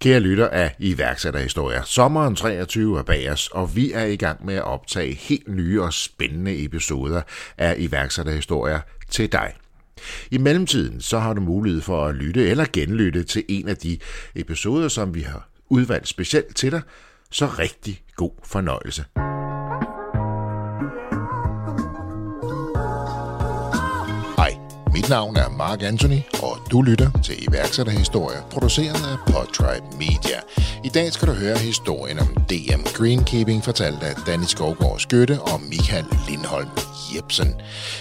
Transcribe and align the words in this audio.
Kære 0.00 0.20
lytter 0.20 0.48
af 0.48 0.74
iværksætterhistorier, 0.78 1.82
sommeren 1.82 2.36
23 2.36 2.98
er 2.98 3.02
bag 3.02 3.30
os, 3.30 3.48
og 3.48 3.76
vi 3.76 3.92
er 3.92 4.04
i 4.04 4.16
gang 4.16 4.46
med 4.46 4.54
at 4.54 4.64
optage 4.64 5.14
helt 5.14 5.48
nye 5.48 5.82
og 5.82 5.92
spændende 5.92 6.64
episoder 6.64 7.22
af 7.58 7.74
iværksætterhistorier 7.78 8.80
til 9.10 9.32
dig. 9.32 9.52
I 10.30 10.38
mellemtiden 10.38 11.00
så 11.00 11.18
har 11.18 11.32
du 11.32 11.40
mulighed 11.40 11.80
for 11.80 12.06
at 12.06 12.14
lytte 12.14 12.48
eller 12.48 12.66
genlytte 12.72 13.22
til 13.22 13.44
en 13.48 13.68
af 13.68 13.76
de 13.76 13.98
episoder, 14.34 14.88
som 14.88 15.14
vi 15.14 15.20
har 15.20 15.48
udvalgt 15.68 16.08
specielt 16.08 16.56
til 16.56 16.72
dig, 16.72 16.82
så 17.30 17.46
rigtig 17.46 18.02
god 18.16 18.32
fornøjelse. 18.44 19.04
Mit 25.00 25.08
navn 25.08 25.36
er 25.36 25.48
Mark 25.48 25.82
Anthony, 25.82 26.20
og 26.42 26.58
du 26.70 26.82
lytter 26.82 27.10
til 27.24 27.48
iværksætterhistorier, 27.48 28.40
produceret 28.50 29.06
af 29.12 29.32
Podtribe 29.32 29.86
Media. 29.98 30.38
I 30.84 30.88
dag 30.88 31.12
skal 31.12 31.28
du 31.28 31.32
høre 31.32 31.58
historien 31.58 32.18
om 32.18 32.26
DM 32.26 32.82
Greenkeeping, 32.94 33.64
fortalt 33.64 34.02
af 34.02 34.14
Danny 34.26 34.44
Skovgaard 34.44 34.98
Skytte 34.98 35.40
og 35.40 35.60
Michael 35.68 36.04
Lindholm 36.28 36.68
Jebsen. 37.14 37.54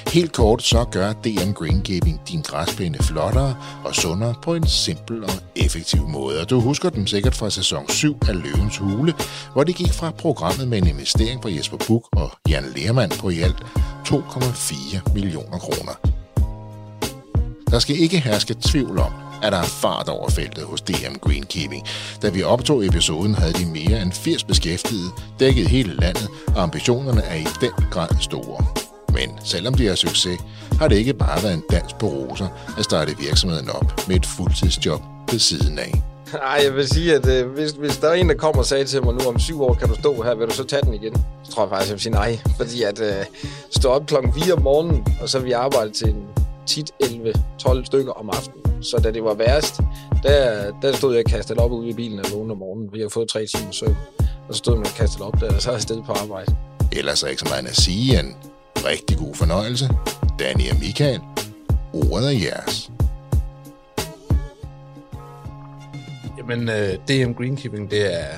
Helt 0.08 0.34
kort 0.34 0.64
så 0.64 0.86
gør 0.92 1.14
DM 1.14 1.52
Greenkeeping 1.52 2.22
din 2.30 2.42
græsplæne 2.42 2.98
flottere 2.98 3.56
og 3.86 3.96
sundere 3.96 4.36
på 4.44 4.56
en 4.56 4.68
simpel 4.68 5.24
og 5.24 5.32
effektiv 5.56 6.08
måde. 6.08 6.42
Og 6.42 6.50
du 6.50 6.60
husker 6.60 6.90
dem 6.90 7.08
sikkert 7.08 7.36
fra 7.36 7.50
sæson 7.50 7.90
7 7.90 8.18
af 8.28 8.44
Løvens 8.44 8.78
Hule, 8.78 9.14
hvor 9.54 9.64
det 9.64 9.76
gik 9.76 9.94
fra 9.94 10.12
programmet 10.12 10.68
med 10.68 10.78
en 10.78 10.88
investering 10.88 11.42
fra 11.42 11.52
Jesper 11.52 11.78
Buk 11.88 12.08
og 12.12 12.32
Jan 12.50 12.66
Lermand 12.76 13.12
på 13.12 13.30
i 13.30 13.40
alt 13.40 13.64
2,4 14.08 15.14
millioner 15.14 15.58
kroner. 15.58 16.19
Der 17.72 17.80
skal 17.80 18.00
ikke 18.00 18.20
herske 18.20 18.56
tvivl 18.62 19.00
om, 19.00 19.14
at 19.44 19.52
der 19.52 19.58
er 19.58 19.64
fart 19.64 20.10
over 20.10 20.30
feltet 20.30 20.64
hos 20.64 20.82
DM 20.82 21.16
Greenkeeping. 21.22 21.88
Da 22.22 22.30
vi 22.30 22.44
optog 22.44 22.86
episoden, 22.86 23.36
havde 23.36 23.54
de 23.54 23.66
mere 23.66 24.02
end 24.02 24.12
80 24.12 24.44
beskæftigede, 24.44 25.10
dækket 25.40 25.68
hele 25.68 25.96
landet, 25.96 26.28
og 26.48 26.64
ambitionerne 26.64 27.22
er 27.22 27.36
i 27.36 27.46
den 27.62 27.72
grad 27.92 28.10
store. 28.22 28.66
Men 29.14 29.30
selvom 29.44 29.74
de 29.74 29.88
har 29.88 29.96
succes, 29.96 30.40
har 30.80 30.88
det 30.88 30.96
ikke 30.96 31.14
bare 31.14 31.44
været 31.44 31.54
en 31.54 31.64
dans 31.72 31.94
på 31.94 32.08
roser 32.08 32.48
at 32.78 32.84
starte 32.84 33.18
virksomheden 33.18 33.70
op 33.70 34.08
med 34.08 34.16
et 34.16 34.26
fuldtidsjob 34.26 35.02
ved 35.32 35.40
siden 35.40 35.80
af. 35.80 36.02
Nej, 36.34 36.62
jeg 36.64 36.76
vil 36.76 36.88
sige, 36.88 37.16
at 37.16 37.28
øh, 37.28 37.52
hvis, 37.52 37.72
hvis 37.72 37.98
der 37.98 38.08
er 38.10 38.14
en, 38.14 38.30
der 38.30 38.36
kommer 38.36 38.60
og 38.60 38.66
sagde 38.66 38.86
til 38.86 39.04
mig 39.04 39.14
nu 39.14 39.20
om 39.28 39.40
syv 39.40 39.62
år, 39.62 39.74
kan 39.74 39.88
du 39.88 39.96
stå 39.96 40.22
her, 40.22 40.36
vil 40.36 40.48
du 40.48 40.54
så 40.54 40.64
tage 40.64 40.82
den 40.82 40.94
igen? 40.94 41.16
Så 41.44 41.52
tror 41.52 41.64
jeg 41.64 41.70
faktisk, 41.70 41.90
jeg 41.90 41.94
vil 41.94 42.02
sige 42.02 42.14
nej. 42.14 42.40
Fordi 42.58 42.84
at 42.84 43.00
øh, 43.02 43.26
stå 43.72 43.90
op 43.90 44.06
klokken 44.06 44.34
4 44.34 44.54
om 44.54 44.62
morgenen, 44.62 45.06
og 45.22 45.30
så 45.30 45.40
vi 45.40 45.52
arbejde 45.52 45.92
til 45.92 46.08
en 46.08 46.24
tit 46.70 46.92
11-12 47.04 47.86
stykker 47.86 48.12
om 48.12 48.30
aftenen. 48.30 48.84
Så 48.84 48.98
da 49.04 49.12
det 49.12 49.24
var 49.24 49.34
værst, 49.34 49.82
der, 50.24 50.72
der 50.82 50.92
stod 50.94 51.16
jeg 51.16 51.26
kastet 51.26 51.58
op 51.58 51.72
ude 51.72 51.90
i 51.90 51.94
bilen 51.94 52.20
vågnede 52.34 52.52
om 52.52 52.58
morgenen. 52.58 52.94
Vi 52.94 53.02
har 53.02 53.10
fået 53.10 53.30
tre 53.30 53.46
timer 53.46 53.72
søvn. 53.72 53.98
Og 54.48 54.56
så 54.56 54.58
stod 54.58 54.76
man 54.76 54.86
kastet 54.86 55.22
op 55.22 55.34
der, 55.40 55.56
og 55.56 55.62
så 55.62 55.70
er 55.70 55.74
jeg 55.74 55.82
stedet 55.82 56.04
på 56.06 56.12
arbejde. 56.12 56.56
Ellers 56.92 57.24
er 57.24 57.28
ikke 57.28 57.40
så 57.40 57.50
meget 57.50 57.68
at 57.68 57.76
sige 57.76 58.20
en 58.20 58.36
rigtig 58.76 59.18
god 59.18 59.36
fornøjelse. 59.36 59.86
Danny 60.40 60.70
og 60.72 60.80
Michael, 60.80 61.22
ordet 61.94 62.28
er 62.28 62.40
jeres. 62.48 62.92
Jamen, 66.38 66.70
uh, 66.70 66.76
øh, 66.76 66.94
DM 67.08 67.32
Greenkeeping, 67.34 67.92
det 67.92 68.20
er, 68.20 68.34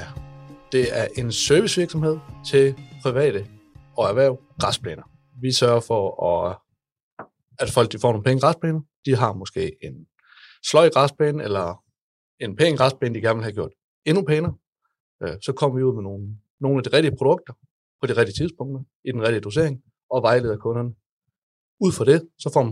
det 0.72 0.88
er 0.92 1.08
en 1.16 1.32
servicevirksomhed 1.32 2.18
til 2.46 2.76
private 3.04 3.46
og 3.98 4.10
erhverv 4.10 4.40
græsplæner. 4.60 5.04
Vi 5.42 5.52
sørger 5.52 5.80
for 5.80 6.04
at 6.32 6.56
at 7.62 7.70
folk 7.70 7.92
de 7.92 8.00
får 8.00 8.12
nogle 8.12 8.24
pæne 8.24 8.40
græsplæner. 8.40 8.82
De 9.06 9.16
har 9.16 9.34
måske 9.34 9.72
en 9.82 10.08
sløj 10.70 10.90
græsplæne, 10.90 11.44
eller 11.44 11.84
en 12.40 12.56
pæn 12.56 12.76
græsplæne, 12.76 13.16
de 13.16 13.22
gerne 13.22 13.38
vil 13.38 13.44
have 13.44 13.54
gjort 13.54 13.72
endnu 14.06 14.24
pænere. 14.24 14.56
Øh, 15.24 15.36
så 15.42 15.54
kommer 15.54 15.78
vi 15.78 15.84
ud 15.84 15.94
med 15.94 16.04
nogle, 16.04 16.38
nogle 16.60 16.78
af 16.78 16.84
de 16.84 16.96
rigtige 16.96 17.18
produkter 17.18 17.54
på 18.02 18.08
de 18.08 18.18
rigtige 18.18 18.36
tidspunkter, 18.36 18.84
i 19.06 19.12
den 19.12 19.22
rigtige 19.22 19.42
dosering, 19.42 19.82
og 20.10 20.24
vejleder 20.24 20.58
kunderne. 20.58 20.92
Ud 21.80 21.92
fra 21.92 22.06
det, 22.06 22.22
så 22.40 22.50
får, 22.54 22.64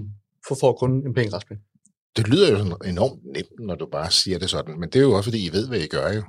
får, 0.48 0.58
får 0.60 0.74
kunden 0.74 1.08
en 1.08 1.14
pæn 1.14 1.30
græsplæne. 1.30 1.62
Det 2.18 2.28
lyder 2.28 2.52
jo 2.52 2.58
enormt 2.94 3.24
nemt, 3.36 3.60
når 3.60 3.76
du 3.76 3.86
bare 3.86 4.12
siger 4.12 4.40
det 4.40 4.50
sådan, 4.50 4.80
men 4.80 4.90
det 4.90 5.00
er 5.00 5.04
jo 5.04 5.12
også, 5.12 5.30
fordi 5.30 5.46
I 5.48 5.52
ved, 5.52 5.68
hvad 5.68 5.80
I 5.80 5.88
gør 5.88 6.08
jo. 6.18 6.24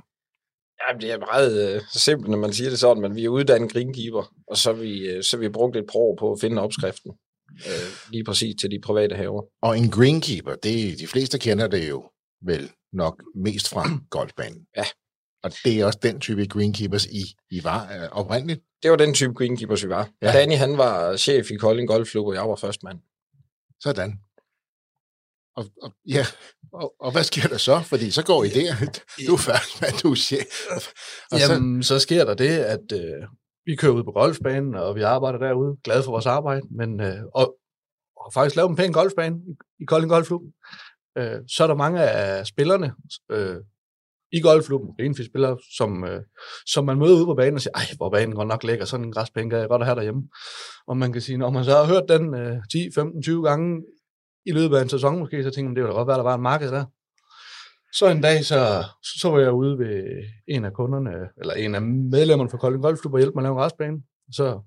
Ja, 0.81 0.97
det 1.01 1.11
er 1.11 1.19
meget 1.19 1.75
uh, 1.75 1.81
simpelt, 1.93 2.31
når 2.31 2.37
man 2.37 2.53
siger 2.53 2.69
det 2.69 2.79
sådan, 2.79 3.01
men 3.01 3.15
vi 3.15 3.25
er 3.25 3.29
uddannet 3.29 3.71
greenkeeper, 3.71 4.33
og 4.47 4.57
så 4.57 4.73
har 4.73 4.81
vi, 4.81 5.17
uh, 5.17 5.21
så 5.21 5.37
vi 5.37 5.49
brugt 5.49 5.77
et 5.77 5.85
par 5.91 5.99
år 5.99 6.15
på 6.19 6.31
at 6.31 6.39
finde 6.41 6.61
opskriften 6.61 7.11
øh, 7.67 8.11
lige 8.11 8.23
præcis 8.23 8.55
til 8.61 8.71
de 8.71 8.79
private 8.83 9.15
haver. 9.15 9.43
Og 9.61 9.77
en 9.77 9.89
greenkeeper, 9.89 10.55
det, 10.55 10.99
de 10.99 11.07
fleste 11.07 11.39
kender 11.39 11.67
det 11.67 11.89
jo 11.89 12.09
vel 12.45 12.71
nok 12.93 13.23
mest 13.35 13.69
fra 13.69 13.89
golfbanen. 14.15 14.65
Ja. 14.77 14.85
Og 15.43 15.51
det 15.63 15.79
er 15.79 15.85
også 15.85 15.99
den 16.03 16.19
type 16.19 16.45
greenkeepers, 16.45 17.05
I, 17.05 17.23
I 17.51 17.63
var 17.63 17.93
øh, 17.93 18.09
oprindeligt? 18.11 18.61
Det 18.83 18.91
var 18.91 18.97
den 18.97 19.13
type 19.13 19.33
greenkeepers, 19.33 19.83
vi 19.83 19.89
var. 19.89 20.09
Ja. 20.21 20.31
Danny, 20.31 20.55
han 20.55 20.77
var 20.77 21.17
chef 21.17 21.51
i 21.51 21.55
Kolding 21.55 21.87
Golfklub, 21.87 22.27
og 22.27 22.33
jeg 22.33 22.49
var 22.49 22.55
første 22.55 22.85
mand. 22.85 22.99
Sådan. 23.79 24.19
Og, 25.55 25.65
og, 25.81 25.91
ja, 26.07 26.25
og, 26.73 26.93
og 26.99 27.11
hvad 27.11 27.23
sker 27.23 27.47
der 27.47 27.57
så? 27.57 27.81
Fordi 27.81 28.11
så 28.11 28.23
går 28.23 28.43
I 28.43 28.49
der. 28.49 28.75
Du 29.27 29.33
er 29.33 29.37
først 29.37 29.81
mand, 29.81 29.93
du 30.03 30.11
er 30.11 30.15
chef. 30.15 30.53
Og 31.31 31.39
Jamen, 31.39 31.83
så, 31.83 31.87
så 31.87 31.99
sker 31.99 32.25
der 32.25 32.33
det, 32.33 32.57
at 32.57 32.91
øh, 32.93 33.23
vi 33.65 33.75
kører 33.75 33.91
ud 33.91 34.03
på 34.03 34.11
golfbanen, 34.11 34.75
og 34.75 34.95
vi 34.95 35.01
arbejder 35.01 35.39
derude, 35.39 35.77
glade 35.83 36.03
for 36.03 36.11
vores 36.11 36.25
arbejde, 36.25 36.61
men, 36.71 37.01
øh, 37.01 37.23
og, 37.33 37.55
og 38.15 38.33
faktisk 38.33 38.55
lavet 38.55 38.69
en 38.69 38.75
pæn 38.75 38.91
golfbane 38.91 39.35
i, 39.47 39.53
i 39.79 39.85
Kolding 39.85 40.11
Golfklub. 40.11 40.41
Øh, 41.17 41.39
så 41.47 41.63
er 41.63 41.67
der 41.67 41.75
mange 41.75 42.01
af 42.01 42.47
spillerne 42.47 42.93
øh, 43.31 43.57
i 44.31 44.41
golfklubben, 44.41 44.95
enfisk 44.99 45.29
spillere, 45.29 45.57
som, 45.77 46.03
øh, 46.03 46.21
som 46.65 46.85
man 46.85 46.97
møder 46.97 47.15
ude 47.15 47.25
på 47.25 47.35
banen 47.35 47.55
og 47.55 47.61
siger, 47.61 47.73
ej, 47.75 47.85
hvor 47.97 48.09
banen 48.09 48.35
godt 48.35 48.47
nok 48.47 48.63
lækker, 48.63 48.85
sådan 48.85 49.05
en 49.05 49.11
græspæne 49.11 49.49
kan 49.49 49.59
jeg 49.59 49.67
godt 49.67 49.85
have 49.85 49.95
derhjemme. 49.95 50.29
Og 50.87 50.97
man 50.97 51.13
kan 51.13 51.21
sige, 51.21 51.37
når 51.37 51.49
man 51.49 51.65
så 51.65 51.71
har 51.71 51.85
hørt 51.85 52.09
den 52.09 52.35
øh, 52.35 52.57
10, 52.71 52.89
15, 52.95 53.23
20 53.23 53.43
gange 53.43 53.83
i 54.45 54.51
løbet 54.51 54.77
af 54.77 54.81
en 54.81 54.89
sæson 54.89 55.19
måske, 55.19 55.43
så 55.43 55.49
tænker 55.49 55.69
man, 55.69 55.75
det 55.75 55.83
ville 55.83 55.93
da 55.93 55.97
godt 55.97 56.07
være, 56.07 56.17
der 56.17 56.23
var 56.23 56.35
en 56.35 56.41
marked 56.41 56.71
der. 56.71 56.85
Så 57.93 58.07
en 58.07 58.21
dag, 58.21 58.45
så, 58.45 58.83
så 59.21 59.29
var 59.29 59.39
jeg 59.39 59.51
ude 59.51 59.77
ved 59.79 60.03
en 60.47 60.65
af 60.65 60.73
kunderne, 60.73 61.11
eller 61.41 61.53
en 61.53 61.75
af 61.75 61.81
medlemmerne 61.81 62.49
fra 62.49 62.57
Kolding 62.57 62.83
Golfklub 62.83 63.13
og 63.13 63.19
hjælpe 63.19 63.35
mig 63.35 63.41
at 63.41 63.45
lave 63.45 63.57
en 63.57 63.65
restbane. 63.65 63.97
Så, 64.31 64.59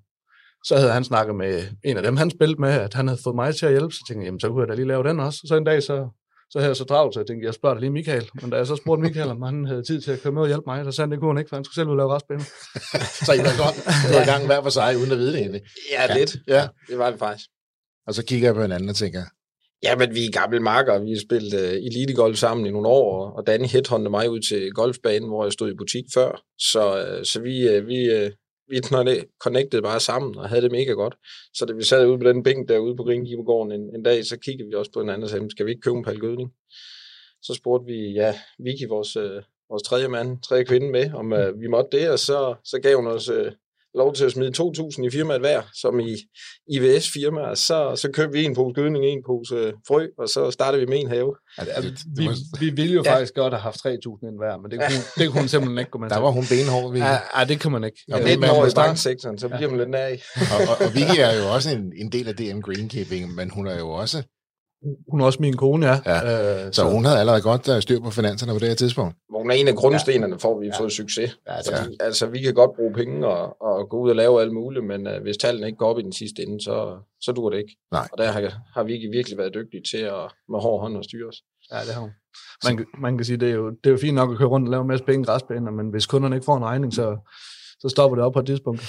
så 0.63 0.77
havde 0.77 0.91
han 0.91 1.03
snakket 1.03 1.35
med 1.35 1.63
en 1.83 1.97
af 1.97 2.03
dem, 2.03 2.17
han 2.17 2.29
spillede 2.29 2.61
med, 2.61 2.69
at 2.69 2.93
han 2.93 3.07
havde 3.07 3.19
fået 3.23 3.35
mig 3.35 3.55
til 3.55 3.65
at 3.65 3.71
hjælpe. 3.71 3.93
Så 3.93 4.03
tænkte 4.07 4.21
jeg, 4.21 4.25
jamen, 4.25 4.39
så 4.39 4.49
kunne 4.49 4.61
jeg 4.61 4.69
da 4.69 4.73
lige 4.73 4.87
lave 4.87 5.03
den 5.03 5.19
også. 5.19 5.39
Så 5.47 5.55
en 5.55 5.63
dag, 5.63 5.83
så, 5.83 6.09
så 6.49 6.59
havde 6.59 6.69
jeg 6.69 6.75
så 6.75 6.85
travlt, 6.85 7.13
så 7.13 7.19
jeg 7.19 7.27
tænkte, 7.27 7.45
jeg 7.45 7.53
spørger 7.53 7.73
da 7.75 7.79
lige 7.79 7.91
Michael. 7.91 8.29
Men 8.41 8.49
da 8.49 8.57
jeg 8.57 8.67
så 8.67 8.75
spurgte 8.75 9.01
Michael, 9.01 9.29
om 9.29 9.41
han 9.41 9.65
havde 9.65 9.83
tid 9.83 10.01
til 10.01 10.11
at 10.11 10.21
komme 10.21 10.35
med 10.35 10.41
og 10.41 10.47
hjælpe 10.47 10.63
mig, 10.67 10.85
så 10.85 10.91
sagde 10.91 11.05
han, 11.05 11.11
det 11.11 11.19
kunne 11.19 11.31
han 11.31 11.37
ikke, 11.37 11.49
for 11.49 11.55
han 11.55 11.65
skulle 11.65 11.75
selv 11.75 11.89
ud 11.89 11.97
lave 11.97 12.15
restbane. 12.15 12.43
så 13.25 13.31
I 13.39 13.41
var 13.47 13.55
godt 13.63 13.77
var 14.15 14.21
i 14.21 14.29
gang 14.31 14.45
hver 14.45 14.61
for 14.61 14.69
sig, 14.69 14.97
uden 14.97 15.11
at 15.11 15.17
vide 15.17 15.33
det 15.33 15.39
egentlig. 15.39 15.61
Ja, 15.91 16.01
ja, 16.09 16.17
lidt. 16.19 16.35
Ja. 16.47 16.67
Det 16.89 16.97
var 16.97 17.09
det 17.09 17.19
faktisk. 17.19 17.49
Og 18.07 18.13
så 18.13 18.25
kigger 18.25 18.47
jeg 18.47 18.55
på 18.55 18.61
hinanden 18.61 18.89
og 18.89 18.95
tænker, 18.95 19.23
Ja, 19.85 19.95
men 19.95 20.15
vi 20.15 20.25
er 20.25 20.31
gamle 20.31 20.59
marker. 20.59 20.99
Vi 20.99 21.11
har 21.11 21.21
spillet 21.27 21.53
uh, 21.53 21.85
elitegolf 21.87 22.37
sammen 22.37 22.65
i 22.65 22.71
nogle 22.71 22.87
år, 22.87 23.31
og 23.37 23.47
Danny 23.47 23.65
headhunted 23.65 24.11
mig 24.11 24.29
ud 24.29 24.39
til 24.39 24.71
golfbanen, 24.71 25.29
hvor 25.29 25.43
jeg 25.45 25.53
stod 25.53 25.71
i 25.71 25.79
butik 25.81 26.05
før. 26.13 26.43
Så, 26.71 26.83
uh, 27.01 27.23
så 27.23 27.41
vi, 27.41 27.77
uh, 27.77 27.87
vi, 27.87 27.99
uh, 28.15 28.31
vi 28.69 28.75
connectede 29.43 29.81
bare 29.81 29.99
sammen 29.99 30.37
og 30.37 30.49
havde 30.49 30.61
det 30.61 30.71
mega 30.71 30.91
godt. 30.91 31.15
Så 31.53 31.65
da 31.65 31.73
vi 31.73 31.83
sad 31.83 32.07
ude 32.07 32.19
på 32.19 32.27
den 32.29 32.43
bænk 32.43 32.69
derude 32.69 32.95
på 32.95 33.03
Greenkeepergården 33.03 33.71
en, 33.71 33.95
en 33.95 34.03
dag, 34.03 34.25
så 34.25 34.37
kiggede 34.45 34.69
vi 34.69 34.75
også 34.75 34.91
på 34.91 34.99
hinanden 34.99 35.23
og 35.23 35.29
sagde, 35.29 35.51
skal 35.51 35.65
vi 35.65 35.71
ikke 35.71 35.81
købe 35.81 35.97
en 35.97 36.03
pal 36.03 36.19
gødning? 36.19 36.49
Så 37.41 37.53
spurgte 37.53 37.85
vi, 37.93 37.99
ja, 38.21 38.35
Vicky, 38.65 38.87
vores, 38.89 39.17
uh, 39.17 39.41
vores 39.69 39.83
tredje 39.83 40.07
mand, 40.07 40.37
tredje 40.47 40.63
kvinde 40.63 40.91
med, 40.91 41.13
om 41.13 41.31
uh, 41.31 41.61
vi 41.61 41.67
måtte 41.67 41.97
det, 41.97 42.09
og 42.09 42.19
så, 42.19 42.55
så 42.63 42.79
gav 42.79 42.95
hun 42.95 43.07
os 43.07 43.29
uh, 43.29 43.47
lov 43.95 44.13
til 44.13 44.25
at 44.25 44.31
smide 44.31 44.51
2.000 44.57 45.05
i 45.05 45.09
firmaet 45.09 45.39
hver, 45.39 45.61
som 45.73 45.99
i 45.99 46.15
IVS-firma, 46.73 47.55
så, 47.55 47.95
så 47.95 48.11
købte 48.13 48.37
vi 48.37 48.43
en 48.43 48.55
pose 48.55 48.73
gødning, 48.73 49.05
en 49.05 49.23
pose 49.27 49.55
øh, 49.55 49.73
frø, 49.87 50.07
og 50.17 50.29
så 50.29 50.51
startede 50.51 50.81
vi 50.81 50.87
med 50.87 50.99
en 50.99 51.07
have. 51.07 51.35
Ja, 51.57 51.63
det, 51.65 51.83
det, 51.83 51.99
det, 52.17 52.17
vi, 52.17 52.27
vi 52.59 52.69
ville 52.69 52.93
jo 52.93 53.03
ja. 53.05 53.13
faktisk 53.13 53.33
godt 53.35 53.53
have 53.53 53.61
haft 53.61 53.77
3.000 53.85 53.87
ind 53.87 54.37
hver, 54.41 54.57
men 54.61 54.71
det 54.71 54.79
kunne, 54.79 55.03
det 55.17 55.25
kunne 55.29 55.41
hun 55.41 55.47
simpelthen 55.47 55.79
ikke 55.79 55.91
gå 55.91 55.99
med 55.99 56.09
Der 56.09 56.17
var 56.17 56.31
hun 56.31 56.45
benhård, 56.49 56.91
Vicky. 56.91 57.03
Ja, 57.03 57.17
ja, 57.37 57.45
det 57.45 57.59
kan 57.59 57.71
man 57.71 57.83
ikke. 57.83 57.99
Ja, 58.09 58.35
lidt 58.35 58.45
over 58.45 58.65
i 58.67 58.69
banksektoren, 58.75 59.37
så 59.39 59.47
bliver 59.47 59.69
man 59.69 59.77
lidt 59.77 59.89
nær 59.89 60.07
i. 60.07 60.17
og, 60.53 60.59
og, 60.69 60.75
og 60.85 60.89
Vicky 60.95 61.19
er 61.19 61.33
jo 61.41 61.53
også 61.55 61.69
en, 61.77 61.93
en 62.03 62.11
del 62.11 62.27
af 62.27 62.35
DM 62.35 62.59
Greenkeeping, 62.59 63.35
men 63.35 63.49
hun 63.49 63.67
er 63.67 63.77
jo 63.77 63.89
også 63.89 64.23
hun 65.11 65.21
er 65.21 65.25
også 65.25 65.41
min 65.41 65.57
kone, 65.57 65.87
ja. 65.87 65.99
ja. 66.05 66.65
Øh, 66.65 66.65
så, 66.65 66.81
så 66.81 66.89
hun 66.89 67.05
havde 67.05 67.19
allerede 67.19 67.41
godt 67.41 67.67
uh, 67.67 67.79
styr 67.79 67.99
på 67.99 68.09
finanserne 68.09 68.53
på 68.53 68.59
det 68.59 68.67
her 68.67 68.75
tidspunkt. 68.75 69.15
Hun 69.29 69.51
er 69.51 69.55
en 69.55 69.67
af 69.67 69.75
grundstenerne 69.75 70.39
for, 70.39 70.55
at 70.55 70.61
vi 70.61 70.65
har 70.65 70.73
ja. 70.73 70.81
fået 70.81 70.91
succes. 70.91 71.37
Ja, 71.47 71.57
det 71.57 71.73
er. 71.73 72.05
Altså, 72.05 72.25
vi 72.25 72.41
kan 72.41 72.53
godt 72.53 72.71
bruge 72.75 72.93
penge 72.93 73.27
og, 73.27 73.61
og 73.61 73.89
gå 73.89 73.99
ud 73.99 74.09
og 74.09 74.15
lave 74.15 74.41
alt 74.41 74.53
muligt, 74.53 74.85
men 74.85 75.07
uh, 75.07 75.21
hvis 75.21 75.37
tallene 75.37 75.67
ikke 75.67 75.77
går 75.77 75.89
op 75.89 75.99
i 75.99 76.01
den 76.01 76.13
sidste 76.13 76.41
ende, 76.43 76.63
så, 76.63 76.97
så 77.21 77.31
dur 77.31 77.49
det 77.49 77.57
ikke. 77.57 77.77
Nej. 77.91 78.07
Og 78.11 78.17
der 78.17 78.31
har, 78.31 78.41
har 78.73 78.83
vi 78.83 78.93
ikke 78.93 79.09
virkelig 79.09 79.37
været 79.37 79.53
dygtige 79.53 79.83
til 79.91 79.97
at 79.97 80.25
med 80.49 80.59
hård 80.59 80.81
hånd 80.81 80.97
at 80.97 81.05
styre 81.05 81.27
os. 81.27 81.37
Ja, 81.71 81.79
det 81.79 81.93
har 81.93 82.01
hun. 82.01 82.11
Man, 82.65 82.85
man 82.99 83.17
kan 83.17 83.25
sige, 83.25 83.37
det 83.37 83.49
er, 83.49 83.53
jo, 83.53 83.69
det 83.69 83.85
er 83.85 83.91
jo 83.91 83.97
fint 83.97 84.15
nok 84.15 84.31
at 84.31 84.37
køre 84.37 84.47
rundt 84.47 84.67
og 84.67 84.71
lave 84.71 84.81
en 84.81 84.87
masse 84.87 85.05
penge 85.05 85.25
græsbaner, 85.25 85.71
men 85.71 85.89
hvis 85.89 86.05
kunderne 86.05 86.35
ikke 86.35 86.45
får 86.45 86.57
en 86.57 86.63
regning, 86.63 86.93
så, 86.93 87.17
så 87.79 87.89
stopper 87.89 88.15
det 88.15 88.25
op 88.25 88.33
på 88.33 88.39
et 88.39 88.45
tidspunkt. 88.45 88.81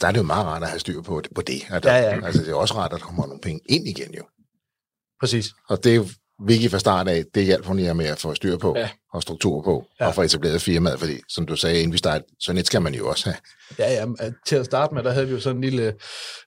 Der 0.00 0.06
er 0.08 0.12
det 0.12 0.18
jo 0.18 0.22
meget 0.24 0.46
rart 0.46 0.62
at 0.62 0.68
have 0.68 0.80
styr 0.80 1.02
på 1.02 1.20
det. 1.20 1.30
På 1.34 1.42
det. 1.42 1.60
At 1.70 1.82
der, 1.82 1.96
ja, 1.96 2.02
ja. 2.02 2.26
Altså, 2.26 2.42
det 2.42 2.50
er 2.50 2.54
også 2.54 2.74
rart, 2.74 2.92
at 2.92 3.00
der 3.00 3.06
kommer 3.06 3.26
nogle 3.26 3.40
penge 3.40 3.60
ind 3.68 3.88
igen 3.88 4.14
jo. 4.14 4.22
Præcis. 5.20 5.46
Og 5.68 5.84
det 5.84 5.92
er 5.92 5.96
jo 5.96 6.06
Vicky 6.46 6.70
fra 6.70 6.78
start 6.78 7.08
af, 7.08 7.24
det 7.34 7.44
hjalp 7.44 7.66
hun 7.66 7.78
jer 7.80 7.92
med 7.92 8.06
at 8.06 8.18
få 8.18 8.34
styr 8.34 8.56
på, 8.58 8.74
Ja. 8.76 8.88
og 9.12 9.22
struktur 9.22 9.62
på, 9.62 9.84
Ja. 10.00 10.06
og 10.06 10.14
få 10.14 10.22
etableret 10.22 10.62
firmaet, 10.62 10.98
fordi 10.98 11.12
som 11.28 11.46
du 11.46 11.56
sagde, 11.56 11.76
inden 11.78 11.92
vi 11.92 11.98
startede, 11.98 12.24
så 12.40 12.52
net 12.52 12.66
skal 12.66 12.82
man 12.82 12.94
jo 12.94 13.08
også 13.08 13.24
have. 13.24 13.36
Ja, 13.78 13.92
ja, 13.92 14.04
øh, 14.26 14.32
til 14.46 14.56
at 14.56 14.64
starte 14.64 14.94
med, 14.94 15.02
der 15.02 15.10
havde 15.10 15.26
vi 15.26 15.32
jo 15.32 15.40
sådan 15.40 15.56
en 15.56 15.64
lille, 15.64 15.94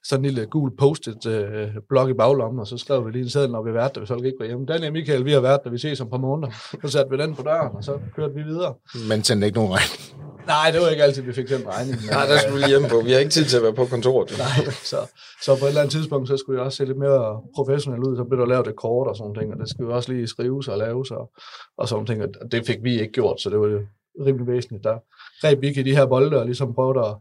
sådan 0.04 0.24
en 0.24 0.30
lille 0.30 0.46
gul 0.46 0.70
post-it 0.78 1.26
øh, 1.26 1.68
blok 1.88 2.10
i 2.10 2.12
baglommen, 2.14 2.60
og 2.60 2.66
så 2.66 2.76
skrev 2.78 3.06
vi 3.06 3.10
lige 3.12 3.22
en 3.22 3.30
seddel, 3.30 3.50
når 3.50 3.62
vi 3.62 3.68
har 3.70 3.74
været 3.74 3.94
der, 3.94 4.00
hvis 4.00 4.08
folk 4.08 4.24
ikke 4.24 4.36
var 4.40 4.46
hjemme. 4.46 4.66
Daniel 4.66 4.86
og 4.86 4.92
Michael, 4.92 5.24
vi 5.24 5.32
har 5.32 5.40
været 5.40 5.60
der, 5.64 5.70
vi 5.70 5.78
ses 5.78 6.00
om 6.00 6.06
et 6.06 6.10
par 6.10 6.18
måneder. 6.18 6.52
Så 6.82 6.88
satte 6.88 7.10
vi 7.10 7.22
den 7.22 7.34
på 7.34 7.42
døren, 7.42 7.76
og 7.76 7.84
så 7.84 7.98
kørte 8.16 8.34
vi 8.34 8.42
videre. 8.42 8.74
Men 9.08 9.24
sendte 9.24 9.46
ikke 9.46 9.58
nogen 9.58 9.72
regning. 9.74 10.29
Nej, 10.46 10.70
det 10.72 10.80
var 10.80 10.88
ikke 10.88 11.02
altid, 11.02 11.22
vi 11.22 11.32
fik 11.32 11.48
den 11.48 11.68
regning. 11.68 11.96
Men, 12.00 12.10
Nej, 12.16 12.26
der 12.26 12.38
skulle 12.38 12.54
vi 12.54 12.60
lige 12.60 12.68
hjemme 12.68 12.88
på. 12.88 13.00
Vi 13.00 13.12
har 13.12 13.18
ikke 13.18 13.30
tid 13.30 13.44
til 13.44 13.56
at 13.56 13.62
være 13.62 13.74
på 13.74 13.84
kontoret. 13.84 14.38
Nej, 14.46 14.64
så, 14.90 14.96
så 15.44 15.58
på 15.58 15.64
et 15.64 15.68
eller 15.68 15.80
andet 15.80 15.92
tidspunkt, 15.92 16.28
så 16.28 16.36
skulle 16.36 16.58
jeg 16.58 16.66
også 16.66 16.76
se 16.76 16.84
lidt 16.84 16.98
mere 16.98 17.40
professionel 17.54 18.00
ud, 18.08 18.16
så 18.16 18.24
blev 18.24 18.40
der 18.40 18.46
lavet 18.46 18.66
et 18.66 18.76
kort 18.76 19.08
og 19.08 19.16
sådan 19.16 19.34
ting, 19.34 19.52
og 19.52 19.58
det 19.60 19.68
skulle 19.70 19.90
jo 19.90 19.96
også 19.96 20.12
lige 20.12 20.26
skrives 20.26 20.68
og 20.68 20.78
laves 20.78 21.10
og, 21.10 21.30
og 21.78 21.88
sådan 21.88 22.06
ting, 22.06 22.22
og 22.22 22.28
det 22.52 22.66
fik 22.66 22.78
vi 22.82 22.92
ikke 23.00 23.12
gjort, 23.12 23.40
så 23.40 23.50
det 23.50 23.58
var 23.60 23.66
jo 23.66 23.80
rimelig 24.26 24.46
væsentligt. 24.46 24.84
Der 24.84 24.98
greb 25.40 25.60
vi 25.60 25.66
ikke 25.68 25.80
i 25.80 25.84
de 25.84 25.96
her 25.96 26.06
bolde 26.06 26.38
og 26.40 26.46
ligesom 26.46 26.74
prøvede 26.74 27.00
at, 27.08 27.14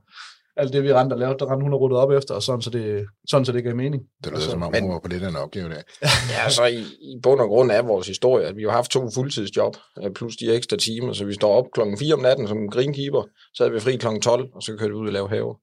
alt 0.60 0.74
det 0.74 0.84
vi 0.84 0.94
rendte 0.94 1.14
og 1.14 1.20
lavede, 1.20 1.40
der 1.40 1.52
rendte 1.52 1.64
hun 1.64 1.74
og 1.74 1.82
op 2.04 2.12
efter, 2.12 2.34
og 2.36 2.44
sådan 2.44 2.62
så 2.62 2.70
det, 2.70 3.06
sådan, 3.30 3.46
så 3.46 3.52
det 3.52 3.64
gav 3.64 3.76
mening. 3.76 4.04
Det 4.04 4.26
lyder 4.26 4.36
Altså, 4.36 4.52
som 4.52 4.64
om, 4.64 4.72
men- 4.72 4.84
hun 4.84 4.92
var 4.94 5.00
på 5.00 5.08
lidt 5.08 5.24
af 5.24 5.30
en 5.30 5.36
opgave 5.36 5.70
der. 5.70 5.82
Ja, 6.38 6.50
så 6.50 6.66
i, 6.66 6.80
i 7.12 7.20
bund 7.24 7.42
og 7.42 7.48
grund 7.48 7.72
er 7.72 7.82
vores 7.82 8.08
historie, 8.08 8.46
at 8.48 8.56
vi 8.58 8.64
har 8.64 8.72
haft 8.72 8.92
to 8.92 9.10
fuldtidsjob, 9.16 9.76
øh, 10.04 10.12
plus 10.12 10.36
de 10.36 10.56
ekstra 10.56 10.78
timer, 10.78 11.14
så 11.14 11.26
vi 11.26 11.34
står 11.34 11.54
op 11.56 11.66
klokken 11.74 11.98
4 11.98 12.14
om 12.14 12.20
natten 12.20 12.48
som 12.48 12.70
greenkeeper, 12.70 13.24
så 13.54 13.64
havde 13.64 13.74
vi 13.74 13.80
fri 13.80 13.96
klokken 13.96 14.22
12, 14.22 14.50
og 14.56 14.64
så 14.64 14.72
kørte 14.80 14.92
vi 14.92 14.96
ud 14.96 15.08
og 15.08 15.14
lave 15.14 15.30
have. 15.30 15.56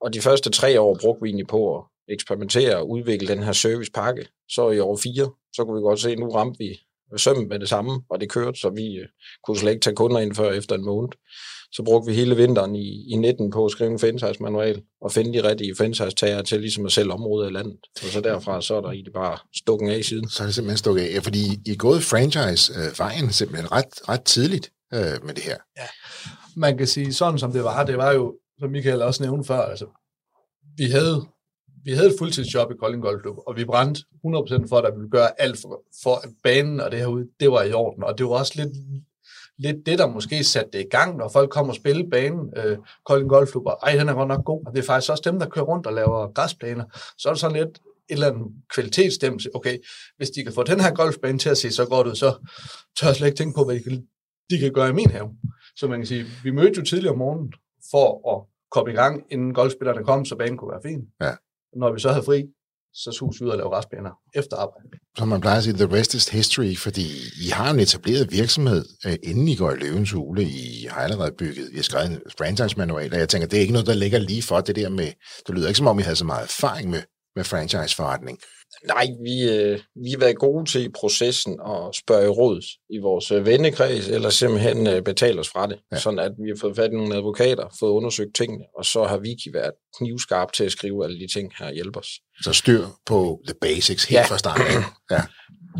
Og 0.00 0.14
de 0.14 0.20
første 0.20 0.50
tre 0.50 0.80
år 0.80 0.96
brugte 1.00 1.22
vi 1.22 1.28
egentlig 1.28 1.46
på 1.46 1.76
at 1.76 1.82
eksperimentere 2.08 2.76
og 2.76 2.90
udvikle 2.90 3.28
den 3.28 3.42
her 3.42 3.52
servicepakke. 3.52 4.26
Så 4.48 4.70
i 4.70 4.78
år 4.78 4.96
4, 4.96 5.30
så 5.54 5.64
kunne 5.64 5.76
vi 5.76 5.82
godt 5.82 6.00
se, 6.00 6.10
at 6.10 6.18
nu 6.18 6.28
ramte 6.30 6.58
vi 6.58 6.70
sømmen 7.18 7.48
med 7.48 7.58
det 7.58 7.68
samme, 7.68 8.00
og 8.10 8.20
det 8.20 8.30
kørte, 8.30 8.60
så 8.60 8.70
vi 8.70 8.96
øh, 8.96 9.08
kunne 9.44 9.58
slet 9.58 9.70
ikke 9.70 9.84
tage 9.84 9.96
kunder 9.96 10.20
ind 10.20 10.34
før 10.34 10.52
efter 10.52 10.74
en 10.74 10.84
måned. 10.84 11.08
Så 11.72 11.82
brugte 11.82 12.10
vi 12.10 12.16
hele 12.16 12.36
vinteren 12.36 12.76
i, 12.76 13.12
i 13.12 13.16
19 13.16 13.50
på 13.50 13.64
at 13.64 13.70
skrive 13.70 13.90
en 13.90 13.98
franchise-manual 13.98 14.82
og 15.00 15.12
finde 15.12 15.38
de 15.38 15.48
rigtige 15.48 15.74
franchise-tager 15.76 16.42
til 16.42 16.60
ligesom 16.60 16.86
at 16.86 16.92
sælge 16.92 17.12
området 17.12 17.50
i 17.50 17.52
landet. 17.52 17.76
Og 18.02 18.08
så 18.08 18.20
derfra, 18.20 18.62
så 18.62 18.74
er 18.74 18.80
der 18.80 18.90
egentlig 18.90 19.12
bare 19.12 19.38
stukken 19.56 19.90
af 19.90 20.04
siden. 20.04 20.28
Så 20.28 20.42
er 20.42 20.46
det 20.46 20.54
simpelthen 20.54 20.78
stukket 20.78 21.02
af, 21.02 21.14
Ja, 21.14 21.18
fordi 21.18 21.44
I 21.66 21.70
er 21.70 21.76
gået 21.76 22.02
franchise-vejen 22.02 23.32
simpelthen 23.32 23.72
ret, 23.72 24.08
ret 24.08 24.22
tidligt 24.24 24.70
øh, 24.94 25.24
med 25.26 25.34
det 25.34 25.42
her. 25.42 25.56
man 26.56 26.78
kan 26.78 26.86
sige, 26.86 27.12
sådan 27.12 27.38
som 27.38 27.52
det 27.52 27.64
var, 27.64 27.84
det 27.84 27.96
var 27.96 28.12
jo, 28.12 28.34
som 28.58 28.70
Michael 28.70 29.02
også 29.02 29.22
nævnte 29.22 29.46
før, 29.46 29.60
altså, 29.60 29.86
vi 30.76 30.84
havde, 30.84 31.26
vi 31.84 31.92
havde 31.92 32.08
et 32.08 32.14
fuldtidsjob 32.18 32.70
i 32.70 32.74
Kolding 32.74 33.02
Golfklub, 33.02 33.36
og 33.46 33.56
vi 33.56 33.64
brændte 33.64 34.00
100% 34.00 34.68
for, 34.68 34.76
at 34.76 34.92
vi 34.92 34.98
ville 34.98 35.10
gøre 35.10 35.40
alt 35.40 35.58
for, 35.60 35.82
for 36.02 36.14
at 36.14 36.30
banen 36.42 36.80
og 36.80 36.90
det 36.90 36.98
herude, 36.98 37.28
det 37.40 37.50
var 37.50 37.62
i 37.62 37.72
orden, 37.72 38.04
og 38.04 38.18
det 38.18 38.26
var 38.26 38.32
også 38.32 38.52
lidt, 38.56 38.72
lidt 39.58 39.86
det, 39.86 39.98
der 39.98 40.06
måske 40.06 40.44
satte 40.44 40.70
det 40.72 40.80
i 40.84 40.88
gang, 40.88 41.16
når 41.16 41.28
folk 41.28 41.50
kommer 41.50 41.72
og 41.72 41.76
spille 41.76 42.10
banen, 42.10 42.52
øh, 42.56 42.78
Kolding 43.06 43.30
Golfklub, 43.30 43.66
og 43.66 43.78
ej, 43.82 43.96
den 43.96 44.08
er 44.08 44.14
godt 44.14 44.28
nok 44.28 44.44
god, 44.44 44.66
og 44.66 44.72
det 44.72 44.78
er 44.82 44.86
faktisk 44.86 45.10
også 45.10 45.22
dem, 45.26 45.38
der 45.38 45.48
kører 45.48 45.64
rundt 45.64 45.86
og 45.86 45.92
laver 45.92 46.32
græsplaner, 46.32 46.84
så 47.18 47.28
er 47.28 47.32
det 47.32 47.40
sådan 47.40 47.56
lidt 47.56 47.68
et 47.68 48.14
eller 48.14 48.26
andet 48.26 48.46
kvalitetsstemmelse, 48.74 49.50
okay, 49.54 49.78
hvis 50.16 50.30
de 50.30 50.44
kan 50.44 50.52
få 50.52 50.62
den 50.62 50.80
her 50.80 50.94
golfbane 50.94 51.38
til 51.38 51.48
at 51.50 51.58
se 51.58 51.70
så 51.70 51.84
godt 51.84 52.06
ud, 52.06 52.14
så 52.14 52.48
tør 53.00 53.06
jeg 53.06 53.16
slet 53.16 53.26
ikke 53.26 53.36
tænke 53.36 53.54
på, 53.56 53.64
hvad 53.64 53.74
de 53.74 53.82
kan, 53.82 54.06
de 54.50 54.58
kan 54.58 54.72
gøre 54.72 54.88
i 54.88 54.92
min 54.92 55.10
have. 55.10 55.30
Så 55.76 55.88
man 55.88 55.98
kan 55.98 56.06
sige, 56.06 56.24
vi 56.42 56.50
mødte 56.50 56.78
jo 56.78 56.84
tidligere 56.84 57.12
om 57.12 57.18
morgenen 57.18 57.52
for 57.90 58.36
at 58.36 58.44
komme 58.70 58.92
i 58.92 58.94
gang, 58.94 59.24
inden 59.30 59.54
golfspillerne 59.54 60.04
kom, 60.04 60.24
så 60.24 60.36
banen 60.36 60.56
kunne 60.56 60.70
være 60.70 60.82
fin. 60.84 61.00
Ja. 61.20 61.34
Når 61.76 61.92
vi 61.92 62.00
så 62.00 62.08
havde 62.08 62.24
fri, 62.24 62.44
så 62.94 63.12
skulle 63.12 63.32
vi 63.38 63.44
ud 63.44 63.50
og 63.50 63.56
lave 63.56 63.76
restbaner 63.76 64.10
efter 64.34 64.56
arbejde. 64.56 64.88
Som 65.18 65.28
man 65.28 65.40
plejer 65.40 65.56
at 65.56 65.64
sige, 65.64 65.76
the 65.76 65.96
rest 65.96 66.14
is 66.14 66.28
history, 66.28 66.76
fordi 66.76 67.06
I 67.46 67.48
har 67.48 67.70
en 67.70 67.80
etableret 67.80 68.32
virksomhed, 68.32 68.84
øh, 69.06 69.16
inden 69.22 69.48
I 69.48 69.56
går 69.56 69.70
i 69.70 69.76
løvens 69.76 70.10
hule. 70.10 70.42
I 70.42 70.86
har 70.90 71.00
allerede 71.00 71.32
bygget, 71.38 71.68
I 71.72 71.76
har 71.76 71.82
skrevet 71.82 72.10
en 72.10 72.20
franchise-manual, 72.38 73.12
og 73.12 73.18
jeg 73.18 73.28
tænker, 73.28 73.48
det 73.48 73.56
er 73.56 73.60
ikke 73.60 73.72
noget, 73.72 73.86
der 73.86 73.94
ligger 73.94 74.18
lige 74.18 74.42
for 74.42 74.60
det 74.60 74.76
der 74.76 74.88
med, 74.88 75.10
det 75.46 75.54
lyder 75.54 75.68
ikke 75.68 75.78
som 75.78 75.86
om, 75.86 75.98
I 75.98 76.02
havde 76.02 76.16
så 76.16 76.24
meget 76.24 76.44
erfaring 76.44 76.90
med, 76.90 77.02
med 77.36 77.44
franchise-forretning. 77.44 78.38
Nej, 78.86 79.06
vi, 79.22 79.50
øh, 79.50 79.78
vi 80.04 80.10
har 80.10 80.18
været 80.18 80.36
gode 80.38 80.70
til 80.70 80.84
i 80.84 80.88
processen 80.88 81.60
at 81.66 81.94
spørge 81.94 82.28
råd 82.28 82.62
i 82.90 82.98
vores 82.98 83.30
øh, 83.30 83.46
vennekreds, 83.46 84.08
eller 84.08 84.30
simpelthen 84.30 84.86
øh, 84.86 85.02
betale 85.02 85.40
os 85.40 85.48
fra 85.48 85.66
det. 85.66 85.78
Ja. 85.92 85.98
Sådan 85.98 86.18
at 86.18 86.32
vi 86.44 86.48
har 86.48 86.56
fået 86.60 86.76
fat 86.76 86.90
i 86.92 86.96
nogle 86.96 87.14
advokater, 87.14 87.76
fået 87.80 87.90
undersøgt 87.90 88.34
tingene, 88.36 88.64
og 88.78 88.84
så 88.84 89.04
har 89.04 89.18
Vicky 89.18 89.52
været 89.54 89.72
knivskarp 89.98 90.52
til 90.52 90.64
at 90.64 90.72
skrive 90.72 91.04
alle 91.04 91.18
de 91.20 91.26
ting 91.32 91.52
her 91.58 91.66
og 91.66 91.72
hjælpe 91.72 91.98
os. 91.98 92.08
Så 92.42 92.52
styr 92.52 92.84
på 93.06 93.40
the 93.46 93.54
basics 93.60 94.04
helt 94.04 94.18
Ja. 94.18 94.24
fra 94.24 94.38
starten. 94.38 94.82
Ja. 95.10 95.22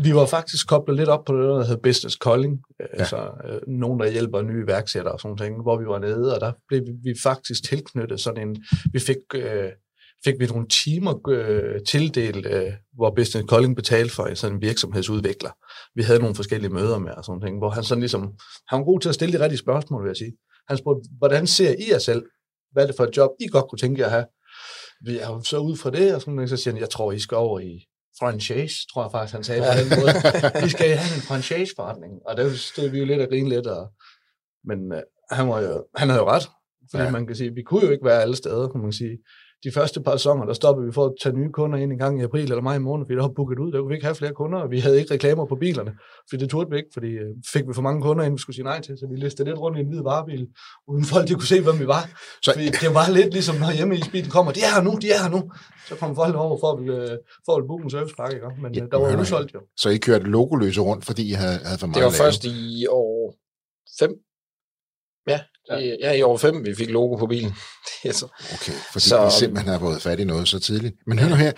Vi 0.03 0.15
var 0.15 0.25
faktisk 0.25 0.67
koblet 0.67 0.97
lidt 0.97 1.09
op 1.09 1.25
på 1.25 1.33
det, 1.33 1.43
der 1.43 1.63
hedder 1.63 1.81
Business 1.83 2.15
Calling, 2.15 2.59
Ja. 2.79 2.85
ja. 2.93 2.99
altså 2.99 3.17
øh, 3.49 3.59
nogen, 3.67 3.99
der 3.99 4.11
hjælper 4.11 4.41
nye 4.41 4.63
iværksættere 4.63 5.13
og 5.13 5.19
sådan 5.19 5.37
ting, 5.37 5.61
hvor 5.61 5.77
vi 5.79 5.85
var 5.85 5.99
nede, 5.99 6.35
og 6.35 6.41
der 6.41 6.51
blev 6.67 6.81
vi, 6.81 6.91
vi 7.03 7.13
faktisk 7.23 7.63
tilknyttet 7.69 8.19
sådan 8.19 8.47
en, 8.49 8.63
vi 8.93 8.99
fik, 8.99 9.17
øh, 9.35 9.69
fik 10.25 10.33
vi 10.39 10.45
nogle 10.45 10.67
timer 10.67 11.29
øh, 11.29 11.83
tildelt, 11.87 12.45
øh, 12.45 12.71
hvor 12.93 13.13
Business 13.15 13.49
Calling 13.49 13.75
betalte 13.75 14.13
for 14.15 14.25
en 14.25 14.35
sådan 14.35 14.55
en 14.55 14.61
virksomhedsudvikler. 14.61 15.51
Vi 15.95 16.03
havde 16.03 16.19
nogle 16.19 16.35
forskellige 16.35 16.73
møder 16.73 16.99
med 16.99 17.11
og 17.11 17.25
sådan 17.25 17.41
ting, 17.41 17.57
hvor 17.57 17.69
han 17.69 17.83
sådan 17.83 17.99
ligesom, 17.99 18.33
han 18.67 18.79
var 18.79 18.85
god 18.85 18.99
til 18.99 19.09
at 19.09 19.15
stille 19.15 19.37
de 19.37 19.43
rigtige 19.43 19.59
spørgsmål, 19.59 20.03
vil 20.03 20.09
jeg 20.09 20.17
sige. 20.17 20.33
Han 20.67 20.77
spurgte, 20.77 21.09
hvordan 21.17 21.47
ser 21.47 21.71
I 21.71 21.91
jer 21.91 21.99
selv? 21.99 22.23
Hvad 22.71 22.83
er 22.83 22.87
det 22.87 22.95
for 22.95 23.03
et 23.03 23.17
job, 23.17 23.29
I 23.39 23.47
godt 23.47 23.69
kunne 23.69 23.79
tænke 23.79 23.99
jer 24.01 24.05
at 24.05 24.11
have? 24.11 24.25
Vi 25.05 25.17
er 25.17 25.41
så 25.43 25.57
ud 25.57 25.77
fra 25.77 25.91
det, 25.91 26.15
og 26.15 26.21
sådan, 26.21 26.47
så 26.47 26.57
siger 26.57 26.73
han, 26.73 26.81
jeg 26.81 26.89
tror, 26.89 27.11
I 27.11 27.19
skal 27.19 27.35
over 27.37 27.59
i 27.59 27.87
franchise, 28.19 28.75
tror 28.93 29.03
jeg 29.03 29.11
faktisk, 29.11 29.33
han 29.33 29.43
sagde 29.43 29.61
på 29.61 29.79
den 29.79 29.99
måde. 29.99 30.13
Vi 30.65 30.69
skal 30.69 30.87
have 30.97 31.15
en 31.17 31.21
franchise-forretning. 31.29 32.13
Og 32.25 32.37
der 32.37 32.53
stod 32.53 32.89
vi 32.89 32.99
jo 32.99 33.05
lidt 33.05 33.21
og 33.21 33.29
grine 33.29 33.49
lidt. 33.49 33.67
Og, 33.67 33.91
men 34.65 34.79
øh, 34.93 35.01
han, 35.31 35.47
var 35.49 35.61
jo, 35.61 35.85
han 35.95 36.09
havde 36.09 36.21
jo 36.21 36.29
ret. 36.29 36.47
Fordi 36.91 37.03
ja. 37.03 37.11
man 37.11 37.27
kan 37.27 37.35
sige, 37.35 37.53
vi 37.53 37.63
kunne 37.63 37.85
jo 37.85 37.91
ikke 37.91 38.05
være 38.05 38.21
alle 38.21 38.35
steder, 38.35 38.67
kan 38.67 38.81
man 38.81 38.91
sige. 38.91 39.17
De 39.63 39.71
første 39.71 40.01
par 40.01 40.17
sæsoner, 40.17 40.45
der 40.45 40.53
stoppede 40.53 40.87
vi 40.87 40.93
for 40.93 41.05
at 41.05 41.13
tage 41.23 41.35
nye 41.35 41.51
kunder 41.51 41.77
ind 41.77 41.91
en 41.91 41.97
gang 41.97 42.19
i 42.19 42.23
april 42.23 42.43
eller 42.43 42.61
maj 42.61 42.79
måned, 42.79 43.05
fordi 43.05 43.15
der 43.15 43.21
var 43.21 43.33
booket 43.35 43.59
ud. 43.59 43.71
Der 43.71 43.79
kunne 43.79 43.87
vi 43.87 43.93
ikke 43.93 44.05
have 44.05 44.15
flere 44.15 44.33
kunder, 44.33 44.59
og 44.59 44.71
vi 44.71 44.79
havde 44.79 44.99
ikke 44.99 45.13
reklamer 45.13 45.45
på 45.45 45.55
bilerne. 45.55 45.91
Fordi 46.29 46.43
det 46.43 46.49
turde 46.49 46.69
vi 46.71 46.77
ikke, 46.77 46.89
fordi 46.93 47.07
øh, 47.07 47.29
fik 47.53 47.63
vi 47.67 47.73
for 47.73 47.81
mange 47.81 48.01
kunder, 48.01 48.23
inden 48.23 48.37
vi 48.37 48.41
skulle 48.41 48.55
sige 48.55 48.65
nej 48.65 48.81
til. 48.81 48.97
Så 48.97 49.07
vi 49.11 49.15
listede 49.15 49.49
lidt 49.49 49.59
rundt 49.59 49.77
i 49.77 49.81
en 49.81 49.87
hvid 49.87 50.01
varebil, 50.03 50.47
uden 50.87 51.05
folk 51.05 51.27
de 51.27 51.33
kunne 51.33 51.51
se, 51.53 51.61
hvem 51.61 51.79
vi 51.79 51.87
var. 51.87 52.03
Så-. 52.41 52.51
Fordi 52.53 52.65
det 52.65 52.93
var 52.99 53.07
lidt 53.17 53.31
ligesom, 53.33 53.55
når 53.55 53.71
hjemme 53.77 53.95
i 53.97 54.03
bilen 54.11 54.29
kommer, 54.29 54.51
de 54.51 54.59
er 54.67 54.71
her 54.75 54.81
nu, 54.81 54.91
de 55.01 55.07
er 55.11 55.19
her 55.23 55.29
nu. 55.29 55.51
Så 55.87 55.95
kom 55.95 56.15
folk 56.15 56.35
over 56.35 56.57
for 56.61 56.69
at, 56.73 56.77
ville, 56.79 57.11
øh, 57.11 57.17
for 57.45 57.53
at 57.57 57.63
booke 57.67 57.83
en 57.83 57.89
servicepakke, 57.89 58.35
ikke? 58.35 58.61
men 58.61 58.73
Ja, 58.73 58.81
ja, 58.81 58.85
der 58.91 58.97
var 58.99 59.19
udsolgt 59.19 59.53
jo. 59.53 59.59
Så 59.77 59.89
I 59.89 59.97
kørte 59.97 60.25
logoløse 60.25 60.81
rundt, 60.81 61.05
fordi 61.05 61.23
I 61.29 61.31
havde, 61.31 61.57
havde 61.67 61.79
for 61.79 61.87
meget 61.87 61.95
Det 61.95 62.03
var 62.03 62.25
først 62.25 62.45
i 62.45 62.85
år 62.89 63.35
5. 63.99 64.11
Ja, 65.69 65.75
ja. 65.77 65.81
I, 65.81 65.97
ja, 66.01 66.11
i 66.11 66.21
år 66.21 66.37
5, 66.37 66.65
vi 66.65 66.75
fik 66.75 66.89
logo 66.89 67.15
på 67.15 67.27
bilen. 67.27 67.53
Det 68.03 68.09
er 68.09 68.13
så. 68.13 68.25
Okay, 68.53 68.73
fordi 68.91 69.05
så... 69.09 69.27
I 69.27 69.31
simpelthen 69.39 69.71
har 69.71 69.79
fået 69.79 70.01
fat 70.01 70.19
i 70.19 70.23
noget 70.23 70.47
så 70.47 70.59
tidligt. 70.59 70.95
Men 71.07 71.19
hør 71.19 71.29
nu 71.29 71.35
her, 71.35 71.51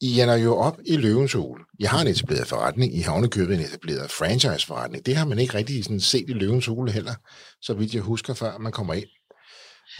I 0.00 0.20
ender 0.20 0.36
jo 0.36 0.56
op 0.56 0.78
i 0.86 0.96
løvens 0.96 1.32
hule. 1.32 1.64
I 1.80 1.84
har 1.84 2.00
en 2.00 2.06
etableret 2.06 2.46
forretning, 2.46 2.96
I 2.96 3.00
har 3.00 3.12
ovenikøbet 3.12 3.54
en 3.54 3.60
etableret 3.60 4.10
franchise-forretning. 4.10 5.06
Det 5.06 5.16
har 5.16 5.26
man 5.26 5.38
ikke 5.38 5.54
rigtig 5.54 5.84
sådan 5.84 6.00
set 6.00 6.24
i 6.28 6.32
løvens 6.32 6.66
hule 6.66 6.92
heller, 6.92 7.14
så 7.62 7.74
vidt 7.74 7.94
jeg 7.94 8.02
husker, 8.02 8.34
før 8.34 8.58
man 8.58 8.72
kommer 8.72 8.94
ind. 8.94 9.06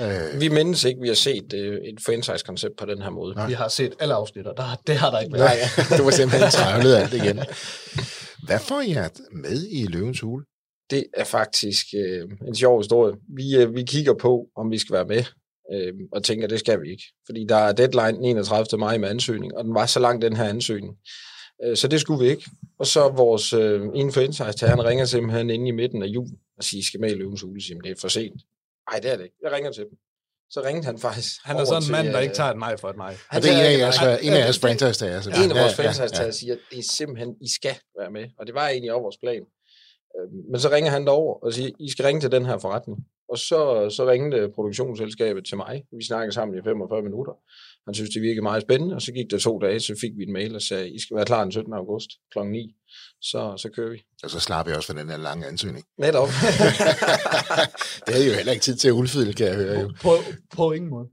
Øh, 0.01 0.41
Vi 0.41 0.49
mindes 0.49 0.85
ikke, 0.85 1.01
vi 1.01 1.09
har 1.09 1.15
set 1.15 1.53
øh, 1.55 1.75
et 1.75 1.99
franchise-koncept 2.07 2.75
på 2.79 2.87
den 2.87 3.03
her 3.03 3.11
måde. 3.11 3.35
Nej. 3.35 3.47
Vi 3.47 3.53
har 3.53 3.69
set 3.69 3.93
alle 4.01 4.15
afsnit, 4.15 4.47
og 4.47 4.55
der, 4.57 4.81
det 4.87 4.97
har 4.97 5.11
der 5.11 5.21
ikke 5.21 5.33
været. 5.33 5.59
Nej, 5.77 5.99
du 5.99 6.05
var 6.05 6.11
simpelthen 6.11 6.51
trævlet 6.51 6.95
alt 6.95 7.15
igen. 7.15 7.41
Hvad 8.47 8.59
får 8.59 8.81
I 8.81 8.97
med 9.33 9.67
i 9.71 9.87
løvens 9.87 10.21
hule? 10.21 10.45
Det 10.93 11.05
er 11.15 11.25
faktisk 11.25 11.87
øh, 11.97 12.29
en 12.49 12.55
sjov 12.55 12.81
historie. 12.81 13.15
Vi, 13.37 13.57
øh, 13.57 13.75
vi 13.75 13.83
kigger 13.83 14.15
på, 14.15 14.47
om 14.57 14.71
vi 14.71 14.79
skal 14.79 14.95
være 14.95 15.07
med, 15.07 15.25
øh, 15.75 15.93
og 16.13 16.25
tænker, 16.25 16.47
det 16.49 16.59
skal 16.61 16.83
vi 16.83 16.91
ikke. 16.91 17.05
Fordi 17.27 17.47
der 17.49 17.57
er 17.57 17.73
deadline 17.73 18.17
den 18.19 18.25
31. 18.25 18.79
maj 18.81 18.99
med 18.99 19.09
ansøgning, 19.09 19.55
og 19.57 19.65
den 19.65 19.75
var 19.75 19.87
så 19.87 20.01
lang, 20.01 20.23
den 20.23 20.37
her 20.37 20.45
ansøgning. 20.45 20.95
Øh, 21.65 21.77
så 21.77 21.89
det 21.89 22.01
skulle 22.01 22.25
vi 22.25 22.31
ikke. 22.31 22.51
Og 22.79 22.87
så 22.87 23.09
vores 23.09 23.53
øh, 23.53 23.81
franchise 24.15 24.67
han 24.67 24.85
ringer 24.85 25.05
simpelthen 25.05 25.51
inde 25.51 25.69
i 25.69 25.71
midten 25.71 26.03
af 26.03 26.07
jul 26.07 26.29
og 26.59 26.65
siger, 26.65 26.81
I 26.81 26.85
skal 26.85 27.01
med 27.01 27.11
i 27.11 27.15
løvens 27.15 27.41
hule. 27.43 27.63
Siger, 27.63 27.77
"Men 27.77 27.85
det 27.85 27.91
er 27.91 28.01
for 28.01 28.09
sent. 28.09 28.43
Nej, 28.91 29.01
det 29.01 29.11
er 29.13 29.17
det 29.17 29.25
ikke. 29.25 29.37
Jeg 29.43 29.53
ringer 29.53 29.73
til 29.73 29.83
dem. 29.85 29.99
Så 30.51 30.63
ringede 30.65 30.87
han 30.87 30.99
faktisk. 30.99 31.31
Han 31.45 31.57
er 31.57 31.61
over 31.61 31.65
sådan 31.67 31.79
en 31.83 31.85
til, 31.85 31.93
mand, 31.93 32.07
der 32.09 32.17
øh, 32.17 32.23
ikke 32.23 32.35
tager 32.35 32.51
et 32.51 32.59
nej 32.59 32.77
for 32.77 32.89
et 32.89 32.97
nej. 32.97 33.15
Og 33.31 33.43
det 33.43 33.51
er 33.51 33.55
en 33.61 33.67
af 33.75 33.79
jeres, 33.79 33.97
han- 33.97 34.19
en 34.23 34.33
af 34.33 34.39
jeres 34.39 34.57
det- 34.59 34.63
franchise-tager. 34.65 35.19
en 35.45 35.51
af 35.51 35.57
vores 35.63 35.79
Ja, 35.79 35.83
ja, 35.83 35.89
franchise 35.91 36.23
ja. 36.23 36.31
siger, 36.31 36.55
at 36.55 36.61
det 36.71 36.79
er 36.79 36.83
simpelthen, 36.83 37.31
I 37.41 37.49
skal 37.59 37.77
være 38.01 38.11
med. 38.11 38.25
Og 38.39 38.47
det 38.47 38.55
var 38.55 38.69
egentlig 38.69 38.93
også 38.93 39.03
vores 39.03 39.19
plan. 39.25 39.43
Øhm, 40.19 40.50
Men 40.50 40.61
så 40.61 40.71
ringer 40.71 40.90
han 40.90 41.04
derover 41.07 41.35
og 41.45 41.52
siger, 41.52 41.71
I 41.78 41.90
skal 41.90 42.04
ringe 42.04 42.21
til 42.21 42.33
den 42.33 42.47
her 42.47 42.59
forretning. 42.59 42.99
Og 43.28 43.38
så, 43.38 43.90
så 43.97 44.09
ringede 44.11 44.50
produktionsselskabet 44.54 45.45
til 45.47 45.57
mig. 45.57 45.85
Vi 45.99 46.04
snakkede 46.04 46.35
sammen 46.35 46.59
i 46.59 46.62
45 46.64 47.02
minutter. 47.02 47.33
Han 47.87 47.95
synes, 47.95 48.11
det 48.11 48.23
virkede 48.23 48.42
meget 48.42 48.62
spændende, 48.62 48.95
og 48.95 49.02
så 49.02 49.12
gik 49.12 49.31
der 49.31 49.38
to 49.38 49.59
dage, 49.59 49.81
så 49.81 49.95
fik 50.00 50.11
vi 50.16 50.23
en 50.23 50.33
mail 50.33 50.54
og 50.54 50.62
sagde, 50.62 50.90
I 50.90 50.99
skal 50.99 51.16
være 51.16 51.25
klar 51.25 51.42
den 51.42 51.52
17. 51.52 51.73
august 51.73 52.11
kl. 52.33 52.38
9. 52.38 52.75
Så, 53.21 53.54
så 53.57 53.69
kører 53.76 53.90
vi. 53.90 54.02
Og 54.25 54.31
så 54.31 54.40
slapper 54.40 54.71
jeg 54.71 54.76
også 54.76 54.87
for 54.92 54.99
den 54.99 55.11
her 55.11 55.16
lange 55.16 55.47
ansøgning. 55.47 55.85
Netop. 55.99 56.28
det 58.04 58.14
havde 58.14 58.26
I 58.26 58.28
jo 58.28 58.35
heller 58.35 58.52
ikke 58.52 58.62
tid 58.62 58.76
til 58.76 58.88
at 58.88 58.92
udfylde, 58.92 59.33
kan 59.33 59.47
jeg 59.47 59.57
høre. 59.57 59.81
Jo. 59.81 59.92
På, 60.02 60.12
på 60.57 60.73
ingen 60.73 60.90
måde. 60.90 61.09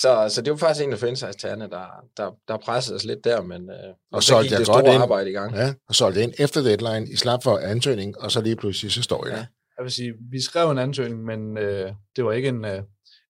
Så, 0.00 0.28
så 0.34 0.42
det 0.42 0.50
var 0.50 0.56
faktisk 0.56 0.84
en 0.86 0.92
af 0.92 0.98
franchise-tagerne, 0.98 1.64
der, 1.70 1.86
der, 2.16 2.30
der 2.48 2.56
pressede 2.56 2.96
os 2.96 3.04
lidt 3.04 3.24
der, 3.24 3.42
men 3.42 3.70
øh, 3.70 3.76
Og 4.12 4.22
så 4.22 4.42
gik 4.42 4.50
jeg 4.50 4.58
det 4.58 4.66
store 4.66 4.94
ind. 4.94 5.02
arbejde 5.02 5.30
i 5.30 5.32
gang. 5.32 5.54
Ja, 5.56 5.74
og 5.88 5.94
solgte 5.94 6.22
ind 6.22 6.32
efter 6.38 6.62
deadline, 6.62 7.12
i 7.12 7.16
slap 7.16 7.42
for 7.42 7.58
ansøgning, 7.58 8.18
og 8.20 8.32
så 8.32 8.40
lige 8.40 8.56
pludselig, 8.56 8.92
så 8.92 9.02
står 9.02 9.26
jeg 9.26 9.32
Ja. 9.34 9.38
der. 9.40 9.46
Jeg 9.78 9.82
vil 9.84 9.92
sige, 9.92 10.14
vi 10.30 10.40
skrev 10.42 10.70
en 10.70 10.78
ansøgning, 10.78 11.24
men 11.24 11.58
øh, 11.58 11.92
det 12.16 12.24
var 12.24 12.32
ikke 12.32 12.48
en, 12.48 12.64
øh, 12.64 12.82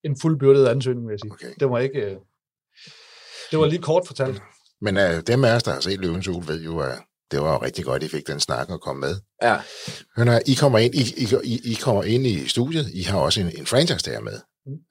en 0.04 0.16
fuldbyrdet 0.20 0.66
ansøgning, 0.68 1.06
vil 1.06 1.12
jeg 1.12 1.20
sige. 1.20 1.32
Okay. 1.32 1.49
Det 1.61 1.70
var 1.70 1.78
ikke... 1.78 2.00
Øh, 2.00 2.16
det 3.50 3.58
var 3.58 3.66
lige 3.66 3.82
kort 3.82 4.06
fortalt. 4.06 4.42
Men 4.80 4.96
uh, 4.96 5.02
dem 5.26 5.44
af 5.44 5.54
os, 5.56 5.62
der 5.62 5.73
har 5.73 5.80
set 5.80 6.00
Løvens 6.00 6.28
Ule, 6.28 6.49
ved 6.49 6.62
jo, 6.62 6.78
at 6.78 6.99
det 7.30 7.40
var 7.40 7.52
jo 7.52 7.62
rigtig 7.62 7.85
godt, 7.85 8.02
at 8.02 8.08
I 8.08 8.11
fik 8.16 8.26
den 8.26 8.40
snak 8.40 8.70
og 8.70 8.80
kom 8.80 8.96
med. 8.96 9.14
Ja, 9.42 9.56
Hør 10.16 10.38
I 10.46 10.54
kommer 10.54 10.78
ind, 10.78 10.94
I, 10.94 10.99
I, 11.16 11.26
I, 11.44 11.61
I 11.73 11.75
kommer 11.75 12.02
ind 12.02 12.26
i 12.26 12.49
studiet. 12.49 12.90
I 12.94 13.02
har 13.02 13.18
også 13.20 13.40
en, 13.40 13.50
en 13.58 13.66
franchise 13.66 14.11
der 14.11 14.20
med 14.20 14.40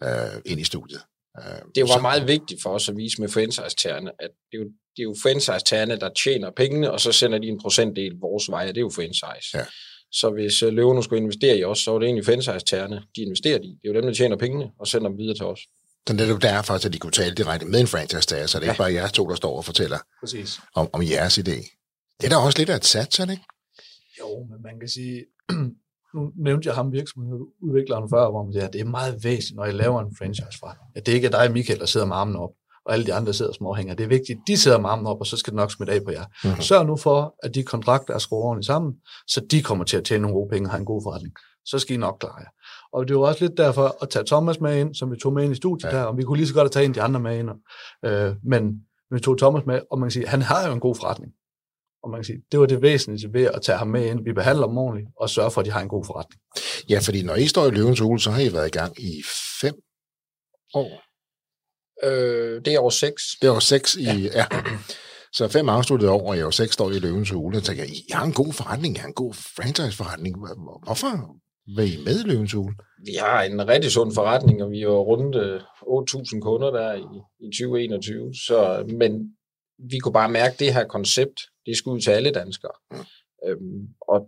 uh, 0.05 0.41
ind 0.45 0.59
i 0.59 0.63
studiet. 0.63 1.01
Uh, 1.39 1.71
det 1.75 1.83
var 1.83 2.01
meget 2.01 2.27
vigtigt 2.27 2.61
for 2.61 2.69
os 2.69 2.89
at 2.89 2.97
vise 2.97 3.21
med 3.21 3.29
franchise-tagerne, 3.29 4.11
at 4.19 4.29
det 4.51 4.57
er 4.57 4.63
jo, 4.63 4.65
det 4.65 4.99
er 4.99 5.03
jo 5.03 5.15
franchise-tagerne, 5.23 5.95
der 5.99 6.09
tjener 6.23 6.51
pengene, 6.51 6.91
og 6.91 7.01
så 7.01 7.11
sender 7.11 7.37
de 7.37 7.47
en 7.47 7.59
procentdel 7.61 8.11
vores 8.21 8.49
vej, 8.49 8.61
og 8.61 8.67
det 8.67 8.77
er 8.77 8.81
jo 8.81 8.91
franchise. 8.95 9.57
Ja. 9.57 9.65
Så 10.11 10.29
hvis 10.29 10.63
uh, 10.63 10.73
løverne 10.73 11.03
skulle 11.03 11.21
investere 11.21 11.57
i 11.57 11.63
os, 11.63 11.79
så 11.79 11.91
var 11.91 11.99
det 11.99 12.05
egentlig 12.05 12.25
franchise-tagerne, 12.25 13.01
de 13.15 13.21
investerer 13.21 13.59
i. 13.59 13.67
Det 13.81 13.89
er 13.89 13.93
jo 13.93 13.93
dem, 13.93 14.05
der 14.05 14.13
tjener 14.13 14.37
pengene, 14.37 14.71
og 14.79 14.87
sender 14.87 15.09
dem 15.09 15.17
videre 15.17 15.35
til 15.35 15.45
os. 15.45 15.59
Så 16.07 16.13
det 16.13 16.21
er 16.21 16.27
jo 16.27 16.37
derfor, 16.37 16.73
at 16.73 16.93
de 16.93 16.99
kunne 16.99 17.11
tale 17.11 17.35
direkte 17.35 17.65
med 17.65 17.79
en 17.79 17.87
franchise 17.87 18.35
der, 18.35 18.47
så 18.47 18.59
det 18.59 18.65
er 18.65 18.71
ikke 18.71 18.77
bare 18.77 18.93
jer 18.93 19.07
to, 19.07 19.29
der 19.29 19.35
står 19.35 19.57
og 19.57 19.65
fortæller 19.65 19.97
Præcis. 20.19 20.59
om, 20.75 20.89
om 20.93 21.01
jeres 21.03 21.37
idé. 21.37 21.57
Det 22.21 22.25
er 22.25 22.29
da 22.29 22.37
også 22.37 22.57
lidt 22.57 22.69
af 22.69 22.75
et 22.75 22.85
sats, 22.85 23.19
er 23.19 23.25
det 23.25 23.31
ikke? 23.31 23.43
Jo, 24.19 24.43
men 24.49 24.61
man 24.63 24.79
kan 24.79 24.89
sige, 24.89 25.25
nu 26.15 26.31
nævnte 26.35 26.67
jeg 26.67 26.75
ham 26.75 26.91
virksomhedsudvikleren 26.91 28.09
før, 28.09 28.29
hvor 28.31 28.43
man 28.43 28.53
siger, 28.53 28.67
at 28.67 28.73
det 28.73 28.81
er 28.81 28.85
meget 28.85 29.23
væsentligt, 29.23 29.55
når 29.55 29.65
I 29.65 29.71
laver 29.71 30.01
en 30.01 30.15
franchise 30.17 30.59
fra. 30.59 30.75
At 30.95 31.05
det 31.05 31.11
ikke 31.13 31.27
er 31.27 31.31
dig, 31.31 31.51
Michael, 31.51 31.79
der 31.79 31.85
sidder 31.85 32.05
med 32.05 32.15
armen 32.15 32.35
op, 32.35 32.49
og 32.85 32.93
alle 32.93 33.05
de 33.05 33.13
andre 33.13 33.33
sidder 33.33 33.53
småhænger. 33.53 33.93
Det 33.95 34.03
er 34.03 34.07
vigtigt, 34.07 34.37
at 34.39 34.47
de 34.47 34.57
sidder 34.57 34.79
med 34.79 34.89
armen 34.89 35.07
op, 35.07 35.19
og 35.19 35.25
så 35.25 35.37
skal 35.37 35.51
det 35.51 35.55
nok 35.55 35.71
smitte 35.71 35.93
af 35.93 36.03
på 36.05 36.11
jer. 36.11 36.23
Mhm. 36.23 36.29
Mm-hmm. 36.49 36.61
Sørg 36.61 36.85
nu 36.85 36.95
for, 36.95 37.35
at 37.43 37.55
de 37.55 37.63
kontrakter 37.63 38.13
er 38.13 38.17
skruet 38.17 38.43
ordentligt 38.43 38.65
sammen, 38.65 38.93
så 39.27 39.45
de 39.51 39.61
kommer 39.61 39.85
til 39.85 39.97
at 39.97 40.03
tjene 40.03 40.21
nogle 40.21 40.35
gode 40.35 40.49
penge 40.49 40.67
og 40.67 40.71
have 40.71 40.79
en 40.79 40.85
god 40.85 41.01
forretning. 41.05 41.33
Så 41.65 41.79
skal 41.79 41.95
I 41.95 41.97
nok 41.97 42.17
klare 42.19 42.39
jer. 42.39 42.49
Og 42.93 43.07
det 43.07 43.15
var 43.15 43.21
også 43.21 43.45
lidt 43.45 43.57
derfor 43.57 43.97
at 44.01 44.09
tage 44.09 44.25
Thomas 44.25 44.59
med 44.61 44.79
ind, 44.79 44.95
som 44.95 45.11
vi 45.11 45.17
tog 45.17 45.33
med 45.33 45.43
ind 45.43 45.51
i 45.51 45.55
studiet 45.55 45.91
Ja. 45.91 45.97
ja. 45.97 46.01
der, 46.01 46.07
og 46.07 46.17
vi 46.17 46.23
kunne 46.23 46.37
lige 46.37 46.47
så 46.47 46.53
godt 46.53 46.63
have 46.63 46.69
taget 46.69 46.85
en 46.85 46.91
af 46.91 46.93
de 46.93 47.01
andre 47.01 47.19
med 47.19 47.39
ind. 47.39 47.49
Øh, 48.05 48.35
men 48.43 48.73
vi 49.11 49.19
tog 49.19 49.37
Thomas 49.37 49.65
med, 49.65 49.79
og 49.91 49.99
man 49.99 50.07
kan 50.07 50.11
sige, 50.11 50.27
han 50.27 50.41
har 50.41 50.67
jo 50.67 50.73
en 50.73 50.79
god 50.79 50.95
forretning. 50.95 51.31
Og 52.05 52.11
man 52.11 52.17
kan 52.19 52.25
sige, 52.25 52.41
det 52.51 52.59
var 52.59 52.65
det 52.65 52.81
væsentlige 52.81 53.33
ved 53.33 53.45
at 53.45 53.61
tage 53.61 53.77
ham 53.77 53.87
med 53.87 54.05
ind. 54.05 54.23
Vi 54.23 54.33
behandler 54.33 54.67
dem 54.67 54.77
ordentligt, 54.77 55.07
og 55.19 55.29
sørge 55.29 55.51
for, 55.51 55.61
at 55.61 55.65
de 55.65 55.71
har 55.71 55.81
en 55.81 55.87
god 55.87 56.05
forretning. 56.05 56.41
Ja, 56.89 56.99
fordi 56.99 57.23
når 57.23 57.35
I 57.35 57.47
står 57.47 57.65
i 57.67 57.71
Løvens 57.71 57.99
Hule, 57.99 58.19
så 58.19 58.31
har 58.31 58.41
I 58.41 58.53
været 58.53 58.67
i 58.67 58.77
gang 58.79 58.99
i 59.01 59.23
fem 59.61 59.75
år. 60.73 60.91
Øh, 62.03 62.61
det 62.65 62.73
er 62.73 62.79
år 62.79 62.89
6. 62.89 63.23
Det 63.41 63.49
var 63.49 63.59
seks 63.59 63.95
i... 63.95 64.03
Ja. 64.03 64.19
ja. 64.35 64.45
Så 65.33 65.47
fem 65.47 65.69
afsluttede 65.69 66.11
år, 66.11 66.29
og 66.29 66.37
jeg 66.37 66.45
var 66.45 66.51
seks 66.51 66.73
står 66.73 66.91
i 66.91 66.99
Løvens 66.99 67.29
Hule. 67.29 67.57
Og 67.57 67.63
tænker, 67.63 67.83
jeg, 67.83 67.91
I 67.91 68.05
har 68.11 68.25
en 68.25 68.33
god 68.33 68.53
forretning, 68.53 68.95
I 68.95 68.99
har 68.99 69.07
en 69.07 69.13
god 69.13 69.33
franchise-forretning. 69.33 70.37
Hvor- 70.39 70.85
Hvorfor 70.85 71.07
vil 71.75 71.93
I 71.99 72.03
med 72.03 72.19
i 72.25 72.27
Løvens 72.27 72.53
Hule? 72.53 72.75
Vi 73.05 73.13
har 73.19 73.41
en 73.43 73.67
rigtig 73.67 73.91
sund 73.91 74.13
forretning, 74.13 74.63
og 74.63 74.71
vi 74.71 74.81
er 74.81 74.87
rundt 74.87 75.35
øh, 75.35 75.61
8.000 75.61 76.39
kunder 76.39 76.69
der 76.71 76.93
i, 76.93 77.05
i 77.45 77.47
2021. 77.47 78.33
Så, 78.47 78.85
men 78.99 79.11
vi 79.91 79.97
kunne 79.99 80.13
bare 80.13 80.29
mærke, 80.31 80.53
at 80.53 80.59
det 80.59 80.73
her 80.73 80.85
koncept, 80.87 81.39
det 81.65 81.77
skulle 81.77 81.95
ud 81.95 82.01
til 82.01 82.11
alle 82.11 82.31
danskere. 82.31 82.71
Øhm, 83.47 83.87
og 84.07 84.27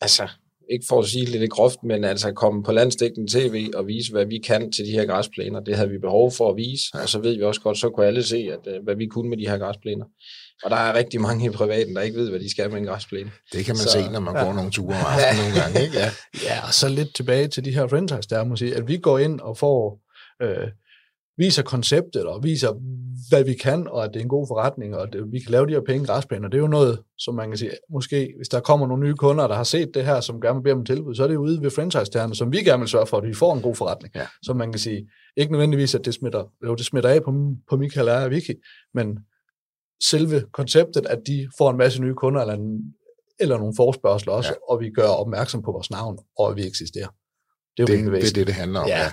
altså, 0.00 0.28
ikke 0.70 0.84
for 0.88 0.98
at 1.00 1.06
sige 1.06 1.24
lidt 1.24 1.50
groft, 1.50 1.82
men 1.82 2.04
altså 2.04 2.32
komme 2.32 2.62
på 2.62 2.72
landstækkende 2.72 3.32
tv 3.38 3.70
og 3.74 3.86
vise, 3.86 4.12
hvad 4.12 4.24
vi 4.26 4.38
kan 4.38 4.72
til 4.72 4.84
de 4.86 4.90
her 4.90 5.06
græsplæner, 5.06 5.60
det 5.60 5.76
havde 5.76 5.90
vi 5.90 5.98
behov 5.98 6.32
for 6.32 6.50
at 6.50 6.56
vise. 6.56 6.84
Og 6.94 7.08
så 7.08 7.18
ved 7.18 7.36
vi 7.36 7.42
også 7.42 7.60
godt, 7.60 7.78
så 7.78 7.90
kunne 7.90 8.06
alle 8.06 8.22
se, 8.22 8.36
at, 8.52 8.74
øh, 8.74 8.82
hvad 8.84 8.94
vi 8.96 9.06
kunne 9.06 9.28
med 9.28 9.36
de 9.38 9.48
her 9.48 9.58
græsplæner. 9.58 10.04
Og 10.64 10.70
der 10.70 10.76
er 10.76 10.94
rigtig 10.94 11.20
mange 11.20 11.46
i 11.46 11.50
privaten, 11.50 11.96
der 11.96 12.02
ikke 12.02 12.16
ved, 12.18 12.30
hvad 12.30 12.40
de 12.40 12.50
skal 12.50 12.70
med 12.70 12.78
en 12.78 12.84
græsplæne. 12.84 13.30
Det 13.52 13.64
kan 13.64 13.72
man 13.72 13.76
Så- 13.76 13.90
se, 13.90 14.10
når 14.12 14.20
man 14.20 14.34
ja. 14.36 14.44
går 14.44 14.52
nogle 14.52 14.70
ture 14.70 14.96
om 14.96 15.04
aftenen 15.06 15.42
nogle 15.44 15.60
gange. 15.60 15.82
Ikke? 15.86 15.98
Ja. 15.98 16.10
Ja, 16.44 16.66
og 16.66 16.74
så 16.74 16.88
lidt 16.88 17.14
tilbage 17.14 17.48
til 17.48 17.64
de 17.64 17.74
her 17.74 17.86
franchise, 17.88 18.28
der 18.30 18.44
må 18.44 18.56
sige, 18.56 18.74
at 18.76 18.88
vi 18.88 18.96
går 18.96 19.18
ind 19.18 19.40
og 19.40 19.58
får, 19.58 20.00
øh, 20.42 20.68
viser 21.36 21.62
konceptet, 21.62 22.26
og 22.26 22.44
viser, 22.44 22.72
hvad 23.28 23.44
vi 23.44 23.54
kan, 23.54 23.88
og 23.88 24.04
at 24.04 24.10
det 24.14 24.20
er 24.20 24.22
en 24.22 24.28
god 24.28 24.46
forretning, 24.48 24.96
og 24.96 25.02
at 25.02 25.14
øh, 25.14 25.32
vi 25.32 25.40
kan 25.40 25.50
lave 25.50 25.66
de 25.66 25.72
her 25.72 25.80
penge 25.86 26.02
i 26.02 26.06
græsplæner. 26.06 26.48
Det 26.48 26.56
er 26.56 26.62
jo 26.62 26.66
noget, 26.68 27.02
som 27.18 27.34
man 27.34 27.50
kan 27.50 27.58
sige, 27.58 27.70
måske 27.92 28.32
hvis 28.36 28.48
der 28.48 28.60
kommer 28.60 28.86
nogle 28.86 29.04
nye 29.06 29.14
kunder, 29.14 29.46
der 29.46 29.54
har 29.54 29.64
set 29.64 29.94
det 29.94 30.04
her, 30.04 30.20
som 30.20 30.40
gerne 30.40 30.56
vil 30.56 30.62
bede 30.62 30.74
om 30.74 30.84
tilbud, 30.84 31.14
så 31.14 31.22
er 31.22 31.26
det 31.26 31.34
jo 31.34 31.40
ude 31.40 31.62
ved 31.62 31.70
franchise 31.70 32.34
som 32.34 32.52
vi 32.52 32.58
gerne 32.58 32.80
vil 32.80 32.88
sørge 32.88 33.06
for, 33.06 33.16
at 33.16 33.24
vi 33.28 33.34
får 33.34 33.54
en 33.54 33.62
god 33.62 33.74
forretning. 33.74 34.14
Ja. 34.14 34.26
Så 34.42 34.54
man 34.54 34.72
kan 34.72 34.78
sige, 34.78 35.08
ikke 35.36 35.52
nødvendigvis, 35.52 35.94
at 35.94 36.04
det 36.04 36.14
smitter, 36.14 36.44
jo, 36.66 36.74
det 36.74 36.86
smitter 36.86 37.10
af 37.10 37.22
på, 37.22 37.54
på 37.70 37.76
Michael 37.76 38.08
og 38.08 38.30
Vicky, 38.30 38.54
men 38.94 39.18
selve 40.10 40.44
konceptet, 40.52 41.06
at 41.06 41.18
de 41.26 41.48
får 41.58 41.70
en 41.70 41.76
masse 41.76 42.02
nye 42.02 42.14
kunder, 42.14 42.40
eller, 42.40 42.54
en, 42.54 42.94
eller 43.40 43.58
nogle 43.58 43.74
forspørgseler 43.76 44.32
også, 44.32 44.50
ja. 44.50 44.72
og 44.72 44.80
vi 44.80 44.90
gør 44.90 45.08
opmærksom 45.08 45.62
på 45.62 45.72
vores 45.72 45.90
navn, 45.90 46.18
og 46.38 46.50
at 46.50 46.56
vi 46.56 46.66
eksisterer. 46.66 47.08
Det 47.76 47.90
er 47.90 47.98
jo 47.98 48.12
Det, 48.12 48.22
det 48.22 48.28
er 48.28 48.32
det, 48.32 48.46
det 48.46 48.54
handler 48.54 48.80
om. 48.80 48.88
Ja. 48.88 48.98
Ja. 48.98 49.12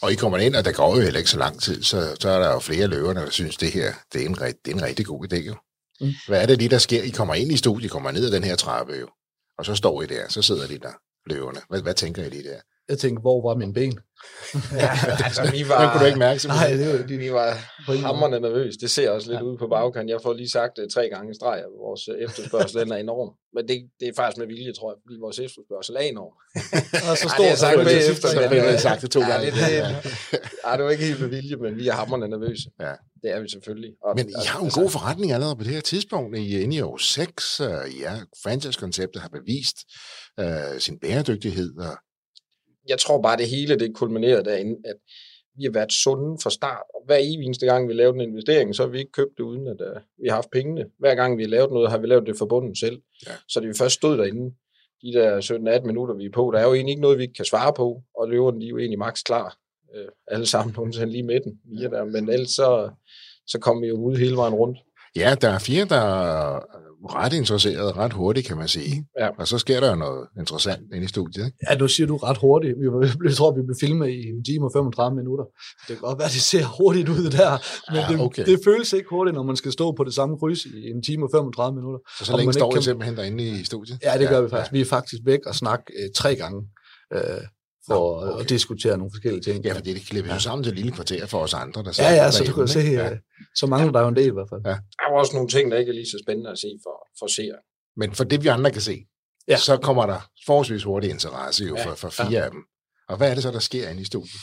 Og 0.00 0.12
I 0.12 0.14
kommer 0.14 0.38
ind, 0.38 0.56
og 0.56 0.64
der 0.64 0.72
går 0.72 0.96
jo 0.96 1.02
heller 1.02 1.18
ikke 1.18 1.30
så 1.30 1.38
lang 1.38 1.62
tid, 1.62 1.82
så, 1.82 2.16
så 2.20 2.28
er 2.28 2.38
der 2.38 2.52
jo 2.52 2.58
flere 2.58 2.86
løverne, 2.86 3.20
der 3.20 3.30
synes, 3.30 3.56
det 3.56 3.70
her 3.70 3.92
det 4.12 4.22
er, 4.22 4.26
en, 4.26 4.34
det 4.34 4.70
er 4.70 4.74
en 4.74 4.82
rigtig 4.82 5.06
god 5.06 5.32
idé. 5.32 5.36
Jo. 5.36 5.54
Mm. 6.00 6.12
Hvad 6.28 6.42
er 6.42 6.46
det 6.46 6.58
lige, 6.58 6.68
der 6.68 6.78
sker? 6.78 7.02
I 7.02 7.08
kommer 7.08 7.34
ind 7.34 7.52
i 7.52 7.56
studiet, 7.56 7.84
I 7.84 7.88
kommer 7.88 8.10
ned 8.10 8.26
ad 8.26 8.30
den 8.30 8.44
her 8.44 8.56
trappe 8.56 8.92
jo, 8.94 9.08
og 9.58 9.64
så 9.66 9.74
står 9.74 10.02
I 10.02 10.06
der, 10.06 10.28
så 10.28 10.42
sidder 10.42 10.66
de 10.66 10.78
der, 10.78 10.92
løverne. 11.26 11.60
Hvad, 11.68 11.82
hvad 11.82 11.94
tænker 11.94 12.24
I 12.24 12.28
lige 12.28 12.42
der? 12.42 12.60
Jeg 12.88 12.98
tænkte, 12.98 13.20
hvor 13.20 13.48
var 13.48 13.54
mine 13.54 13.74
ben? 13.74 13.98
Ja, 14.82 14.90
altså, 15.26 15.42
vi 15.50 15.58
Den 15.58 15.68
var, 15.68 15.92
kunne 15.92 16.00
du 16.00 16.06
ikke 16.06 16.18
mærke, 16.18 16.32
Nej, 16.32 16.38
simpelthen? 16.38 16.78
det 16.78 16.86
er 16.88 16.92
jo 16.98 17.06
de, 17.10 17.16
vi 17.26 17.32
var 17.32 17.48
hammerne 18.08 18.40
nervøs. 18.40 18.74
Det 18.76 18.90
ser 18.90 19.10
også 19.10 19.30
lidt 19.30 19.40
Ja. 19.40 19.44
ud 19.48 19.58
på 19.58 19.66
bagkant. 19.74 20.10
Jeg 20.10 20.20
får 20.22 20.32
lige 20.32 20.50
sagt 20.50 20.72
det 20.76 20.86
tre 20.94 21.08
gange 21.14 21.30
i 21.30 21.34
streg, 21.34 21.58
at 21.58 21.70
vores 21.86 22.02
øh, 22.08 22.16
efterspørgsel 22.24 22.92
er 22.92 22.96
enorm. 22.96 23.30
Men 23.54 23.68
det, 23.68 23.76
det 24.00 24.06
er 24.08 24.12
faktisk 24.16 24.38
med 24.38 24.46
vilje, 24.46 24.72
tror 24.78 24.88
jeg, 24.92 24.98
fordi 25.04 25.16
vores 25.26 25.38
efterspørgsel 25.46 25.94
er 26.00 26.04
enorm. 26.14 26.34
og 27.10 27.14
så 27.22 27.26
det 27.38 27.44
jeg 27.52 27.58
sagt 27.58 27.78
så- 27.78 27.84
bagefter, 27.84 28.28
så 28.28 28.40
har 28.40 28.54
jeg 28.54 28.72
øh, 28.74 28.78
sagt 28.88 29.02
det 29.02 29.10
to 29.10 29.20
ja, 29.20 29.28
gange. 29.30 29.46
det- 29.46 29.54
det- 29.54 30.40
Ej, 30.66 30.72
det 30.76 30.84
var 30.84 30.90
ikke 30.90 31.04
helt 31.10 31.20
med 31.20 31.28
vilje, 31.28 31.56
men 31.56 31.72
vi 31.80 31.84
er 31.88 31.92
hammerne 32.00 32.28
nervøse. 32.28 32.66
Ja. 32.80 32.94
Det 33.22 33.30
er 33.34 33.40
vi 33.40 33.48
selvfølgelig. 33.48 33.92
Og, 34.06 34.12
Men 34.16 34.28
I 34.28 34.46
har 34.46 34.58
jo 34.60 34.64
en 34.64 34.70
god 34.80 34.90
forretning 34.90 35.32
allerede 35.32 35.56
på 35.56 35.64
det 35.64 35.72
her 35.72 35.80
tidspunkt. 35.80 36.38
I 36.38 36.56
er 36.56 36.60
inde 36.60 36.76
i 36.76 36.80
år 36.80 36.96
6, 36.96 37.60
og 37.60 37.90
ja, 38.04 38.12
franchise-konceptet 38.44 39.22
har 39.22 39.28
bevist 39.28 39.76
øh, 40.40 40.80
sin 40.80 40.98
bæredygtighed. 40.98 41.70
Og, 41.78 41.94
jeg 42.88 42.98
tror 42.98 43.22
bare, 43.22 43.36
det 43.36 43.48
hele 43.48 43.78
det 43.78 43.94
kulminerede 43.94 44.44
derinde, 44.44 44.76
at 44.84 44.96
vi 45.56 45.64
har 45.64 45.70
været 45.70 45.92
sunde 45.92 46.38
fra 46.42 46.50
start. 46.50 46.86
Og 46.94 47.02
hver 47.06 47.16
eneste 47.16 47.66
gang, 47.66 47.88
vi 47.88 47.92
lavede 47.92 48.14
en 48.14 48.28
investering, 48.30 48.74
så 48.74 48.82
har 48.82 48.90
vi 48.90 48.98
ikke 48.98 49.12
købt 49.12 49.38
det, 49.38 49.44
uden 49.44 49.66
at 49.66 49.80
uh, 49.80 50.02
vi 50.22 50.28
har 50.28 50.34
haft 50.34 50.50
pengene. 50.50 50.84
Hver 50.98 51.14
gang, 51.14 51.38
vi 51.38 51.42
har 51.42 51.48
lavet 51.50 51.70
noget, 51.70 51.90
har 51.90 51.98
vi 51.98 52.06
lavet 52.06 52.26
det 52.26 52.38
forbundet 52.38 52.78
selv. 52.78 53.02
Ja. 53.26 53.32
Så 53.48 53.60
det 53.60 53.68
vi 53.68 53.74
først 53.78 53.94
stod 53.94 54.18
derinde, 54.18 54.54
de 55.02 55.12
der 55.12 55.40
17-18 55.80 55.86
minutter, 55.86 56.14
vi 56.14 56.24
er 56.24 56.30
på, 56.34 56.50
der 56.54 56.60
er 56.60 56.64
jo 56.64 56.74
egentlig 56.74 56.92
ikke 56.92 57.02
noget, 57.02 57.18
vi 57.18 57.22
ikke 57.22 57.34
kan 57.34 57.44
svare 57.44 57.72
på, 57.72 58.02
og 58.18 58.28
løverne, 58.28 58.60
de 58.60 58.66
er 58.66 58.70
jo 58.70 58.78
egentlig 58.78 58.98
maks 58.98 59.22
klar. 59.22 59.58
Uh, 59.94 60.08
alle 60.28 60.46
sammen, 60.46 60.76
undtagen 60.84 61.10
lige 61.10 61.22
med 61.22 61.40
den. 61.40 61.60
Ja. 61.80 61.88
Der. 61.88 62.04
Men 62.04 62.28
ellers 62.28 62.50
så, 62.50 62.90
så 63.46 63.58
kom 63.58 63.82
vi 63.82 63.86
jo 63.86 63.96
ud 63.96 64.16
hele 64.16 64.36
vejen 64.36 64.54
rundt. 64.54 64.78
ja, 65.16 65.34
der 65.40 65.48
er 65.48 65.58
fire, 65.58 65.84
der 65.84 65.96
er 65.96 66.60
ret 67.04 67.32
interesserede 67.32 67.92
ret 67.92 68.12
hurtigt, 68.12 68.46
kan 68.46 68.56
man 68.56 68.68
sige. 68.68 69.06
Ja. 69.20 69.28
Og 69.38 69.48
så 69.48 69.58
sker 69.58 69.80
der 69.80 69.88
jo 69.90 69.96
noget 69.96 70.28
interessant 70.38 70.82
inde 70.94 71.04
i 71.04 71.08
studiet. 71.08 71.44
Ikke? 71.46 71.58
Ja, 71.70 71.76
nu 71.76 71.88
siger 71.88 72.06
du 72.06 72.16
ret 72.16 72.36
hurtigt. 72.38 72.74
Vi 72.80 72.86
Jeg 73.28 73.34
tror, 73.36 73.54
vi 73.56 73.62
blev 73.62 73.76
filmet 73.80 74.08
i 74.08 74.20
en 74.28 74.44
time 74.44 74.64
og 74.66 74.70
35 74.74 75.16
minutter. 75.16 75.44
Det 75.88 75.92
kan 75.96 76.02
godt 76.08 76.18
være, 76.18 76.28
det 76.28 76.44
ser 76.52 76.64
hurtigt 76.78 77.08
ud 77.08 77.24
der, 77.38 77.50
men 77.92 78.00
Ja, 78.00 78.06
det, 78.10 78.20
okay. 78.26 78.44
det 78.46 78.60
føles 78.64 78.92
ikke 78.92 79.08
hurtigt, 79.10 79.34
når 79.34 79.42
man 79.42 79.56
skal 79.56 79.72
stå 79.72 79.92
på 79.98 80.04
det 80.04 80.14
samme 80.14 80.38
kryds 80.38 80.64
i 80.64 80.90
en 80.94 81.02
time 81.02 81.22
og 81.26 81.30
35 81.34 81.74
minutter. 81.78 82.00
Så 82.18 82.24
så 82.24 82.36
længe 82.36 82.52
står 82.52 82.66
ikke 82.66 82.74
I 82.74 82.76
kan- 82.76 82.82
simpelthen 82.82 83.16
derinde 83.16 83.44
i 83.60 83.64
studiet? 83.64 83.98
Ja, 84.06 84.18
det 84.18 84.28
gør 84.28 84.40
vi 84.40 84.48
faktisk. 84.48 84.72
Vi 84.72 84.80
er 84.80 84.84
faktisk 84.96 85.20
væk 85.24 85.40
og 85.46 85.54
snakke 85.54 85.84
øh, 85.98 86.08
tre 86.20 86.30
gange 86.42 86.60
øh, 87.14 87.20
for 87.86 88.20
okay. 88.32 88.40
at 88.42 88.48
diskutere 88.48 88.98
nogle 88.98 89.10
forskellige 89.14 89.42
ting. 89.42 89.64
Ja, 89.64 89.72
fordi 89.74 89.94
det 89.94 90.02
klipper 90.02 90.32
jo 90.34 90.40
sammen 90.40 90.64
til 90.64 90.70
et 90.70 90.76
lille 90.76 90.92
kvarter 90.92 91.26
for 91.26 91.38
os 91.38 91.54
andre, 91.54 91.82
der 91.82 91.92
ja, 91.98 92.10
ja, 92.14 92.30
så 92.30 92.44
du 92.44 92.52
kan 92.52 92.68
se, 92.68 92.78
ja. 92.78 93.10
så 93.54 93.66
mangler 93.66 93.92
der 93.92 94.00
jo 94.00 94.08
en 94.08 94.16
del 94.16 94.26
i 94.26 94.30
hvert 94.30 94.48
fald. 94.52 94.60
Ja. 94.64 94.70
Der 94.70 94.76
er 95.06 95.12
jo 95.12 95.16
også 95.18 95.32
nogle 95.36 95.48
ting, 95.48 95.70
der 95.70 95.78
ikke 95.78 95.90
er 95.90 95.94
lige 95.94 96.06
så 96.06 96.18
spændende 96.26 96.50
at 96.50 96.58
se 96.58 96.68
for, 96.82 97.08
for 97.18 97.26
seere. 97.26 97.58
Men 97.96 98.12
for 98.14 98.24
det, 98.24 98.42
vi 98.42 98.48
andre 98.48 98.70
kan 98.70 98.80
se, 98.80 98.96
Ja. 99.48 99.56
så 99.56 99.76
kommer 99.76 100.06
der 100.06 100.20
forholdsvis 100.46 100.82
hurtig 100.84 101.10
interesse 101.10 101.64
jo 101.64 101.76
Ja. 101.76 101.86
for, 101.86 101.94
for 101.94 102.08
fire 102.08 102.44
af 102.44 102.50
dem. 102.50 102.60
Og 103.08 103.16
hvad 103.16 103.30
er 103.30 103.34
det 103.34 103.42
så, 103.42 103.50
der 103.50 103.58
sker 103.58 103.88
inde 103.88 104.02
i 104.02 104.04
studiet? 104.04 104.40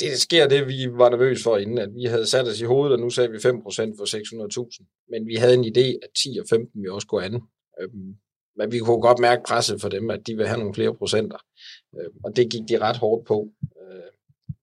det 0.00 0.20
sker 0.20 0.48
det, 0.48 0.66
vi 0.66 0.88
var 0.92 1.08
nervøse 1.08 1.42
for 1.42 1.56
inden, 1.56 1.78
at 1.78 1.88
vi 1.94 2.04
havde 2.04 2.26
sat 2.26 2.48
os 2.48 2.60
i 2.60 2.64
hovedet, 2.64 2.92
og 2.92 3.00
nu 3.00 3.10
sagde 3.10 3.30
vi 3.30 3.36
5% 3.36 3.40
for 3.98 4.06
600.000. 4.06 5.06
Men 5.12 5.26
vi 5.26 5.34
havde 5.34 5.54
en 5.54 5.64
idé, 5.64 5.86
at 6.04 6.08
10 6.22 6.38
og 6.40 6.46
15 6.50 6.82
vi 6.82 6.88
også 6.88 7.06
gå 7.06 7.18
an. 7.20 7.34
Men 8.56 8.72
vi 8.72 8.78
kunne 8.78 9.00
godt 9.00 9.18
mærke 9.18 9.42
presset 9.46 9.80
for 9.80 9.88
dem, 9.88 10.10
at 10.10 10.26
de 10.26 10.36
vil 10.36 10.46
have 10.46 10.58
nogle 10.58 10.74
flere 10.74 10.94
procenter. 10.94 11.38
Øhm, 12.00 12.16
Og 12.24 12.36
det 12.36 12.50
gik 12.50 12.68
de 12.68 12.78
ret 12.78 12.96
hårdt 12.96 13.26
på. 13.26 13.48
Øh, 13.82 14.10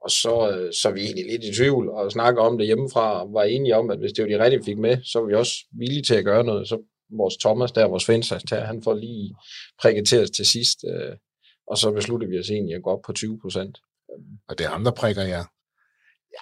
Og 0.02 0.12
så, 0.12 0.52
øh, 0.52 0.74
så 0.74 0.90
er 0.90 0.94
vi 0.94 1.02
egentlig 1.02 1.26
lidt 1.32 1.44
i 1.44 1.56
tvivl 1.56 1.90
og 1.90 2.12
snakker 2.12 2.42
om 2.42 2.58
det 2.58 2.68
hjemmefra, 2.68 3.22
og 3.24 3.34
var 3.34 3.44
enige 3.44 3.76
om, 3.76 3.90
at 3.90 4.00
hvis 4.00 4.14
det 4.14 4.24
var 4.24 4.30
de 4.30 4.44
rigtige, 4.44 4.64
fik 4.64 4.78
med, 4.78 4.98
så 5.04 5.20
var 5.20 5.28
vi 5.28 5.34
også 5.34 5.54
villige 5.72 6.04
til 6.04 6.16
at 6.16 6.26
gøre 6.26 6.44
noget. 6.44 6.68
Så 6.68 6.78
vores 7.18 7.38
Thomas 7.38 7.72
der, 7.72 7.88
vores 7.88 8.06
franchise 8.06 8.56
han 8.56 8.84
får 8.84 8.94
lige 8.94 9.36
prikket 9.82 10.08
til 10.08 10.22
os 10.24 10.30
til 10.32 10.46
sidst, 10.46 10.80
øh, 10.92 11.16
og 11.68 11.78
så 11.78 11.92
besluttede 11.92 12.32
vi 12.32 12.40
os 12.40 12.50
egentlig 12.50 12.76
at 12.76 12.84
gå 12.84 12.90
op 12.90 13.02
på 13.06 13.14
20 13.14 13.40
procent. 13.42 13.78
Og 14.50 14.58
det 14.58 14.66
er 14.66 14.70
ham, 14.70 14.84
der 14.84 14.92
prikker 14.92 15.24
jer. 15.24 15.44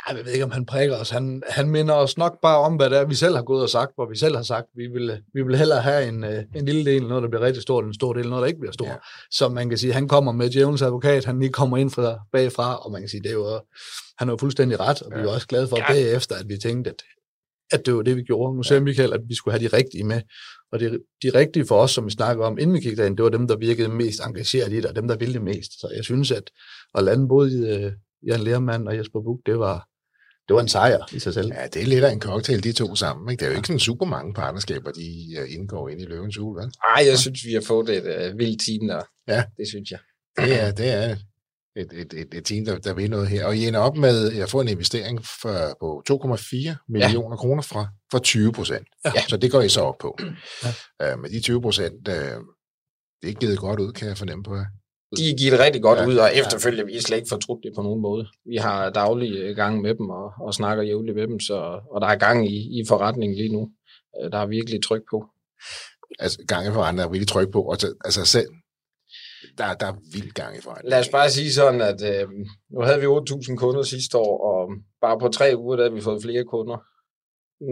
Ja, 0.09 0.15
jeg 0.15 0.25
ved 0.25 0.31
ikke, 0.31 0.45
om 0.45 0.51
han 0.51 0.65
prikker 0.65 0.97
os. 0.97 1.09
Han, 1.09 1.43
han 1.49 1.69
minder 1.69 1.93
os 1.93 2.17
nok 2.17 2.41
bare 2.41 2.57
om, 2.57 2.75
hvad 2.75 2.89
det 2.89 2.97
er, 2.97 3.05
vi 3.05 3.15
selv 3.15 3.35
har 3.35 3.43
gået 3.43 3.63
og 3.63 3.69
sagt, 3.69 3.91
hvor 3.95 4.09
vi 4.09 4.17
selv 4.17 4.35
har 4.35 4.43
sagt, 4.43 4.67
vi 4.75 4.87
vil, 4.87 5.21
vi 5.33 5.41
vil 5.41 5.57
hellere 5.57 5.81
have 5.81 6.07
en, 6.07 6.23
øh, 6.23 6.43
en 6.55 6.65
lille 6.65 6.91
del, 6.91 7.07
noget 7.07 7.23
der 7.23 7.29
bliver 7.29 7.41
rigtig 7.41 7.61
stort, 7.61 7.83
end 7.83 7.89
en 7.89 7.93
stor 7.93 8.13
del, 8.13 8.29
noget 8.29 8.41
der 8.41 8.47
ikke 8.47 8.59
bliver 8.59 8.71
stort. 8.71 8.87
Ja. 8.87 8.95
Så 9.31 9.49
man 9.49 9.69
kan 9.69 9.77
sige, 9.77 9.93
han 9.93 10.07
kommer 10.07 10.31
med 10.31 10.49
djævelens 10.49 10.81
advokat, 10.81 11.25
han 11.25 11.39
lige 11.39 11.51
kommer 11.51 11.77
ind 11.77 11.91
fra 11.91 12.19
bagfra, 12.31 12.75
og 12.75 12.91
man 12.91 13.01
kan 13.01 13.09
sige, 13.09 13.21
det 13.23 13.29
er 13.29 13.33
jo, 13.33 13.61
han 14.17 14.29
er 14.29 14.33
jo 14.33 14.37
fuldstændig 14.37 14.79
ret, 14.79 15.01
og 15.01 15.11
ja. 15.11 15.21
vi 15.21 15.27
er 15.27 15.31
også 15.31 15.47
glade 15.47 15.67
for 15.67 15.77
ja. 15.77 15.87
bagefter, 15.87 16.35
at 16.35 16.45
vi 16.47 16.57
tænkte, 16.57 16.89
at, 16.89 17.03
at 17.71 17.85
det 17.85 17.95
var 17.95 18.01
det, 18.01 18.15
vi 18.15 18.23
gjorde. 18.23 18.55
Nu 18.55 18.63
siger 18.63 18.79
Michael, 18.79 19.13
at 19.13 19.21
vi 19.27 19.35
skulle 19.35 19.59
have 19.59 19.69
de 19.69 19.77
rigtige 19.77 20.03
med, 20.03 20.21
og 20.71 20.79
det, 20.79 21.01
de 21.23 21.29
rigtige 21.29 21.65
for 21.67 21.75
os, 21.75 21.91
som 21.91 22.05
vi 22.05 22.11
snakker 22.11 22.45
om, 22.45 22.57
inden 22.57 22.73
vi 22.73 22.79
gik 22.79 22.97
derind, 22.97 23.17
det 23.17 23.23
var 23.23 23.29
dem, 23.29 23.47
der 23.47 23.57
virkede 23.57 23.87
mest 23.89 24.19
engageret 24.25 24.73
i 24.73 24.75
det, 24.75 24.85
og 24.85 24.95
dem, 24.95 25.07
der 25.07 25.15
ville 25.17 25.33
det 25.33 25.41
mest. 25.41 25.71
Så 25.79 25.91
jeg 25.95 26.03
synes, 26.03 26.31
at 26.31 26.51
at 26.95 27.03
lande 27.03 27.27
både 27.27 27.69
øh, 27.69 27.91
Jan 28.27 28.39
Lermann 28.39 28.87
og 28.87 28.97
Jesper 28.97 29.21
Buch, 29.21 29.41
det 29.45 29.59
var, 29.59 29.87
det 30.47 30.55
var 30.55 30.61
en 30.61 30.67
sejr 30.67 31.05
i 31.11 31.19
sig 31.19 31.33
selv. 31.33 31.51
Ja, 31.53 31.67
det 31.67 31.81
er 31.81 31.85
lidt 31.85 32.03
af 32.03 32.11
en 32.11 32.21
cocktail, 32.21 32.63
de 32.63 32.71
to 32.71 32.95
sammen. 32.95 33.31
Ikke? 33.31 33.39
Det 33.39 33.45
er 33.45 33.51
jo 33.51 33.57
ikke 33.57 33.67
sådan 33.67 33.79
super 33.79 34.05
mange 34.05 34.33
partnerskaber, 34.33 34.91
de 34.91 35.35
øh, 35.39 35.53
indgår 35.53 35.89
ind 35.89 36.01
i 36.01 36.05
Løvens 36.05 36.37
Hul, 36.37 36.57
vel? 36.57 36.65
Nej, 36.65 37.05
jeg 37.09 37.17
synes, 37.17 37.45
vi 37.45 37.53
har 37.53 37.61
fået 37.61 37.89
et 37.89 38.31
uh, 38.31 38.39
vildt 38.39 38.61
team 38.65 38.87
der. 38.87 39.01
Ja. 39.27 39.43
Det 39.57 39.67
synes 39.67 39.91
jeg. 39.91 39.99
Det 40.37 40.61
er, 40.61 40.71
det 40.71 40.93
er 40.93 41.15
et, 41.75 41.93
et, 41.93 42.13
et, 42.13 42.33
et 42.33 42.45
team, 42.45 42.65
der, 42.65 42.77
der 42.77 42.93
vil 42.93 43.09
noget 43.09 43.27
her. 43.27 43.45
Og 43.45 43.57
I 43.57 43.67
ender 43.67 43.79
op 43.79 43.97
med 43.97 44.41
at 44.41 44.49
få 44.49 44.61
en 44.61 44.67
investering 44.67 45.25
for, 45.41 45.77
på 45.79 46.03
2,4 46.11 46.85
millioner 46.89 47.35
ja. 47.35 47.35
kroner 47.35 47.61
fra, 47.61 47.87
for 48.11 48.19
20 48.19 48.51
procent. 48.51 48.87
Ja. 49.05 49.21
Så 49.29 49.37
det 49.37 49.51
går 49.51 49.61
I 49.61 49.69
så 49.69 49.81
op 49.81 49.97
på. 50.01 50.17
Ja. 50.99 51.13
Uh, 51.13 51.19
med 51.21 51.29
de 51.29 51.41
20 51.41 51.61
procent, 51.61 52.07
uh, 52.07 52.13
det 53.21 53.29
er 53.29 53.33
givet 53.33 53.59
godt 53.59 53.79
ud, 53.79 53.91
kan 53.93 54.07
jeg 54.07 54.17
fornemme 54.17 54.43
på 54.43 54.55
jer 54.55 54.65
de 55.15 55.29
er 55.31 55.37
givet 55.37 55.59
rigtig 55.59 55.81
godt 55.81 55.99
ja, 55.99 56.07
ud, 56.07 56.17
og 56.17 56.29
efterfølgende 56.35 56.85
vi 56.85 56.97
er 56.97 57.01
slet 57.01 57.17
ikke 57.17 57.29
fortrudt 57.29 57.63
det 57.63 57.71
på 57.75 57.81
nogen 57.81 58.01
måde. 58.01 58.27
Vi 58.45 58.55
har 58.55 58.89
daglig 58.89 59.55
gang 59.55 59.81
med 59.81 59.95
dem 59.95 60.09
og, 60.09 60.31
og 60.41 60.53
snakker 60.53 60.83
jævnligt 60.83 61.17
med 61.17 61.27
dem, 61.27 61.39
så, 61.39 61.79
og 61.91 62.01
der 62.01 62.07
er 62.07 62.15
gang 62.15 62.51
i, 62.51 62.79
i 62.79 62.83
forretningen 62.87 63.37
lige 63.37 63.53
nu. 63.53 63.69
Øh, 64.21 64.31
der 64.31 64.37
er 64.37 64.45
virkelig 64.45 64.83
tryk 64.83 65.01
på. 65.11 65.25
Altså 66.19 66.37
gang 66.47 66.67
i 66.67 66.71
forretningen 66.71 67.05
er 67.07 67.11
virkelig 67.11 67.27
tryk 67.27 67.51
på, 67.51 67.61
og 67.61 67.77
altså 68.05 68.25
selv, 68.25 68.49
der, 69.57 69.73
der 69.73 69.87
er 69.87 69.95
vildt 70.13 70.33
gang 70.33 70.57
i 70.57 70.61
forretningen. 70.61 70.89
Lad 70.89 70.99
os 70.99 71.09
bare 71.09 71.29
sige 71.29 71.53
sådan, 71.53 71.81
at 71.81 72.01
øh, 72.01 72.29
nu 72.71 72.81
havde 72.81 72.99
vi 72.99 73.05
8.000 73.05 73.55
kunder 73.55 73.83
sidste 73.83 74.17
år, 74.17 74.35
og 74.51 74.69
bare 75.01 75.19
på 75.19 75.27
tre 75.27 75.53
uger, 75.57 75.75
der 75.75 75.83
har 75.83 75.95
vi 75.95 76.01
fået 76.01 76.23
flere 76.23 76.43
kunder 76.43 76.77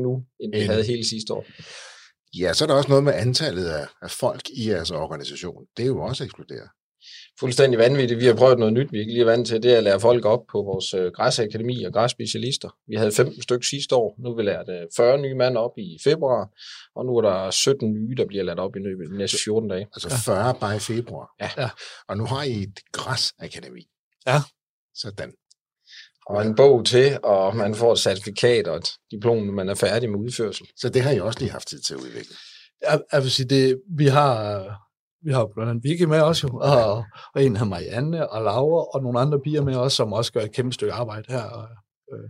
nu, 0.03 0.23
end 0.39 0.55
vi 0.55 0.61
havde 0.61 0.83
hele 0.83 1.07
sidste 1.09 1.33
år. 1.33 1.45
Ja, 2.39 2.53
så 2.53 2.65
er 2.65 2.67
der 2.67 2.75
også 2.75 2.89
noget 2.89 3.03
med 3.03 3.13
antallet 3.13 3.65
af, 3.65 3.87
af 4.01 4.11
folk 4.11 4.49
i 4.49 4.69
jeres 4.69 4.91
organisation. 4.91 5.65
Det 5.77 5.83
er 5.83 5.87
jo 5.87 6.01
også 6.01 6.23
eksploderet 6.23 6.69
fuldstændig 7.39 7.79
vanvittigt. 7.79 8.19
Vi 8.19 8.25
har 8.25 8.35
prøvet 8.35 8.59
noget 8.59 8.73
nyt, 8.73 8.91
vi 8.91 8.99
ikke 8.99 9.11
lige 9.11 9.21
er 9.21 9.25
vant 9.25 9.47
til. 9.47 9.63
Det 9.63 9.73
er 9.73 9.77
at 9.77 9.83
lære 9.83 9.99
folk 9.99 10.25
op 10.25 10.39
på 10.51 10.57
vores 10.57 10.93
øh, 10.93 11.11
græsakademi 11.11 11.83
og 11.83 11.93
græsspecialister. 11.93 12.69
Vi 12.87 12.95
havde 12.95 13.11
15 13.11 13.41
stykker 13.41 13.65
sidste 13.65 13.95
år. 13.95 14.15
Nu 14.19 14.29
har 14.29 14.35
vi 14.35 14.43
lært 14.43 14.65
40 14.95 15.13
øh, 15.13 15.21
nye 15.21 15.35
mand 15.35 15.57
op 15.57 15.77
i 15.77 15.97
februar, 16.03 16.49
og 16.95 17.05
nu 17.05 17.17
er 17.17 17.21
der 17.21 17.51
17 17.51 17.93
nye, 17.93 18.15
der 18.17 18.25
bliver 18.25 18.43
lært 18.43 18.59
op 18.59 18.75
i 18.75 18.79
løbet 18.79 19.09
de 19.11 19.17
næste 19.17 19.37
14 19.45 19.69
dage. 19.69 19.87
Altså 19.95 20.09
40 20.25 20.55
bare 20.59 20.75
i 20.75 20.79
februar? 20.79 21.29
Ja. 21.41 21.49
ja. 21.57 21.69
Og 22.07 22.17
nu 22.17 22.25
har 22.25 22.43
I 22.43 22.63
et 22.63 22.79
græsakademi? 22.91 23.87
Ja. 24.27 24.41
Sådan. 24.95 25.33
Og 26.29 26.41
en 26.45 26.55
bog 26.55 26.85
til, 26.85 27.17
og 27.23 27.55
man 27.55 27.75
får 27.75 27.91
et 27.91 27.99
certifikat 27.99 28.67
og 28.67 28.77
et 28.77 28.87
diplom, 29.11 29.37
når 29.37 29.53
man 29.53 29.69
er 29.69 29.75
færdig 29.75 30.09
med 30.09 30.19
udførsel. 30.19 30.67
Så 30.77 30.89
det 30.89 31.01
har 31.01 31.11
I 31.11 31.19
også 31.19 31.39
lige 31.39 31.51
haft 31.51 31.67
tid 31.67 31.81
til 31.81 31.93
at 31.93 31.99
udvikle? 31.99 32.35
Jeg, 32.81 33.01
jeg 33.11 33.21
vil 33.21 33.31
sige, 33.31 33.45
det, 33.45 33.81
vi 33.97 34.07
har 34.07 34.84
vi 35.25 35.31
har 35.31 35.49
blandt 35.53 35.69
andet 35.69 35.83
Vicky 35.83 36.03
med 36.03 36.21
også, 36.21 36.47
jo, 36.47 36.57
og, 36.57 37.05
og 37.35 37.43
en 37.43 37.57
af 37.57 37.67
Marianne 37.67 38.29
og 38.29 38.43
Laura, 38.43 38.85
og 38.93 39.03
nogle 39.03 39.19
andre 39.19 39.39
piger 39.39 39.61
med 39.61 39.75
også, 39.75 39.95
som 39.95 40.13
også 40.13 40.33
gør 40.33 40.41
et 40.41 40.55
kæmpe 40.55 40.73
stykke 40.73 40.93
arbejde 40.93 41.25
her 41.33 41.69
øh, 42.13 42.29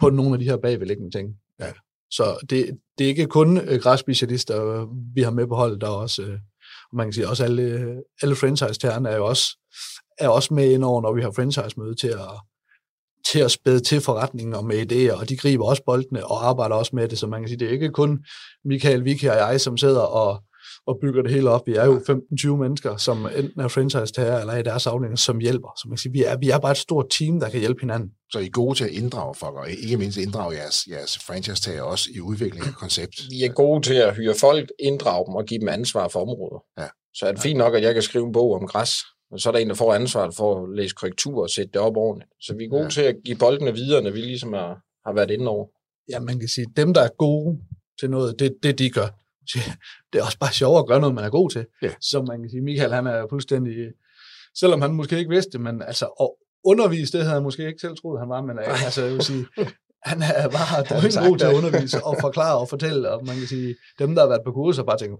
på 0.00 0.10
nogle 0.10 0.32
af 0.32 0.38
de 0.38 0.44
her 0.44 0.56
bagvedliggende 0.56 1.18
ting. 1.18 1.28
Ja. 1.60 1.72
Så 2.10 2.46
det, 2.50 2.78
det 2.98 3.04
er 3.04 3.08
ikke 3.08 3.26
kun 3.26 3.58
øh, 3.58 3.80
græsspecialister, 3.80 4.86
vi 5.14 5.22
har 5.22 5.30
med 5.30 5.46
på 5.46 5.54
holdet, 5.54 5.80
der 5.80 5.86
er 5.86 5.90
også, 5.90 6.22
øh, 6.22 6.38
man 6.92 7.06
kan 7.06 7.12
sige, 7.12 7.28
også 7.28 7.44
alle, 7.44 7.96
alle 8.22 8.36
franchise-tagerne 8.36 9.08
er 9.08 9.16
jo 9.16 9.26
også, 9.26 9.58
er 10.18 10.28
også 10.28 10.54
med 10.54 10.70
ind 10.70 10.84
over, 10.84 11.02
når 11.02 11.14
vi 11.14 11.22
har 11.22 11.30
franchise-møde 11.30 11.94
til 11.94 12.08
at, 12.08 12.30
til 13.32 13.40
at 13.40 13.50
spæde 13.50 13.80
til 13.80 14.00
forretningen 14.00 14.54
og 14.54 14.64
med 14.64 14.92
idéer, 14.92 15.20
og 15.20 15.28
de 15.28 15.36
griber 15.36 15.64
også 15.64 15.82
boldene 15.86 16.26
og 16.26 16.48
arbejder 16.48 16.76
også 16.76 16.96
med 16.96 17.08
det, 17.08 17.18
så 17.18 17.26
man 17.26 17.40
kan 17.40 17.48
sige, 17.48 17.58
det 17.58 17.68
er 17.68 17.72
ikke 17.72 17.90
kun 17.90 18.24
Michael, 18.64 19.04
Vicky 19.04 19.24
og 19.24 19.36
jeg, 19.36 19.60
som 19.60 19.76
sidder 19.76 20.00
og, 20.00 20.42
og 20.86 20.98
bygger 21.00 21.22
det 21.22 21.30
hele 21.30 21.50
op. 21.50 21.66
Vi 21.66 21.74
er 21.74 21.84
jo 21.84 21.96
15-20 22.52 22.56
mennesker, 22.56 22.96
som 22.96 23.26
enten 23.36 23.60
er 23.60 23.68
franchise-tager 23.68 24.40
eller 24.40 24.52
er 24.52 24.58
i 24.58 24.62
deres 24.62 24.86
afdelinger, 24.86 25.16
som 25.16 25.38
hjælper. 25.38 25.68
Så 25.76 25.82
man 25.88 25.92
kan 25.96 25.98
sige, 25.98 26.12
vi 26.12 26.22
er, 26.22 26.36
vi 26.36 26.50
er 26.50 26.58
bare 26.58 26.72
et 26.72 26.78
stort 26.78 27.06
team, 27.10 27.40
der 27.40 27.48
kan 27.48 27.60
hjælpe 27.60 27.80
hinanden. 27.80 28.10
Så 28.32 28.38
I 28.38 28.46
er 28.46 28.50
gode 28.50 28.74
til 28.78 28.84
at 28.84 28.90
inddrage 28.90 29.34
folk, 29.34 29.56
og 29.56 29.70
ikke 29.70 29.96
mindst 29.96 30.18
inddrage 30.18 30.56
jeres, 30.56 30.86
jeres 30.90 31.18
franchise-tager 31.18 31.82
også 31.82 32.08
i 32.14 32.20
udviklingen 32.20 32.68
af 32.68 32.74
koncept. 32.74 33.14
Vi 33.30 33.44
er 33.44 33.52
gode 33.52 33.82
til 33.82 33.94
at 33.94 34.16
hyre 34.16 34.34
folk, 34.40 34.70
inddrage 34.78 35.26
dem 35.26 35.34
og 35.34 35.44
give 35.44 35.60
dem 35.60 35.68
ansvar 35.68 36.08
for 36.08 36.20
områder. 36.20 36.64
Ja. 36.78 36.88
Så 37.14 37.26
er 37.26 37.32
det 37.32 37.40
fint 37.40 37.58
nok, 37.58 37.74
at 37.74 37.82
jeg 37.82 37.94
kan 37.94 38.02
skrive 38.02 38.26
en 38.26 38.32
bog 38.32 38.54
om 38.54 38.66
græs, 38.66 38.92
og 39.30 39.40
så 39.40 39.48
er 39.48 39.52
der 39.52 39.58
en, 39.58 39.68
der 39.68 39.74
får 39.74 39.94
ansvaret 39.94 40.34
for 40.34 40.62
at 40.62 40.76
læse 40.76 40.94
korrektur 40.94 41.42
og 41.42 41.50
sætte 41.50 41.70
det 41.72 41.80
op 41.80 41.96
ordentligt. 41.96 42.30
Så 42.40 42.54
vi 42.58 42.64
er 42.64 42.68
gode 42.68 42.82
ja. 42.82 42.88
til 42.88 43.00
at 43.00 43.16
give 43.24 43.36
boldene 43.38 43.72
videre, 43.74 44.02
når 44.02 44.10
vi 44.10 44.20
ligesom 44.20 44.52
har, 44.52 44.78
har 45.06 45.12
været 45.12 45.30
inde 45.30 45.48
over. 45.48 45.66
Ja, 46.10 46.20
man 46.20 46.38
kan 46.38 46.48
sige, 46.48 46.66
dem, 46.76 46.94
der 46.94 47.00
er 47.00 47.08
gode 47.18 47.58
til 48.00 48.10
noget, 48.10 48.38
det, 48.38 48.54
det 48.62 48.78
de 48.78 48.90
gør 48.90 49.08
det 50.12 50.18
er 50.18 50.24
også 50.24 50.38
bare 50.38 50.52
sjovt 50.52 50.78
at 50.78 50.86
gøre 50.86 51.00
noget, 51.00 51.14
man 51.14 51.24
er 51.24 51.30
god 51.30 51.50
til. 51.50 51.66
Ja. 51.82 51.90
Så 52.00 52.22
man 52.22 52.40
kan 52.40 52.50
sige, 52.50 52.62
Michael 52.62 52.92
han 52.92 53.06
er 53.06 53.26
fuldstændig, 53.30 53.74
selvom 54.58 54.82
han 54.82 54.92
måske 54.92 55.18
ikke 55.18 55.30
vidste 55.30 55.52
det, 55.52 55.60
men 55.60 55.82
altså 55.82 56.06
at 56.20 56.30
undervise, 56.64 57.12
det 57.12 57.20
havde 57.20 57.34
han 57.34 57.42
måske 57.42 57.66
ikke 57.66 57.80
selv 57.80 57.96
troet, 57.96 58.20
han 58.20 58.28
var, 58.28 58.42
men 58.42 58.58
altså 58.58 59.04
jeg 59.04 59.12
vil 59.12 59.22
sige, 59.22 59.46
han 60.02 60.22
er 60.22 60.48
bare 60.58 60.76
god 61.28 61.38
til 61.38 61.46
at 61.46 61.54
undervise 61.54 62.04
og 62.04 62.16
forklare 62.20 62.58
og 62.58 62.68
fortælle, 62.68 63.10
og 63.10 63.26
man 63.26 63.36
kan 63.36 63.46
sige, 63.46 63.76
dem, 63.98 64.14
der 64.14 64.22
har 64.22 64.28
været 64.28 64.44
på 64.46 64.52
kurser, 64.52 64.82
bare 64.82 64.98
tænker, 64.98 65.16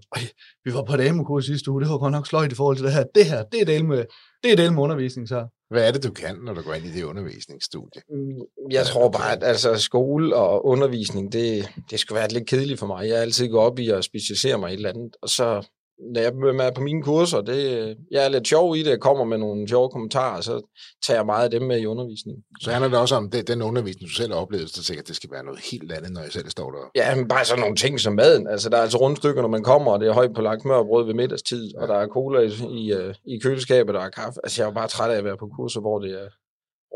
vi 0.65 0.73
var 0.73 0.83
på 0.83 0.93
et 0.93 1.01
AMU-kurs 1.07 1.45
sidste 1.45 1.71
uge, 1.71 1.81
det 1.81 1.89
var 1.89 1.97
godt 1.97 2.11
nok 2.11 2.27
sløjt 2.27 2.51
i 2.51 2.55
forhold 2.55 2.75
til 2.77 2.85
det 2.85 2.93
her. 2.93 3.03
Det 3.15 3.25
her, 3.25 3.43
det 3.43 3.61
er 3.61 3.65
del 3.65 3.85
med, 3.85 4.05
det 4.43 4.51
er 4.51 4.55
del 4.55 4.73
med 4.73 4.83
undervisning, 4.83 5.27
så. 5.27 5.47
Hvad 5.69 5.87
er 5.87 5.91
det, 5.91 6.03
du 6.03 6.11
kan, 6.11 6.35
når 6.35 6.53
du 6.53 6.61
går 6.61 6.73
ind 6.73 6.85
i 6.85 6.91
det 6.91 7.03
undervisningsstudie? 7.03 8.01
Mm, 8.09 8.71
jeg 8.71 8.85
tror 8.85 9.09
bare, 9.09 9.31
at 9.31 9.43
altså, 9.43 9.75
skole 9.75 10.35
og 10.35 10.65
undervisning, 10.65 11.31
det, 11.33 11.69
det 11.91 11.99
skal 11.99 12.15
være 12.15 12.27
lidt 12.27 12.47
kedeligt 12.47 12.79
for 12.79 12.87
mig. 12.87 13.07
Jeg 13.07 13.17
er 13.17 13.21
altid 13.21 13.49
gået 13.49 13.65
op 13.65 13.79
i 13.79 13.89
at 13.89 14.03
specialisere 14.03 14.57
mig 14.57 14.69
i 14.69 14.73
et 14.73 14.77
eller 14.77 14.89
andet, 14.89 15.15
og 15.21 15.29
så 15.29 15.67
når 15.99 16.21
jeg 16.61 16.67
er 16.67 16.71
på 16.71 16.81
mine 16.81 17.03
kurser, 17.03 17.41
det, 17.41 17.95
jeg 18.11 18.25
er 18.25 18.29
lidt 18.29 18.47
sjov 18.47 18.75
i 18.75 18.83
det, 18.83 18.89
jeg 18.89 18.99
kommer 18.99 19.25
med 19.25 19.37
nogle 19.37 19.67
sjove 19.67 19.89
kommentarer, 19.89 20.41
så 20.41 20.61
tager 21.07 21.17
jeg 21.17 21.25
meget 21.25 21.43
af 21.43 21.51
dem 21.51 21.61
med 21.61 21.79
i 21.79 21.85
undervisningen. 21.85 22.43
Så 22.61 22.71
handler 22.71 22.89
det 22.89 22.99
også 22.99 23.15
om 23.15 23.29
det, 23.29 23.47
den 23.47 23.61
undervisning, 23.61 24.09
du 24.09 24.13
selv 24.13 24.33
har 24.33 24.39
oplevet, 24.39 24.69
så 24.69 24.83
tænker 24.83 25.01
at 25.01 25.07
det 25.07 25.15
skal 25.15 25.31
være 25.31 25.43
noget 25.43 25.59
helt 25.71 25.91
andet, 25.91 26.11
når 26.11 26.21
jeg 26.21 26.31
selv 26.31 26.49
står 26.49 26.71
der. 26.71 26.91
Ja, 26.95 27.15
men 27.15 27.27
bare 27.27 27.45
sådan 27.45 27.61
nogle 27.61 27.75
ting 27.75 27.99
som 27.99 28.13
maden. 28.13 28.47
Altså, 28.47 28.69
der 28.69 28.77
er 28.77 28.81
altså 28.81 28.97
rundstykker, 28.97 29.41
når 29.41 29.49
man 29.49 29.63
kommer, 29.63 29.91
og 29.91 29.99
det 29.99 30.07
er 30.07 30.13
højt 30.13 30.33
på 30.35 30.41
lagt 30.41 30.61
smørbrød 30.61 31.05
ved 31.05 31.13
middagstid, 31.13 31.71
ja. 31.73 31.81
og 31.81 31.87
der 31.87 31.95
er 31.95 32.07
cola 32.07 32.39
i, 32.39 32.51
i, 32.81 32.93
øh, 32.93 33.15
i 33.25 33.39
køleskabet, 33.39 33.95
der 33.95 34.01
er 34.01 34.09
kaffe. 34.09 34.39
Altså, 34.43 34.61
jeg 34.61 34.69
er 34.69 34.73
bare 34.73 34.87
træt 34.87 35.11
af 35.11 35.17
at 35.17 35.23
være 35.23 35.37
på 35.37 35.49
kurser, 35.57 35.79
hvor 35.79 35.99
det 35.99 36.11
er 36.11 36.27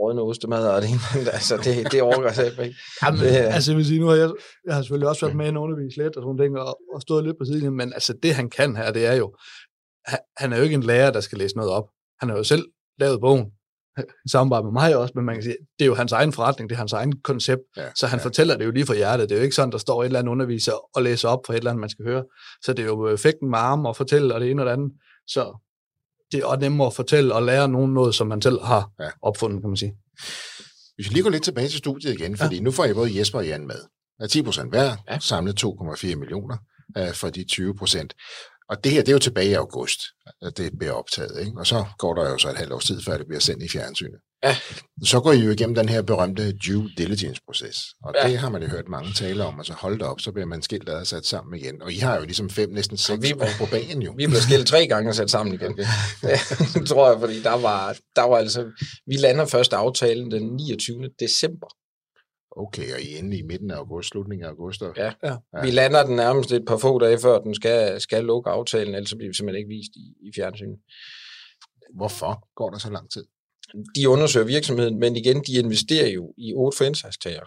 rådne 0.01 0.21
ostemad 0.21 0.67
og 0.67 0.81
det 0.83 0.89
altså 1.37 1.57
det, 1.57 1.91
det 1.91 2.01
overgår 2.01 2.31
sig 2.31 2.45
ikke. 2.45 2.75
Jamen, 3.03 3.19
det, 3.19 3.27
altså 3.27 3.71
jeg 3.71 3.77
vil 3.77 3.85
sige, 3.85 3.99
nu 3.99 4.07
har 4.07 4.15
jeg, 4.15 4.31
jeg 4.65 4.75
har 4.75 4.81
selvfølgelig 4.81 5.09
også 5.09 5.25
været 5.25 5.37
med 5.37 5.45
i 5.45 5.49
en 5.49 5.57
undervis 5.57 5.97
lidt 5.97 6.15
og 6.17 6.23
sådan 6.23 6.37
ting, 6.37 6.59
og, 6.59 6.79
og 6.93 7.01
stået 7.01 7.23
lidt 7.23 7.37
på 7.39 7.45
siden, 7.45 7.77
men 7.77 7.93
altså 7.93 8.13
det 8.23 8.35
han 8.35 8.49
kan 8.49 8.75
her, 8.75 8.91
det 8.91 9.05
er 9.05 9.13
jo, 9.13 9.35
han 10.37 10.53
er 10.53 10.57
jo 10.57 10.63
ikke 10.63 10.75
en 10.75 10.83
lærer, 10.83 11.11
der 11.11 11.19
skal 11.19 11.37
læse 11.37 11.55
noget 11.55 11.71
op. 11.71 11.87
Han 12.19 12.29
har 12.29 12.37
jo 12.37 12.43
selv 12.43 12.65
lavet 12.99 13.21
bogen, 13.21 13.45
i 13.99 14.29
samarbejde 14.29 14.63
med 14.63 14.71
mig 14.71 14.97
også, 14.97 15.11
men 15.15 15.25
man 15.25 15.35
kan 15.35 15.43
sige, 15.43 15.57
det 15.79 15.85
er 15.85 15.87
jo 15.87 15.95
hans 15.95 16.11
egen 16.11 16.33
forretning, 16.33 16.69
det 16.69 16.75
er 16.75 16.79
hans 16.79 16.93
egen 16.93 17.21
koncept, 17.21 17.61
ja, 17.77 17.89
så 17.95 18.07
han 18.07 18.19
ja. 18.19 18.25
fortæller 18.25 18.57
det 18.57 18.65
jo 18.65 18.71
lige 18.71 18.85
fra 18.85 18.95
hjertet. 18.95 19.29
Det 19.29 19.35
er 19.35 19.39
jo 19.39 19.43
ikke 19.43 19.55
sådan, 19.55 19.71
der 19.71 19.77
står 19.77 20.01
et 20.01 20.05
eller 20.05 20.19
andet 20.19 20.31
underviser 20.31 20.73
og 20.95 21.03
læser 21.03 21.29
op 21.29 21.39
for 21.45 21.53
et 21.53 21.57
eller 21.57 21.71
andet, 21.71 21.81
man 21.81 21.89
skal 21.89 22.05
høre. 22.05 22.23
Så 22.63 22.73
det 22.73 22.83
er 22.83 22.87
jo 22.87 23.07
effekten 23.07 23.49
med 23.49 23.59
arm 23.59 23.85
og 23.85 23.95
fortælle 23.95 24.33
og 24.33 24.41
det 24.41 24.51
ene 24.51 24.61
og 24.61 24.65
det 24.65 24.71
andet. 24.71 24.91
Så 25.27 25.57
det 26.31 26.39
er 26.39 26.59
nemmere 26.59 26.87
at 26.87 26.93
fortælle 26.93 27.35
og 27.35 27.43
lære 27.43 27.67
nogen 27.67 27.93
noget, 27.93 28.15
som 28.15 28.27
man 28.27 28.41
selv 28.41 28.61
har 28.61 28.91
ja. 28.99 29.09
opfundet, 29.21 29.61
kan 29.61 29.69
man 29.69 29.77
sige. 29.77 29.93
Vi 30.97 31.03
skal 31.03 31.13
lige 31.13 31.23
gå 31.23 31.29
lidt 31.29 31.43
tilbage 31.43 31.67
til 31.67 31.77
studiet 31.77 32.13
igen, 32.13 32.37
fordi 32.37 32.55
ja. 32.55 32.61
nu 32.61 32.71
får 32.71 32.85
jeg 32.85 32.95
både 32.95 33.19
Jesper 33.19 33.39
og 33.39 33.47
Jan 33.47 33.67
med. 33.67 33.79
Er 34.19 34.27
10 34.27 34.41
procent 34.41 34.69
hver, 34.69 34.95
ja. 35.09 35.19
samlet 35.19 35.63
2,4 35.63 36.15
millioner 36.15 36.57
uh, 36.99 37.13
for 37.13 37.29
de 37.29 37.43
20 37.43 37.75
procent. 37.75 38.13
Og 38.69 38.83
det 38.83 38.91
her, 38.91 39.01
det 39.01 39.09
er 39.09 39.13
jo 39.13 39.19
tilbage 39.19 39.49
i 39.49 39.53
august, 39.53 39.99
at 40.41 40.57
det 40.57 40.77
bliver 40.79 40.93
optaget, 40.93 41.39
ikke? 41.39 41.59
og 41.59 41.67
så 41.67 41.85
går 41.97 42.13
der 42.15 42.29
jo 42.29 42.37
så 42.37 42.49
et 42.49 42.57
halvt 42.57 42.73
års 42.73 42.85
tid, 42.85 43.01
før 43.01 43.17
det 43.17 43.27
bliver 43.27 43.39
sendt 43.39 43.63
i 43.63 43.69
fjernsynet. 43.69 44.19
Ja. 44.43 44.55
Så 45.03 45.19
går 45.19 45.31
I 45.31 45.39
jo 45.39 45.51
igennem 45.51 45.75
den 45.75 45.89
her 45.89 46.01
berømte 46.01 46.53
due 46.57 46.89
diligence-proces, 46.97 47.77
og 48.03 48.13
ja. 48.15 48.29
det 48.29 48.37
har 48.37 48.49
man 48.49 48.61
jo 48.61 48.67
hørt 48.67 48.87
mange 48.87 49.13
tale 49.13 49.45
om, 49.45 49.59
og 49.59 49.65
så 49.65 49.73
holdt 49.73 50.01
op, 50.01 50.19
så 50.19 50.31
bliver 50.31 50.45
man 50.45 50.61
skilt 50.61 50.89
og 50.89 51.07
sat 51.07 51.25
sammen 51.25 51.59
igen. 51.59 51.81
Og 51.81 51.91
I 51.91 51.97
har 51.97 52.17
jo 52.17 52.23
ligesom 52.23 52.49
fem, 52.49 52.69
næsten 52.69 52.97
seks 52.97 53.21
vi, 53.21 53.33
år 53.33 53.47
på 53.57 53.65
banen 53.71 54.01
jo. 54.01 54.13
Vi 54.17 54.27
blev 54.27 54.39
skilt 54.39 54.67
tre 54.67 54.87
gange 54.87 55.09
og 55.09 55.15
sat 55.15 55.29
sammen 55.29 55.53
igen. 55.53 55.77
Det 56.73 56.87
tror 56.87 57.11
jeg, 57.11 57.19
fordi 57.19 57.41
der 57.41 57.61
var, 57.61 57.97
der 58.15 58.23
var 58.23 58.37
altså, 58.37 58.71
vi 59.07 59.15
lander 59.15 59.45
først 59.45 59.73
aftalen 59.73 60.31
den 60.31 60.55
29. 60.55 61.09
december. 61.19 61.67
Okay, 62.57 62.93
og 62.93 63.01
I 63.01 63.07
inde 63.07 63.37
i 63.37 63.41
midten 63.41 63.71
af 63.71 63.75
august, 63.75 64.09
slutningen 64.09 64.45
af 64.45 64.49
august? 64.49 64.81
Og... 64.81 64.93
Ja. 64.97 65.13
ja, 65.23 65.35
vi 65.63 65.71
lander 65.71 66.03
den 66.05 66.15
nærmest 66.15 66.51
et 66.51 66.65
par 66.67 66.77
få 66.77 66.99
dage 66.99 67.19
før, 67.19 67.39
den 67.39 67.55
skal, 67.55 68.01
skal 68.01 68.23
lukke 68.23 68.49
aftalen, 68.49 68.95
ellers 68.95 69.13
bliver 69.17 69.29
vi 69.29 69.33
simpelthen 69.33 69.59
ikke 69.59 69.75
vist 69.75 69.95
i, 69.95 70.27
i 70.27 70.31
fjernsynet. 70.35 70.77
Hvorfor 71.95 72.47
går 72.55 72.69
der 72.69 72.77
så 72.77 72.89
lang 72.89 73.11
tid? 73.11 73.25
De 73.95 74.09
undersøger 74.09 74.45
virksomheden, 74.45 74.99
men 74.99 75.15
igen, 75.15 75.43
de 75.47 75.53
investerer 75.53 76.07
jo 76.07 76.33
i 76.37 76.53
otte 76.53 76.77
franchise-tager. 76.77 77.45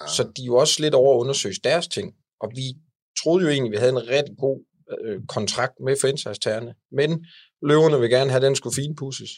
Ah. 0.00 0.08
Så 0.08 0.22
de 0.22 0.42
er 0.42 0.46
jo 0.46 0.56
også 0.56 0.82
lidt 0.82 0.94
over 0.94 1.14
at 1.14 1.20
undersøge 1.20 1.54
deres 1.64 1.88
ting. 1.88 2.14
Og 2.40 2.52
vi 2.54 2.74
troede 3.22 3.44
jo 3.44 3.50
egentlig, 3.50 3.68
at 3.68 3.72
vi 3.72 3.76
havde 3.76 3.92
en 3.92 4.08
rigtig 4.08 4.36
god 4.38 4.64
øh, 5.04 5.20
kontrakt 5.28 5.74
med 5.84 5.96
franchise-tagerne. 6.00 6.74
Men 6.92 7.26
løverne 7.62 8.00
vil 8.00 8.10
gerne 8.10 8.30
have, 8.30 8.36
at 8.36 8.42
den 8.42 8.56
skulle 8.56 8.74
finpudses. 8.74 9.30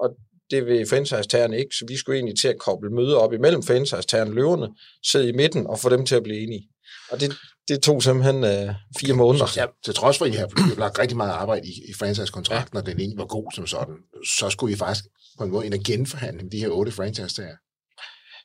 Og 0.00 0.16
det 0.50 0.66
vil 0.66 0.86
franchise-tagerne 0.88 1.58
ikke, 1.58 1.74
så 1.76 1.84
vi 1.88 1.96
skulle 1.96 2.16
egentlig 2.16 2.38
til 2.38 2.48
at 2.48 2.58
koble 2.58 2.90
møder 2.90 3.16
op 3.16 3.32
imellem 3.32 3.62
franchise-tagerne 3.62 4.30
og 4.30 4.34
løverne, 4.34 4.68
sidde 5.10 5.28
i 5.28 5.32
midten 5.32 5.66
og 5.66 5.78
få 5.78 5.88
dem 5.88 6.06
til 6.06 6.14
at 6.14 6.22
blive 6.22 6.40
enige. 6.40 6.68
Og 7.10 7.20
det, 7.20 7.32
det 7.68 7.82
tog 7.82 8.02
simpelthen 8.02 8.44
øh, 8.44 8.74
fire 9.00 9.14
måneder. 9.14 9.46
Så, 9.46 9.66
til 9.84 9.94
trods 9.94 10.18
for, 10.18 10.24
at 10.24 10.30
I 10.32 10.34
har 10.34 10.78
lagt 10.78 10.98
rigtig 10.98 11.16
meget 11.16 11.30
arbejde 11.32 11.66
i, 11.66 11.70
i 11.90 11.92
franchise-kontrakten, 11.98 12.76
ja. 12.76 12.80
og 12.80 12.86
den 12.86 13.00
egentlig 13.00 13.18
var 13.18 13.26
god 13.26 13.52
som 13.54 13.66
sådan, 13.66 13.94
så 14.38 14.50
skulle 14.50 14.72
I 14.72 14.76
faktisk 14.76 15.04
på 15.38 15.44
en 15.44 15.50
måde 15.50 15.66
ind 15.66 15.74
og 15.74 15.80
genforhandle 15.86 16.42
med 16.42 16.50
de 16.50 16.58
her 16.58 16.68
otte 16.68 16.92
franchise-tager. 16.92 17.56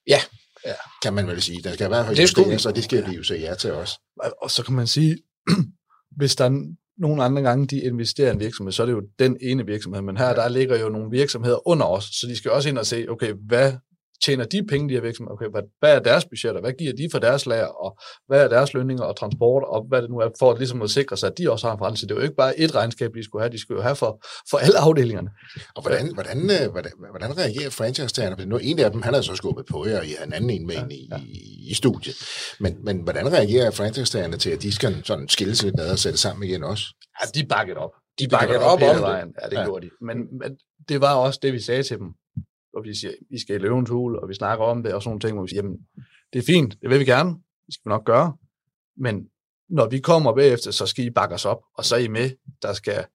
Ja. 0.07 0.19
ja. 0.65 0.73
Kan 1.03 1.13
man 1.13 1.27
vel 1.27 1.41
sige. 1.41 1.61
Der 1.63 1.73
skal 1.73 1.85
i 1.85 1.87
hvert 1.87 2.05
fald 2.05 2.17
Det 2.17 2.29
skulle 2.29 2.59
og 2.69 2.75
det 2.75 2.83
skal 2.83 3.09
vi 3.09 3.15
jo 3.15 3.23
sige 3.23 3.39
ja 3.39 3.55
til. 3.55 3.71
Og- 3.73 3.87
Og 4.41 4.51
så 4.51 4.63
kan 4.63 4.75
man 4.75 4.87
sige, 4.87 5.17
hvis 6.17 6.35
der 6.35 6.45
er 6.45 6.73
nogle 6.97 7.23
andre 7.23 7.41
gange, 7.41 7.67
de 7.67 7.81
investerer 7.81 8.29
i 8.29 8.33
en 8.33 8.39
virksomhed, 8.39 8.71
så 8.71 8.81
er 8.81 8.85
det 8.85 8.93
jo 8.93 9.01
den 9.19 9.37
ene 9.41 9.65
virksomhed. 9.65 10.01
Men 10.01 10.17
her, 10.17 10.33
der 10.33 10.49
ligger 10.49 10.79
jo 10.79 10.89
nogle 10.89 11.11
virksomheder 11.11 11.67
under 11.67 11.85
os, 11.85 12.03
så 12.03 12.27
de 12.27 12.35
skal 12.35 12.51
også 12.51 12.69
ind 12.69 12.77
og 12.77 12.85
se, 12.85 13.05
okay, 13.09 13.33
hvad 13.47 13.73
tjener 14.25 14.45
de 14.45 14.65
penge, 14.69 14.89
de 14.89 14.93
her 14.93 15.01
virksomheder? 15.01 15.33
Okay, 15.33 15.45
hvad, 15.51 15.61
hvad 15.79 15.95
er 15.95 15.99
deres 15.99 16.25
budgetter? 16.25 16.61
Hvad 16.61 16.73
giver 16.73 16.93
de 16.93 17.09
for 17.11 17.19
deres 17.19 17.45
lager? 17.45 17.65
Og 17.85 17.99
hvad 18.27 18.43
er 18.43 18.47
deres 18.47 18.73
lønninger 18.73 19.03
og 19.03 19.15
transport? 19.15 19.63
Og 19.67 19.85
hvad 19.89 20.01
det 20.01 20.09
nu 20.09 20.17
er, 20.17 20.29
for 20.39 20.51
at, 20.51 20.57
ligesom 20.57 20.81
at 20.81 20.89
sikre 20.89 21.17
sig, 21.17 21.27
at 21.27 21.37
de 21.37 21.51
også 21.51 21.67
har 21.67 21.73
en 21.73 21.79
forretning. 21.79 22.09
Det 22.09 22.11
er 22.11 22.15
jo 22.15 22.21
ikke 22.21 22.35
bare 22.35 22.59
et 22.59 22.75
regnskab, 22.75 23.11
de 23.15 23.23
skulle 23.23 23.41
have. 23.43 23.51
De 23.51 23.61
skulle 23.61 23.77
jo 23.77 23.83
have 23.83 23.95
for, 23.95 24.25
for 24.49 24.57
alle 24.57 24.77
afdelingerne. 24.79 25.29
Og 25.75 25.81
hvordan, 25.81 26.13
hvordan, 26.13 26.37
øh, 26.37 26.71
hvordan, 26.71 26.91
hvordan 27.09 27.37
reagerer 27.37 27.69
franchise-tagerne? 27.69 28.45
Nu, 28.45 28.57
en 28.57 28.79
af 28.79 28.91
dem, 28.91 29.01
han 29.01 29.13
har 29.13 29.21
så 29.21 29.35
skubbet 29.35 29.65
på 29.71 29.85
jer, 29.87 29.99
og 29.99 30.05
I 30.05 30.13
har 30.19 30.25
en 30.25 30.33
anden 30.33 30.49
en 30.49 30.67
med 30.67 30.75
ja, 30.75 30.81
ind 30.83 30.91
i, 30.91 31.07
ja. 31.11 31.17
i, 31.17 31.69
i 31.71 31.73
studiet. 31.73 32.15
Men, 32.59 32.77
men 32.83 32.97
hvordan 33.01 33.31
reagerer 33.33 33.71
franchise-tagerne 33.71 34.37
til, 34.37 34.49
at 34.49 34.61
de 34.61 34.71
skal 34.71 35.01
sådan 35.05 35.27
skille 35.27 35.55
sig 35.55 35.65
lidt 35.65 35.75
ned 35.75 35.91
og 35.91 35.99
sætte 35.99 36.17
sammen 36.17 36.49
igen 36.49 36.63
også? 36.63 36.83
Ja, 37.21 37.41
de 37.41 37.47
bakket 37.47 37.77
op. 37.77 37.91
De 38.19 38.27
bakkede 38.27 38.59
op 38.59 38.79
hele 38.79 38.91
om 38.91 38.95
det. 38.95 39.03
vejen. 39.03 39.33
Ja, 39.41 39.45
det 39.49 39.53
Ja. 39.53 39.59
ja. 39.59 39.65
gjorde 39.65 39.85
de. 39.85 39.91
Men, 40.01 40.17
men 40.41 40.57
det 40.89 41.01
var 41.01 41.15
også 41.15 41.39
det, 41.43 41.53
vi 41.53 41.59
sagde 41.59 41.83
til 41.83 41.97
dem. 41.97 42.07
Og 42.73 42.83
vi 42.83 42.95
siger, 42.95 43.13
vi 43.29 43.39
skal 43.39 43.55
i 43.55 43.59
løvens 43.59 43.89
hul, 43.89 44.15
og 44.15 44.29
vi 44.29 44.33
snakker 44.33 44.65
om 44.65 44.83
det, 44.83 44.93
og 44.93 45.01
sådan 45.01 45.09
nogle 45.09 45.19
ting, 45.19 45.33
hvor 45.33 45.43
vi 45.43 45.49
siger, 45.49 45.63
jamen, 45.63 45.77
det 46.33 46.39
er 46.39 46.43
fint, 46.43 46.77
det 46.81 46.89
vil 46.89 46.99
vi 46.99 47.05
gerne, 47.05 47.29
det 47.65 47.73
skal 47.73 47.85
vi 47.85 47.89
nok 47.89 48.05
gøre, 48.05 48.37
men 48.97 49.27
når 49.69 49.89
vi 49.89 49.99
kommer 49.99 50.35
bagefter, 50.35 50.71
så 50.71 50.85
skal 50.85 51.05
I 51.05 51.09
bakke 51.09 51.35
os 51.35 51.45
op, 51.45 51.61
og 51.77 51.85
så 51.85 51.95
er 51.95 51.99
I 51.99 52.07
med, 52.07 52.29
der 52.61 52.73
skal 52.73 53.05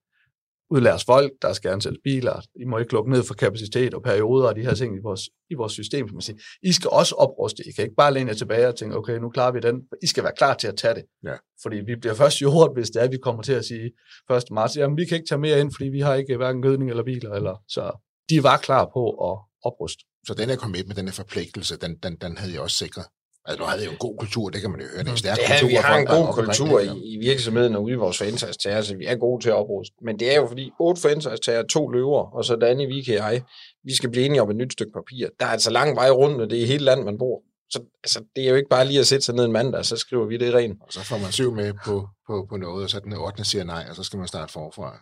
udlæres 0.71 1.05
folk, 1.05 1.33
der 1.43 1.53
skal 1.53 1.71
ansættes 1.71 2.01
biler, 2.05 2.41
I 2.61 2.65
må 2.65 2.79
ikke 2.79 2.93
lukke 2.93 3.11
ned 3.11 3.23
for 3.23 3.35
kapacitet 3.35 3.95
og 3.95 4.03
perioder 4.03 4.49
og 4.49 4.57
de 4.57 4.61
her 4.61 4.75
ting 4.75 4.97
i 4.97 5.01
vores, 5.03 5.21
i 5.51 5.55
vores 5.55 5.73
system, 5.73 6.09
som 6.09 6.15
man 6.15 6.23
siger. 6.23 6.39
I 6.63 6.73
skal 6.73 6.91
også 6.91 7.15
opruste, 7.15 7.63
I 7.69 7.73
kan 7.73 7.85
ikke 7.85 7.97
bare 7.97 8.15
læne 8.15 8.29
jer 8.29 8.35
tilbage 8.35 8.69
og 8.69 8.77
tænke, 8.77 8.97
okay, 8.97 9.19
nu 9.19 9.29
klarer 9.31 9.53
vi 9.53 9.61
den. 9.61 9.83
I 10.03 10.07
skal 10.07 10.25
være 10.25 10.33
klar 10.37 10.55
til 10.55 10.69
at 10.69 10.77
tage 10.77 10.95
det. 10.95 11.05
Ja. 11.25 11.35
Fordi 11.63 11.77
vi 11.77 11.97
bliver 11.97 12.15
først 12.15 12.43
jordet, 12.43 12.75
hvis 12.77 12.91
det 12.91 13.03
er, 13.03 13.09
vi 13.09 13.17
kommer 13.17 13.43
til 13.43 13.53
at 13.53 13.65
sige 13.65 13.91
1. 14.31 14.45
marts, 14.51 14.77
jamen 14.77 14.97
vi 14.97 15.05
kan 15.05 15.17
ikke 15.17 15.29
tage 15.29 15.39
mere 15.39 15.61
ind, 15.61 15.73
fordi 15.77 15.89
vi 15.89 16.01
har 16.01 16.15
ikke 16.15 16.37
hverken 16.37 16.63
gødning 16.63 16.91
eller 16.91 17.05
biler, 17.05 17.33
eller 17.33 17.63
så 17.69 18.06
de 18.31 18.43
var 18.43 18.57
klar 18.57 18.85
på 18.93 19.11
at 19.11 19.39
opruste. 19.65 20.05
Så 20.27 20.35
den 20.35 20.49
her 20.49 20.57
commitment, 20.57 20.97
den 20.97 21.07
her 21.07 21.13
forpligtelse, 21.13 21.77
den, 21.77 21.97
den, 22.03 22.17
den 22.17 22.39
havde 22.39 22.53
jeg 22.53 22.61
også 22.61 22.77
sikret. 22.77 23.05
Altså, 23.45 23.61
nu 23.61 23.67
havde 23.67 23.81
jeg 23.81 23.87
jo 23.87 23.93
en 23.93 23.99
god 23.99 24.17
kultur, 24.19 24.51
det 24.51 24.61
kan 24.61 24.71
man 24.71 24.81
jo 24.81 24.87
høre. 24.87 24.99
Det 24.99 25.09
er 25.09 25.13
en 25.13 25.19
stærk 25.19 25.37
Det 25.37 25.45
kultur. 25.47 25.69
vi 25.69 25.75
har 25.75 25.99
en 25.99 26.07
god 26.07 26.27
kultur 26.33 26.81
i, 26.81 27.15
i 27.15 27.17
virksomheden 27.19 27.77
og 27.77 27.83
ude 27.83 27.93
i 27.93 27.97
vores 27.97 28.19
franchise-tager, 28.19 28.83
så 28.83 28.97
vi 28.97 29.05
er 29.07 29.17
gode 29.17 29.43
til 29.43 29.49
at 29.49 29.55
opruste. 29.55 29.95
Men 30.03 30.19
det 30.19 30.33
er 30.35 30.37
jo 30.37 30.47
fordi, 30.47 30.71
otte 30.81 31.01
franchise-tager, 31.01 31.63
to 31.63 31.89
løver, 31.89 32.37
og 32.37 32.45
så 32.45 32.57
Danny, 32.57 32.87
Vike 32.87 33.23
og 33.23 33.33
jeg, 33.33 33.43
vi 33.85 33.95
skal 33.95 34.11
blive 34.11 34.27
enige 34.27 34.43
om 34.43 34.51
et 34.51 34.57
nyt 34.57 34.73
stykke 34.73 34.93
papir. 34.93 35.29
Der 35.41 35.47
er 35.47 35.51
altså 35.51 35.71
lang 35.71 35.97
vej 35.97 36.11
rundt, 36.11 36.41
og 36.41 36.51
det 36.51 36.63
er 36.63 36.67
hele 36.67 36.85
landet, 36.85 37.05
man 37.07 37.19
bor. 37.19 37.43
Så 37.71 37.81
altså, 38.05 38.21
det 38.37 38.45
er 38.45 38.49
jo 38.49 38.55
ikke 38.55 38.69
bare 38.69 38.85
lige 38.87 39.01
at 39.01 39.07
sætte 39.07 39.25
sig 39.25 39.35
ned 39.35 39.45
en 39.45 39.53
mandag, 39.53 39.85
så 39.85 39.97
skriver 39.97 40.27
vi 40.27 40.37
det 40.37 40.55
rent. 40.55 40.79
Og 40.83 40.93
så 40.93 41.05
får 41.05 41.19
man 41.19 41.33
syv 41.33 41.53
med 41.53 41.73
på, 41.85 42.09
på, 42.27 42.47
på 42.51 42.57
noget, 42.57 42.85
og 42.85 42.91
så 42.91 43.01
den 43.01 43.13
8. 43.13 43.45
siger 43.45 43.65
nej, 43.65 43.87
og 43.91 43.97
så 43.97 44.03
skal 44.03 44.19
man 44.19 44.29
starte 44.29 44.53
forfra. 44.53 44.99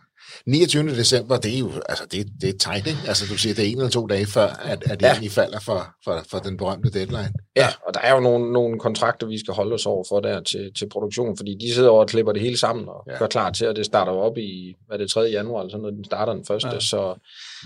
29. 0.47 0.89
december, 0.89 1.37
det 1.37 1.55
er 1.55 1.59
jo 1.59 1.71
altså, 1.89 2.05
det, 2.11 2.27
det 2.41 2.49
er 2.49 2.57
tight, 2.57 2.87
ikke? 2.87 2.99
Altså, 3.07 3.25
du 3.29 3.37
siger, 3.37 3.55
det 3.55 3.63
er 3.65 3.71
en 3.71 3.77
eller 3.77 3.89
to 3.89 4.05
dage 4.07 4.25
før, 4.25 4.47
at, 4.47 4.83
at 4.83 4.99
det 4.99 5.05
Ja. 5.05 5.11
egentlig 5.11 5.31
falder 5.31 5.59
for, 5.59 5.87
for, 6.03 6.23
for 6.31 6.39
den 6.39 6.57
berømte 6.57 6.89
deadline. 6.89 7.33
Ja, 7.55 7.67
og 7.87 7.93
der 7.93 7.99
er 7.99 8.13
jo 8.13 8.19
nogle, 8.19 8.53
nogle 8.53 8.79
kontrakter, 8.79 9.27
vi 9.27 9.39
skal 9.39 9.53
holde 9.53 9.73
os 9.73 9.85
over 9.85 10.03
for 10.09 10.19
der 10.19 10.41
til, 10.43 10.71
til 10.79 10.89
produktion, 10.89 11.37
fordi 11.37 11.55
de 11.61 11.73
sidder 11.73 11.89
over 11.89 12.01
og 12.01 12.07
klipper 12.09 12.31
det 12.33 12.41
hele 12.41 12.57
sammen 12.57 12.87
og 12.87 13.03
Ja. 13.07 13.17
gør 13.17 13.27
klar 13.27 13.51
til, 13.51 13.65
at 13.65 13.75
det 13.75 13.85
starter 13.85 14.11
op 14.11 14.37
i, 14.37 14.75
hvad 14.87 14.97
er 14.97 15.01
det, 15.03 15.11
3. 15.11 15.21
januar, 15.21 15.61
eller 15.61 15.71
sådan 15.71 15.81
noget, 15.81 15.95
den 15.95 16.05
starter 16.05 16.33
den 16.33 16.45
første, 16.47 16.69
Ja. 16.69 16.79
så 16.79 16.97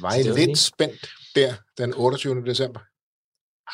Var 0.01 0.13
I 0.15 0.19
er 0.19 0.23
lidt 0.23 0.35
fint. 0.35 0.57
spændt 0.57 1.09
der 1.35 1.53
den 1.77 1.93
28. 1.97 2.45
december? 2.45 2.79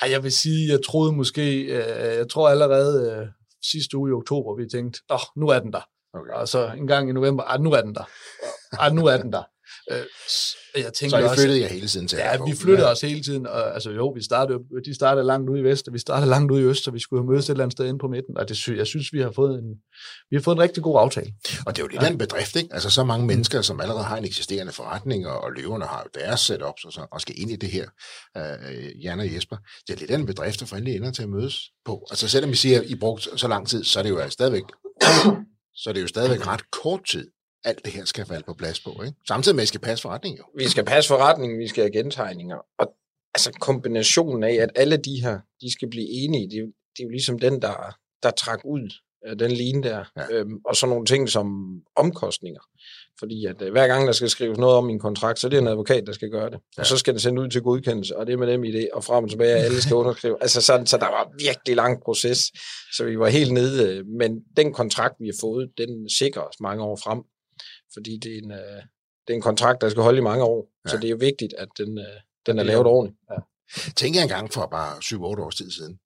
Ej, 0.01 0.11
jeg 0.11 0.23
vil 0.23 0.31
sige, 0.31 0.71
jeg 0.71 0.79
troede 0.87 1.11
måske, 1.11 1.61
øh, 1.61 2.17
jeg 2.17 2.29
tror 2.29 2.49
allerede 2.49 3.11
øh, 3.11 3.27
sidste 3.71 3.97
uge 3.97 4.09
i 4.09 4.13
oktober, 4.13 4.55
vi 4.55 4.69
tænkte, 4.69 4.99
åh, 5.09 5.19
nu 5.35 5.47
er 5.47 5.59
den 5.59 5.73
der. 5.73 5.85
Okay. 6.13 6.33
Og 6.33 6.47
så 6.47 6.71
en 6.71 6.87
gang 6.87 7.09
i 7.09 7.13
november, 7.13 7.43
ah, 7.43 7.61
nu 7.61 7.71
er 7.71 7.81
den 7.81 7.95
der. 7.95 8.09
Ah, 8.79 8.93
nu 8.93 9.05
er 9.05 9.17
den 9.17 9.31
der. 9.31 9.43
Øh, 9.91 9.97
jeg 10.75 10.83
Så 10.85 10.91
tænkte 10.91 11.19
I 11.19 11.23
også, 11.23 11.41
flyttede 11.41 11.67
hele 11.67 11.87
tiden 11.87 12.07
til 12.07 12.17
Ja, 12.17 12.43
vi 12.45 12.55
flyttede 12.55 12.91
os 12.91 13.01
hele 13.01 13.21
tiden, 13.21 13.47
og 13.47 13.73
altså 13.73 13.91
jo, 13.91 14.07
vi 14.07 14.23
startede, 14.23 14.59
de 14.85 14.95
startede 14.95 15.25
langt 15.25 15.49
ude 15.49 15.59
i 15.59 15.63
vest, 15.63 15.87
og 15.87 15.93
vi 15.93 15.99
startede 15.99 16.29
langt 16.29 16.51
ude 16.51 16.61
i 16.61 16.65
øst, 16.65 16.83
så 16.83 16.91
vi 16.91 16.99
skulle 16.99 17.23
jo 17.23 17.31
mødes 17.31 17.45
et 17.45 17.49
eller 17.49 17.63
andet 17.63 17.77
sted 17.77 17.85
inde 17.85 17.99
på 17.99 18.07
midten, 18.07 18.37
og 18.37 18.49
det, 18.49 18.57
sy- 18.57 18.69
jeg 18.69 18.87
synes, 18.87 19.13
vi 19.13 19.21
har 19.21 19.31
fået 19.31 19.59
en, 19.59 19.69
vi 20.29 20.35
har 20.35 20.41
fået 20.41 20.55
en 20.55 20.61
rigtig 20.61 20.83
god 20.83 20.99
aftale. 20.99 21.33
Og 21.65 21.75
det 21.75 21.81
er 21.81 21.83
jo 21.83 21.87
lidt 21.87 22.03
af 22.03 22.09
en 22.09 22.17
bedrift, 22.17 22.55
ikke? 22.55 22.69
Altså 22.73 22.89
så 22.89 23.03
mange 23.03 23.25
mennesker, 23.27 23.61
som 23.61 23.81
allerede 23.81 24.03
har 24.03 24.17
en 24.17 24.25
eksisterende 24.25 24.71
forretning, 24.73 25.27
og, 25.27 25.41
og 25.43 25.51
løverne 25.51 25.85
har 25.85 26.03
jo 26.05 26.19
deres 26.21 26.39
setups 26.39 26.83
og, 26.85 26.91
så, 26.93 27.07
og 27.11 27.21
skal 27.21 27.35
ind 27.37 27.51
i 27.51 27.55
det 27.55 27.69
her, 27.69 27.87
øh, 28.37 29.03
Jan 29.03 29.19
og 29.19 29.33
Jesper. 29.33 29.57
Det 29.87 29.93
er 29.93 29.99
lidt 29.99 30.11
en 30.11 30.25
bedrift 30.25 30.61
at 30.61 30.67
få 30.67 30.75
endelig 30.75 30.95
ender 30.95 31.11
til 31.11 31.23
at 31.23 31.29
mødes 31.29 31.59
på. 31.85 32.07
Altså 32.11 32.27
selvom 32.27 32.51
vi 32.51 32.55
siger, 32.55 32.79
at 32.81 32.85
I 32.85 32.95
brugt 32.95 33.27
så 33.35 33.47
lang 33.47 33.67
tid, 33.67 33.83
så 33.83 33.99
er 33.99 34.03
det 34.03 34.09
jo 34.09 34.29
stadigvæk, 34.29 34.63
så 35.81 35.89
er 35.89 35.93
det 35.93 36.01
jo 36.01 36.07
stadigvæk 36.07 36.47
ret 36.47 36.71
kort 36.71 37.01
tid, 37.09 37.27
alt 37.65 37.85
det 37.85 37.93
her 37.93 38.05
skal 38.05 38.25
falde 38.25 38.43
på 38.45 38.53
plads 38.53 38.79
på, 38.79 39.01
ikke? 39.05 39.17
Samtidig 39.27 39.55
med, 39.55 39.61
at 39.61 39.65
I 39.65 39.67
skal 39.67 39.81
passe 39.81 40.01
forretningen 40.01 40.37
jo. 40.37 40.43
vi 40.57 40.67
skal 40.69 40.85
passe 40.85 41.07
forretningen, 41.07 41.59
vi 41.59 41.67
skal 41.67 41.83
have 41.83 41.91
gentegninger, 41.91 42.57
og 42.79 42.93
altså 43.35 43.51
kombinationen 43.51 44.43
af, 44.43 44.53
at 44.53 44.69
alle 44.75 44.97
de 44.97 45.21
her, 45.21 45.39
de 45.61 45.71
skal 45.71 45.89
blive 45.89 46.09
enige, 46.09 46.49
det 46.49 46.57
er 46.57 46.65
det 46.97 47.03
er 47.03 47.07
jo 47.07 47.09
ligesom 47.09 47.39
den, 47.39 47.61
der, 47.61 47.95
der 48.23 48.31
trak 48.31 48.59
ud 48.65 48.89
den 49.39 49.51
line 49.51 49.83
der, 49.83 50.03
Ja. 50.17 50.23
øhm, 50.31 50.57
og 50.65 50.75
så 50.75 50.85
nogle 50.87 51.05
ting 51.05 51.29
som 51.29 51.47
omkostninger. 51.95 52.61
Fordi 53.19 53.45
at 53.45 53.61
øh, 53.61 53.71
hver 53.71 53.87
gang, 53.87 54.07
der 54.07 54.13
skal 54.13 54.29
skrives 54.29 54.57
noget 54.57 54.75
om 54.75 54.89
i 54.89 54.93
en 54.93 54.99
kontrakt, 54.99 55.39
så 55.39 55.47
er 55.47 55.49
det 55.49 55.59
en 55.59 55.67
advokat, 55.67 56.03
der 56.07 56.13
skal 56.13 56.29
gøre 56.29 56.49
det. 56.49 56.59
Ja. 56.77 56.81
Og 56.81 56.85
så 56.85 56.97
skal 56.97 57.13
det 57.13 57.21
sendt 57.21 57.39
ud 57.39 57.49
til 57.49 57.61
godkendelse, 57.61 58.17
og 58.17 58.27
det 58.27 58.33
er 58.33 58.37
med 58.37 58.47
dem 58.47 58.63
i 58.63 58.71
det, 58.71 58.89
og 58.93 59.03
frem 59.03 59.23
og 59.23 59.29
tilbage, 59.29 59.55
alle 59.55 59.81
skal 59.81 59.95
underskrive. 59.95 60.37
Altså 60.41 60.61
sådan, 60.61 60.85
så 60.85 60.97
der 60.97 61.05
var 61.05 61.31
virkelig 61.39 61.75
lang 61.75 62.01
proces, 62.03 62.39
så 62.97 63.05
vi 63.05 63.19
var 63.19 63.27
helt 63.27 63.51
nede. 63.53 63.89
øh, 63.97 64.05
Men 64.19 64.39
den 64.57 64.73
kontrakt, 64.73 65.13
vi 65.19 65.25
har 65.27 65.37
fået, 65.41 65.69
den 65.77 66.09
sikrer 66.09 66.41
os 66.41 66.55
mange 66.59 66.83
år 66.83 66.95
frem. 67.03 67.19
Fordi 67.95 68.17
det 68.23 68.33
er 68.33 68.37
en, 68.43 68.51
øh, 68.51 68.81
det 69.27 69.33
er 69.33 69.33
en 69.33 69.41
kontrakt, 69.41 69.81
der 69.81 69.89
skal 69.89 70.03
holde 70.03 70.17
i 70.17 70.21
mange 70.21 70.43
år. 70.43 70.67
Ja. 70.85 70.89
Så 70.89 70.95
Ja. 70.95 70.99
det 71.01 71.07
er 71.07 71.11
jo 71.11 71.17
vigtigt, 71.19 71.53
at 71.57 71.67
den, 71.77 71.97
øh, 71.97 72.05
den 72.45 72.59
er 72.59 72.63
lavet 72.63 72.85
ordentligt. 72.85 73.19
Tænker 73.95 74.19
jeg 74.19 74.23
engang 74.25 74.53
for 74.53 74.65
bare 74.71 74.97
7-8 75.03 75.43
års 75.43 75.55
tid 75.55 75.71
siden. 75.71 75.99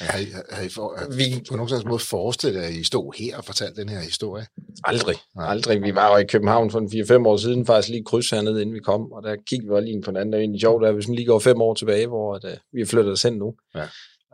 Har 0.00 0.18
I, 0.18 0.24
har 0.50 0.62
I 0.62 0.68
for, 0.68 0.96
har 0.98 1.16
Vi, 1.16 1.44
på 1.48 1.56
nogen 1.56 1.68
slags 1.68 1.84
måde 1.84 1.98
forestillet, 1.98 2.62
at 2.62 2.72
I 2.72 2.84
stod 2.84 3.18
her 3.18 3.36
og 3.36 3.44
fortalte 3.44 3.80
den 3.80 3.88
her 3.88 4.00
historie? 4.00 4.46
aldrig, 4.84 5.16
Nej. 5.36 5.50
aldrig. 5.50 5.82
Vi 5.82 5.94
var 5.94 6.10
jo 6.12 6.16
i 6.16 6.24
København 6.26 6.70
for 6.70 6.78
en 6.78 6.88
4-5 6.88 7.26
år 7.26 7.36
siden, 7.36 7.66
faktisk 7.66 7.88
lige 7.90 8.04
kryds 8.04 8.30
hernede, 8.30 8.60
inden 8.62 8.74
vi 8.74 8.80
kom, 8.80 9.12
og 9.12 9.22
der 9.22 9.36
kiggede 9.48 9.68
vi 9.68 9.74
også 9.74 9.84
lige 9.84 10.02
på 10.02 10.10
den 10.10 10.16
anden. 10.16 10.32
Det 10.32 10.38
er 10.38 10.40
egentlig 10.40 10.60
sjovt, 10.60 10.86
at 10.86 10.94
hvis 10.94 11.08
man 11.08 11.14
lige 11.14 11.26
går 11.26 11.38
fem 11.38 11.60
år 11.60 11.74
tilbage, 11.74 12.06
hvor 12.06 12.34
at, 12.34 12.44
uh, 12.44 12.50
vi 12.72 12.80
er 12.80 12.86
flyttet 12.86 13.12
os 13.12 13.22
hen 13.22 13.32
nu. 13.32 13.54
Ja. 13.74 13.86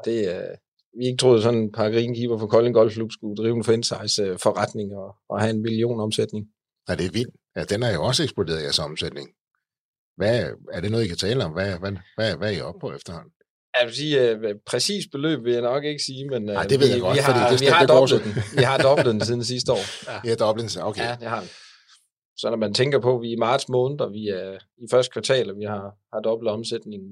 Det, 0.04 0.28
uh, 0.28 0.56
vi 0.98 1.04
ikke 1.06 1.16
troede, 1.16 1.42
sådan 1.42 1.58
en 1.60 1.72
par 1.72 1.90
greenkeeper 1.90 2.38
fra 2.38 2.46
Kolding 2.46 2.74
Golfklub 2.74 3.12
skulle 3.12 3.36
drive 3.36 3.56
en 3.56 3.64
franchise 3.64 4.32
uh, 4.32 4.38
forretning 4.38 4.96
og, 4.96 5.14
og 5.28 5.40
have 5.40 5.50
en 5.50 5.62
million 5.62 6.00
omsætning. 6.00 6.46
Ja, 6.90 6.94
det 6.94 7.06
er 7.06 7.10
vildt. 7.10 7.34
Ja, 7.56 7.64
den 7.64 7.82
er 7.82 7.92
jo 7.94 8.04
også 8.04 8.22
eksploderet 8.22 8.60
i 8.60 8.62
jeres 8.62 8.78
omsætning. 8.78 9.28
Hvad, 10.16 10.50
er 10.72 10.80
det 10.80 10.90
noget, 10.90 11.04
I 11.04 11.08
kan 11.08 11.16
tale 11.16 11.44
om? 11.44 11.52
Hvad, 11.52 11.78
hvad, 11.78 11.92
hvad, 12.16 12.36
hvad 12.36 12.48
er 12.52 12.56
I 12.56 12.60
oppe 12.60 12.80
på 12.80 12.92
efterhånden? 12.92 13.32
Jeg 13.80 13.86
vil 13.86 13.94
sige, 13.94 14.34
uh, 14.36 14.40
præcis 14.66 15.04
beløb 15.12 15.44
vil 15.44 15.52
jeg 15.52 15.62
nok 15.62 15.84
ikke 15.84 16.02
sige, 16.04 16.28
men 16.28 16.48
uh, 16.48 16.54
Nej, 16.54 16.62
det 16.66 16.80
ved 16.80 16.86
vi, 16.86 16.92
jeg 16.92 17.00
godt, 17.00 17.16
vi 17.16 17.22
fordi 17.22 17.38
har, 17.38 17.50
det 17.50 17.60
vi 17.60 17.66
har 17.66 17.80
det 17.80 17.88
går 17.88 17.98
dobblet 17.98 18.24
den. 18.24 18.32
Vi 18.58 18.62
har 18.62 18.78
dobblet 18.78 19.06
den 19.06 19.24
siden 19.24 19.44
sidste 19.44 19.72
år. 19.72 19.84
Ja, 20.28 20.34
Dublin, 20.34 20.68
så 20.68 20.80
okay. 20.82 21.04
Ja, 21.08 21.16
det 21.20 21.28
har 21.28 21.40
vi. 21.42 21.48
Så 22.36 22.50
når 22.50 22.56
man 22.56 22.74
tænker 22.74 22.98
på, 23.00 23.16
at 23.16 23.22
vi 23.22 23.28
er 23.28 23.32
i 23.32 23.36
marts 23.48 23.68
måned, 23.68 24.00
og 24.00 24.12
vi 24.12 24.28
er 24.28 24.58
i 24.84 24.86
første 24.90 25.12
kvartal, 25.12 25.50
og 25.50 25.56
vi 25.56 25.64
har, 25.64 25.84
har 26.14 26.20
dobbelt 26.20 26.48
omsætning 26.50 27.02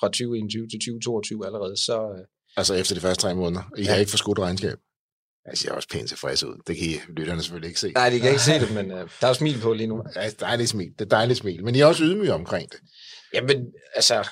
fra 0.00 0.06
2021 0.06 0.68
til 0.68 0.78
2022 0.80 1.46
allerede, 1.46 1.76
så 1.76 1.96
øh, 2.18 2.24
Altså 2.56 2.74
efter 2.74 2.94
de 2.94 3.00
første 3.00 3.22
tre 3.22 3.34
måneder. 3.34 3.62
I 3.78 3.82
Ja. 3.82 3.90
har 3.90 3.96
ikke 3.96 4.10
forskudt 4.10 4.38
regnskab. 4.38 4.78
Jeg 5.50 5.58
ser 5.58 5.72
også 5.72 5.88
pænt 5.88 6.08
tilfreds 6.08 6.44
ud. 6.44 6.62
Det 6.66 6.76
kan 6.76 6.86
I 6.86 6.98
lytterne 7.08 7.42
selvfølgelig 7.42 7.68
ikke 7.68 7.80
se. 7.80 7.92
nej, 7.92 8.10
de 8.10 8.20
kan 8.20 8.30
ikke 8.30 8.42
se 8.42 8.52
det, 8.60 8.74
men 8.74 8.90
øh, 8.90 9.08
der 9.20 9.26
er 9.26 9.32
smil 9.32 9.60
på 9.60 9.72
lige 9.72 9.86
nu. 9.86 10.02
Ja, 10.16 10.20
er 10.26 10.30
dejligt 10.40 10.68
smil. 10.70 10.90
Det 10.98 11.00
er 11.00 11.08
dejligt 11.08 11.38
smil. 11.38 11.64
Men 11.64 11.74
I 11.74 11.80
er 11.80 11.86
også 11.86 12.04
ydmyge 12.04 12.32
omkring 12.34 12.70
det. 12.72 12.78
Jamen, 13.34 13.66
altså, 13.94 14.28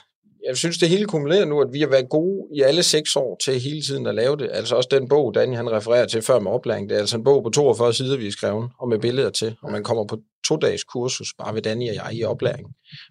jeg 0.48 0.56
synes, 0.56 0.78
det 0.78 0.88
hele 0.88 1.06
kumulerer 1.06 1.44
nu, 1.44 1.60
at 1.60 1.68
vi 1.72 1.80
har 1.80 1.86
været 1.88 2.08
gode 2.08 2.48
i 2.56 2.60
alle 2.60 2.82
seks 2.82 3.16
år 3.16 3.36
til 3.44 3.60
hele 3.60 3.82
tiden 3.82 4.06
at 4.06 4.14
lave 4.14 4.36
det. 4.36 4.48
Altså 4.52 4.74
også 4.76 4.88
den 4.90 5.08
bog, 5.08 5.34
Daniel 5.34 5.56
han 5.56 5.70
refererer 5.70 6.06
til 6.06 6.22
før 6.22 6.38
med 6.38 6.50
oplæring, 6.50 6.88
det 6.88 6.94
er 6.94 7.00
altså 7.00 7.16
en 7.16 7.24
bog 7.24 7.42
på 7.42 7.50
42 7.50 7.94
sider, 7.94 8.16
vi 8.16 8.24
har 8.24 8.30
skrevet, 8.32 8.70
og 8.80 8.88
med 8.88 8.98
billeder 8.98 9.30
til, 9.30 9.56
og 9.62 9.72
man 9.72 9.84
kommer 9.84 10.04
på 10.06 10.18
to-dages 10.48 10.84
kursus, 10.84 11.28
bare 11.38 11.54
ved 11.54 11.62
Danny 11.62 11.88
og 11.88 11.94
jeg 11.94 12.10
i 12.12 12.24
oplæring 12.24 12.66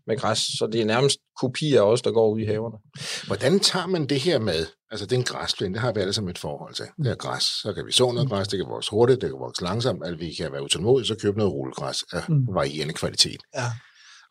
med 0.07 0.17
græs. 0.17 0.37
Så 0.37 0.69
det 0.71 0.81
er 0.81 0.85
nærmest 0.85 1.17
kopier 1.41 1.81
af 1.81 1.85
os, 1.85 2.01
der 2.01 2.11
går 2.11 2.29
ud 2.29 2.39
i 2.39 2.45
haverne. 2.45 2.77
Hvordan 3.27 3.59
tager 3.59 3.87
man 3.87 4.05
det 4.07 4.19
her 4.19 4.39
med? 4.39 4.65
Altså, 4.91 5.05
det 5.05 5.11
er 5.15 5.19
en 5.19 5.23
græsplæne, 5.23 5.73
det 5.73 5.81
har 5.81 5.91
vi 5.91 5.99
alle 5.99 6.13
sammen 6.13 6.31
et 6.31 6.37
forhold 6.37 6.73
til. 6.73 6.85
Det 6.97 7.11
er 7.11 7.15
græs, 7.15 7.43
så 7.43 7.73
kan 7.73 7.85
vi 7.85 7.91
så 7.91 8.11
noget 8.11 8.29
græs, 8.29 8.47
det 8.47 8.59
kan 8.59 8.67
vokse 8.69 8.91
hurtigt, 8.91 9.21
det 9.21 9.29
kan 9.29 9.39
vokse 9.39 9.63
langsomt, 9.63 10.03
at 10.05 10.19
vi 10.19 10.33
kan 10.33 10.51
være 10.51 10.63
utålmodige, 10.63 11.07
så 11.07 11.15
købe 11.15 11.37
noget 11.37 11.53
rullegræs 11.53 12.03
af 12.11 12.21
Mm. 12.29 12.47
varierende 12.55 12.93
kvalitet. 12.93 13.41
Ja. 13.55 13.65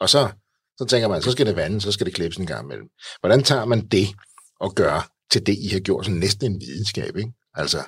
Og 0.00 0.08
så, 0.08 0.28
så 0.82 0.86
tænker 0.88 1.08
man, 1.08 1.22
så 1.22 1.30
skal 1.30 1.46
det 1.46 1.56
vande, 1.56 1.80
så 1.80 1.92
skal 1.92 2.06
det 2.06 2.14
klippes 2.14 2.38
en 2.38 2.46
gang 2.46 2.64
imellem. 2.64 2.88
Hvordan 3.20 3.42
tager 3.42 3.64
man 3.64 3.86
det 3.86 4.06
og 4.60 4.74
gør 4.74 5.10
til 5.30 5.46
det, 5.46 5.56
I 5.58 5.68
har 5.72 5.80
gjort 5.80 6.04
sådan 6.04 6.20
næsten 6.20 6.52
en 6.52 6.60
videnskab, 6.60 7.16
ikke? 7.16 7.32
Altså, 7.54 7.78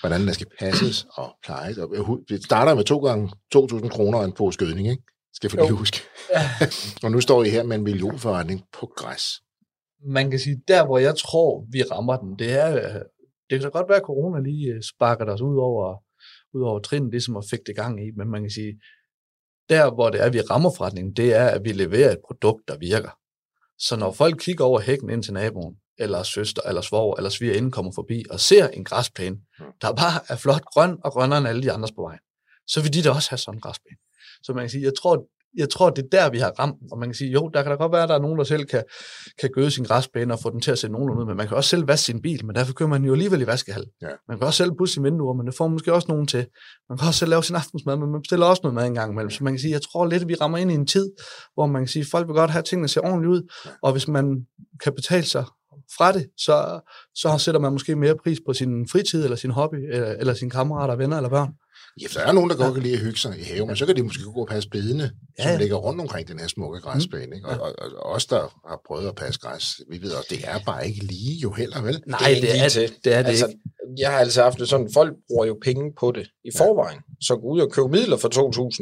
hvordan 0.00 0.26
der 0.26 0.32
skal 0.32 0.46
passes 0.58 1.06
og 1.14 1.36
plejes. 1.44 1.78
Og 1.78 2.20
det 2.28 2.44
starter 2.44 2.74
med 2.74 2.84
to 2.84 2.98
gange 2.98 3.30
2.000 3.56 3.88
kroner 3.88 4.18
og 4.18 4.24
en 4.24 4.32
pose 4.32 4.58
gødning, 4.58 4.90
ikke? 4.90 5.02
Skal 5.34 5.50
jeg 5.54 5.64
lige 5.64 5.78
huske. 5.78 6.00
og 7.04 7.10
nu 7.10 7.20
står 7.20 7.44
I 7.44 7.48
her 7.48 7.62
med 7.62 7.76
en 7.76 7.82
millionforretning 7.82 8.62
på 8.72 8.92
græs. 8.96 9.24
man 10.06 10.30
kan 10.30 10.40
sige, 10.40 10.62
der 10.68 10.86
hvor 10.86 10.98
jeg 10.98 11.16
tror, 11.16 11.66
vi 11.72 11.82
rammer 11.82 12.16
den, 12.16 12.38
det 12.38 12.52
er, 12.52 12.74
øh, 12.74 13.00
det 13.50 13.60
kan 13.60 13.62
da 13.62 13.68
godt 13.68 13.88
være, 13.88 13.98
at 13.98 14.04
corona 14.10 14.40
lige 14.40 14.72
øh, 14.74 14.82
sparker 14.82 15.32
os 15.32 15.40
ud 15.40 15.56
over, 15.56 15.96
ud 16.54 16.62
over 16.62 16.78
trin, 16.78 17.10
ligesom 17.10 17.36
at 17.36 17.44
fik 17.50 17.60
det 17.66 17.76
gang 17.76 18.06
i, 18.06 18.10
men 18.16 18.30
man 18.30 18.42
kan 18.42 18.50
sige, 18.50 18.72
der 19.72 19.94
hvor 19.94 20.10
det 20.10 20.20
er, 20.20 20.30
vi 20.30 20.40
rammer 20.40 20.70
forretningen, 20.76 21.12
det 21.16 21.34
er, 21.34 21.46
at 21.46 21.64
vi 21.64 21.72
leverer 21.72 22.12
et 22.12 22.22
produkt, 22.26 22.68
der 22.68 22.76
virker. 22.78 23.12
Så 23.78 23.96
når 23.96 24.12
folk 24.12 24.36
kigger 24.40 24.64
over 24.64 24.80
hækken 24.80 25.10
ind 25.10 25.22
til 25.22 25.32
naboen, 25.32 25.74
eller 25.98 26.22
søster, 26.22 26.62
eller 26.62 26.80
svoger, 26.80 27.16
eller 27.16 27.30
svigerinde 27.30 27.70
kommer 27.70 27.92
forbi 27.94 28.24
og 28.30 28.40
ser 28.40 28.68
en 28.68 28.84
græsplæne, 28.84 29.36
der 29.82 29.92
bare 29.92 30.20
er 30.28 30.36
flot 30.36 30.64
grøn 30.64 30.98
og 31.04 31.12
grønnere 31.12 31.38
end 31.38 31.48
alle 31.48 31.62
de 31.62 31.72
andres 31.72 31.92
på 31.92 32.02
vejen, 32.02 32.20
så 32.66 32.82
vil 32.82 32.94
de 32.94 33.02
da 33.02 33.10
også 33.10 33.30
have 33.30 33.38
sådan 33.38 33.56
en 33.56 33.60
græsplæne. 33.60 33.98
Så 34.42 34.52
man 34.52 34.62
kan 34.62 34.70
sige, 34.70 34.84
jeg 34.84 34.92
tror, 35.02 35.14
jeg 35.56 35.70
tror, 35.70 35.90
det 35.90 36.04
er 36.04 36.08
der, 36.12 36.30
vi 36.30 36.38
har 36.38 36.50
ramt, 36.58 36.76
og 36.92 36.98
man 36.98 37.08
kan 37.08 37.14
sige, 37.14 37.30
jo, 37.30 37.50
der 37.54 37.62
kan 37.62 37.70
da 37.70 37.76
godt 37.76 37.92
være, 37.92 38.02
at 38.02 38.08
der 38.08 38.14
er 38.14 38.20
nogen, 38.20 38.38
der 38.38 38.44
selv 38.44 38.64
kan, 38.64 38.82
kan 39.40 39.50
gøde 39.54 39.70
sin 39.70 39.84
græsplæne 39.84 40.34
og 40.34 40.40
få 40.40 40.50
den 40.50 40.60
til 40.60 40.70
at 40.70 40.78
se 40.78 40.88
nogenlunde 40.88 41.22
ud, 41.22 41.26
men 41.26 41.36
man 41.36 41.48
kan 41.48 41.56
også 41.56 41.70
selv 41.70 41.88
vaske 41.88 42.04
sin 42.04 42.22
bil, 42.22 42.46
men 42.46 42.54
derfor 42.56 42.72
kører 42.72 42.88
man 42.88 43.04
jo 43.04 43.12
alligevel 43.12 43.40
i 43.40 43.46
vaskehal. 43.46 43.84
Ja. 44.02 44.08
Man 44.28 44.38
kan 44.38 44.46
også 44.46 44.56
selv 44.56 44.72
pusse 44.78 44.94
sine 44.94 45.04
vinduer, 45.04 45.34
men 45.34 45.46
det 45.46 45.54
får 45.54 45.66
man 45.66 45.72
måske 45.72 45.92
også 45.92 46.08
nogen 46.08 46.26
til. 46.26 46.46
Man 46.88 46.98
kan 46.98 47.08
også 47.08 47.18
selv 47.18 47.30
lave 47.30 47.44
sin 47.44 47.56
aftensmad, 47.56 47.96
men 47.96 48.10
man 48.10 48.22
bestiller 48.22 48.46
også 48.46 48.60
noget 48.62 48.74
mad 48.74 48.86
en 48.86 48.94
gang 48.94 49.12
imellem. 49.12 49.30
Så 49.30 49.44
man 49.44 49.52
kan 49.52 49.60
sige, 49.60 49.72
jeg 49.72 49.82
tror 49.82 50.06
lidt, 50.06 50.22
at 50.22 50.28
vi 50.28 50.34
rammer 50.34 50.58
ind 50.58 50.70
i 50.70 50.74
en 50.74 50.86
tid, 50.86 51.10
hvor 51.54 51.66
man 51.66 51.82
kan 51.82 51.88
sige, 51.88 52.00
at 52.00 52.06
folk 52.10 52.28
vil 52.28 52.34
godt 52.34 52.50
have, 52.50 52.58
at 52.58 52.64
tingene 52.64 52.88
ser 52.88 53.00
ordentligt 53.00 53.30
ud, 53.30 53.42
og 53.82 53.92
hvis 53.92 54.08
man 54.08 54.46
kan 54.82 54.92
betale 54.94 55.24
sig 55.24 55.44
fra 55.96 56.12
det, 56.12 56.26
så, 56.36 56.80
så 57.14 57.38
sætter 57.38 57.60
man 57.60 57.72
måske 57.72 57.96
mere 57.96 58.16
pris 58.22 58.38
på 58.46 58.52
sin 58.52 58.88
fritid, 58.88 59.24
eller 59.24 59.36
sin 59.36 59.50
hobby, 59.50 59.76
eller, 59.92 60.08
eller 60.08 60.34
sine 60.34 60.50
kammerater, 60.50 60.96
venner 60.96 61.16
eller 61.16 61.30
børn. 61.30 61.52
Ja, 62.00 62.06
der 62.14 62.20
er 62.20 62.32
nogen, 62.32 62.50
der 62.50 62.56
godt 62.56 62.74
kan 62.74 62.82
lide 62.82 62.94
at 62.94 63.00
hygge 63.00 63.18
sig 63.18 63.38
i 63.40 63.42
haven, 63.42 63.66
men 63.66 63.76
så 63.76 63.86
kan 63.86 63.96
de 63.96 64.02
måske 64.02 64.22
gå 64.24 64.40
og 64.40 64.48
passe 64.48 64.68
bedene, 64.68 65.10
Ja, 65.38 65.42
som 65.42 65.52
ja. 65.52 65.58
ligger 65.58 65.76
rundt 65.76 66.00
omkring 66.00 66.28
den 66.28 66.38
her 66.38 66.48
smukke 66.48 66.80
græsplæne. 66.80 67.36
Ikke? 67.36 67.48
Og, 67.48 67.60
og, 67.60 67.72
og, 67.78 68.12
os, 68.12 68.26
der 68.26 68.40
har 68.68 68.80
prøvet 68.86 69.08
at 69.08 69.14
passe 69.14 69.40
græs, 69.40 69.80
vi 69.90 70.02
ved 70.02 70.12
også, 70.12 70.28
det 70.30 70.40
er 70.44 70.58
bare 70.66 70.86
ikke 70.88 71.04
lige 71.04 71.38
jo 71.38 71.50
heller, 71.52 71.82
vel? 71.82 72.02
Nej, 72.06 72.18
det 72.18 72.50
er, 72.50 72.54
lige 72.54 72.68
til. 72.68 72.92
det, 73.04 73.14
er 73.14 73.22
det 73.22 73.28
altså, 73.28 73.46
ikke. 73.46 73.60
Jeg 73.98 74.10
har 74.10 74.18
altså 74.18 74.42
haft 74.42 74.58
det 74.58 74.68
sådan, 74.68 74.90
folk 74.94 75.12
bruger 75.28 75.46
jo 75.46 75.58
penge 75.62 75.92
på 76.00 76.12
det 76.12 76.28
i 76.44 76.50
forvejen. 76.56 76.98
Så 77.20 77.36
gå 77.36 77.46
ud 77.48 77.60
og 77.60 77.70
købe 77.70 77.88
midler 77.88 78.16
for 78.16 78.28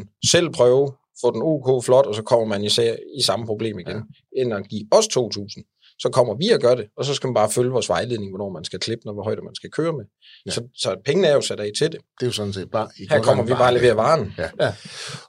2.000, 0.03 0.21
selv 0.31 0.51
prøve, 0.51 0.93
få 1.21 1.31
den 1.35 1.43
OK 1.43 1.85
flot, 1.85 2.07
og 2.07 2.15
så 2.15 2.23
kommer 2.23 2.47
man 2.47 2.65
især 2.65 2.97
i 3.19 3.23
samme 3.23 3.47
problem 3.47 3.79
igen, 3.79 3.97
ja. 4.37 4.43
end 4.43 4.55
at 4.55 4.69
give 4.69 4.87
os 4.91 5.05
2.000. 5.07 5.80
Så 6.03 6.09
kommer 6.13 6.35
vi 6.35 6.49
og 6.49 6.61
gør 6.61 6.75
det, 6.75 6.87
og 6.97 7.05
så 7.05 7.15
skal 7.15 7.27
man 7.29 7.35
bare 7.35 7.51
følge 7.51 7.71
vores 7.71 7.89
vejledning, 7.89 8.31
hvornår 8.31 8.51
man 8.53 8.65
skal 8.65 8.81
klippe, 8.81 9.09
og 9.09 9.15
hvor 9.15 9.23
højt 9.23 9.39
man 9.45 9.55
skal 9.55 9.71
køre 9.71 9.93
med. 9.93 10.05
Ja. 10.47 10.51
Så, 10.51 10.61
så 10.75 10.97
pengene 11.05 11.29
er 11.29 11.35
jo 11.35 11.41
sat 11.41 11.61
af 11.61 11.71
til 11.79 11.93
det. 11.93 12.01
Det 12.01 12.23
er 12.23 12.27
jo 12.27 12.33
sådan 12.33 12.53
set 12.53 12.71
bare... 12.71 12.89
I 12.99 13.07
Her 13.11 13.23
kommer 13.23 13.45
vi 13.45 13.53
bare 13.53 13.69
og 13.69 13.73
leverer 13.73 13.95
varen. 13.95 14.35
Ja. 14.39 14.51
Ja. 14.61 14.75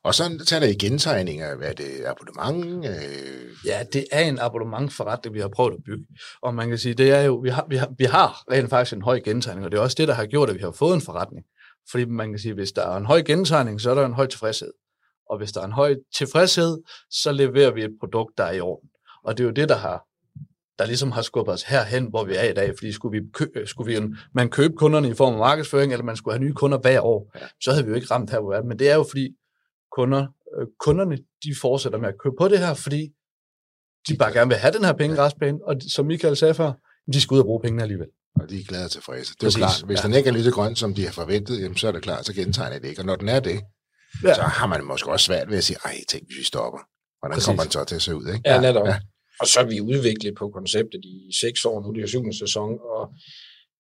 Og 0.04 0.16
så 0.16 0.24
tager 0.48 0.60
der 0.60 0.68
i 0.68 0.74
gentegninger, 0.74 1.56
hvad 1.56 1.68
er 1.68 1.74
det, 1.74 2.06
abonnement? 2.06 2.86
Øh, 2.86 3.42
Ja, 3.66 3.84
det 3.94 4.06
er 4.12 4.22
en 4.22 4.40
abonnementforretning, 4.40 5.36
vi 5.36 5.40
har 5.40 5.48
prøvet 5.48 5.74
at 5.74 5.84
bygge. 5.86 6.06
Og 6.42 6.56
man 6.56 6.70
kan 6.70 6.78
sige, 6.78 6.94
det 6.94 7.12
er 7.12 7.22
jo, 7.22 7.36
vi 7.36 7.50
har, 7.50 7.66
vi 7.70 7.76
har, 7.76 7.90
vi 7.98 8.04
har 8.04 8.44
rent 8.52 8.70
faktisk 8.70 8.96
en 8.96 9.02
høj 9.02 9.20
gentegning, 9.20 9.66
og 9.66 9.72
det 9.72 9.78
er 9.78 9.82
også 9.82 9.96
det, 10.00 10.08
der 10.08 10.14
har 10.14 10.26
gjort, 10.26 10.50
at 10.50 10.56
vi 10.56 10.62
har 10.62 10.72
fået 10.72 10.94
en 10.96 11.02
forretning. 11.02 11.46
Fordi 11.92 12.06
man 12.06 12.30
kan 12.30 12.40
sige, 12.40 12.54
hvis 12.54 12.72
der 12.72 12.82
er 12.82 12.98
en 12.98 13.06
høj 13.06 13.22
gentegning, 13.22 13.82
så 13.82 13.92
er 13.92 13.96
der 13.96 14.06
en 14.06 14.14
høj 14.14 14.26
tilfredshed. 14.28 14.72
Og 15.30 15.38
hvis 15.38 15.52
der 15.52 15.62
er 15.62 15.66
en 15.66 15.72
høj 15.72 15.96
tilfredshed, 16.18 16.78
så 17.10 17.32
leverer 17.32 17.72
vi 17.72 17.84
et 17.84 17.98
produkt, 18.00 18.38
der 18.38 18.44
er 18.44 18.52
i 18.52 18.60
orden. 18.60 18.90
Og 19.24 19.38
det 19.38 19.44
er 19.44 19.48
jo 19.48 19.54
det, 19.54 19.70
der 19.70 19.76
har 19.76 20.04
der 20.82 20.88
ligesom 20.88 21.12
har 21.12 21.22
skubbet 21.22 21.54
os 21.54 21.64
herhen, 21.64 22.06
hvor 22.10 22.24
vi 22.26 22.36
er 22.36 22.44
i 22.44 22.54
dag. 22.54 22.74
Fordi 22.78 22.92
skulle 22.92 23.20
vi, 23.22 23.28
kø- 23.34 23.66
skulle 23.66 23.94
vi 24.02 24.08
man 24.34 24.50
købe 24.50 24.74
kunderne 24.74 25.10
i 25.10 25.14
form 25.14 25.34
af 25.34 25.40
markedsføring, 25.40 25.92
eller 25.92 26.04
man 26.06 26.16
skulle 26.16 26.34
have 26.38 26.44
nye 26.46 26.54
kunder 26.54 26.78
hver 26.78 27.02
år, 27.02 27.32
Ja. 27.36 27.46
så 27.62 27.72
havde 27.72 27.84
vi 27.86 27.90
jo 27.90 27.96
ikke 27.96 28.08
ramt 28.12 28.30
her, 28.32 28.40
hvor 28.40 28.52
vi 28.52 28.58
er. 28.58 28.64
Men 28.64 28.80
det 28.80 28.90
er 28.90 28.96
jo 28.96 29.04
fordi, 29.10 29.30
kunder, 29.98 30.28
øh, 30.60 30.68
kunderne 30.80 31.18
de 31.44 31.56
fortsætter 31.62 32.00
med 32.00 32.08
at 32.10 32.16
købe 32.24 32.36
på 32.40 32.48
det 32.48 32.60
her, 32.60 32.74
fordi 32.74 33.10
de 34.08 34.18
bare 34.18 34.32
gerne 34.34 34.48
vil 34.50 34.58
have 34.58 34.74
den 34.74 34.84
her 34.86 34.94
pengegræsplæne, 34.94 35.60
og 35.68 35.76
de- 35.82 35.94
som 35.94 36.06
Michael 36.06 36.36
sagde 36.38 36.54
før, 36.54 36.72
de 37.14 37.22
skal 37.22 37.36
ud 37.36 37.40
og 37.40 37.46
bruge 37.46 37.62
pengene 37.62 37.82
alligevel. 37.84 38.08
og 38.42 38.50
de 38.50 38.60
er 38.60 38.64
glade 38.64 38.86
og 38.86 38.92
tilfredse. 38.92 39.34
Det 39.42 39.48
er 39.48 39.58
klart, 39.58 39.84
hvis 39.86 40.00
ja. 40.04 40.08
den 40.08 40.16
ikke 40.16 40.30
er 40.30 40.34
lige 40.34 40.44
så 40.44 40.52
grøn, 40.52 40.76
som 40.76 40.94
de 40.94 41.06
har 41.06 41.12
forventet, 41.12 41.62
jamen, 41.62 41.78
så 41.78 41.88
er 41.88 41.92
det 41.92 42.02
klart, 42.02 42.26
så 42.26 42.34
gentegner 42.34 42.80
det 42.80 42.88
ikke. 42.90 43.02
Og 43.02 43.06
når 43.06 43.16
den 43.16 43.30
er 43.30 43.40
det, 43.40 43.62
Ja. 44.24 44.34
så 44.34 44.42
har 44.42 44.68
man 44.68 44.84
måske 44.84 45.12
også 45.12 45.26
svært 45.26 45.50
ved 45.50 45.58
at 45.58 45.64
sige, 45.64 45.78
ej, 45.86 45.96
tænk, 46.10 46.24
hvis 46.28 46.38
vi 46.38 46.44
stopper. 46.44 46.80
Hvordan 47.20 47.36
Præcis. 47.36 47.46
kommer 47.46 47.64
den 47.64 47.72
så 47.72 47.84
til 47.84 47.96
at 47.96 48.02
se 48.02 48.16
ud, 48.16 48.28
ikke? 48.28 48.42
Ja, 48.46 48.62
netop. 48.62 48.88
Ja. 48.88 49.00
Og 49.42 49.48
så 49.48 49.60
er 49.60 49.64
vi 49.64 49.82
udviklet 49.82 50.36
på 50.36 50.50
konceptet 50.50 51.06
i 51.06 51.16
seks 51.42 51.66
år, 51.66 51.82
nu 51.82 51.88
er 51.88 51.94
det 51.94 52.02
jo 52.02 52.08
syvende 52.08 52.38
sæson, 52.38 52.72
og 52.96 53.04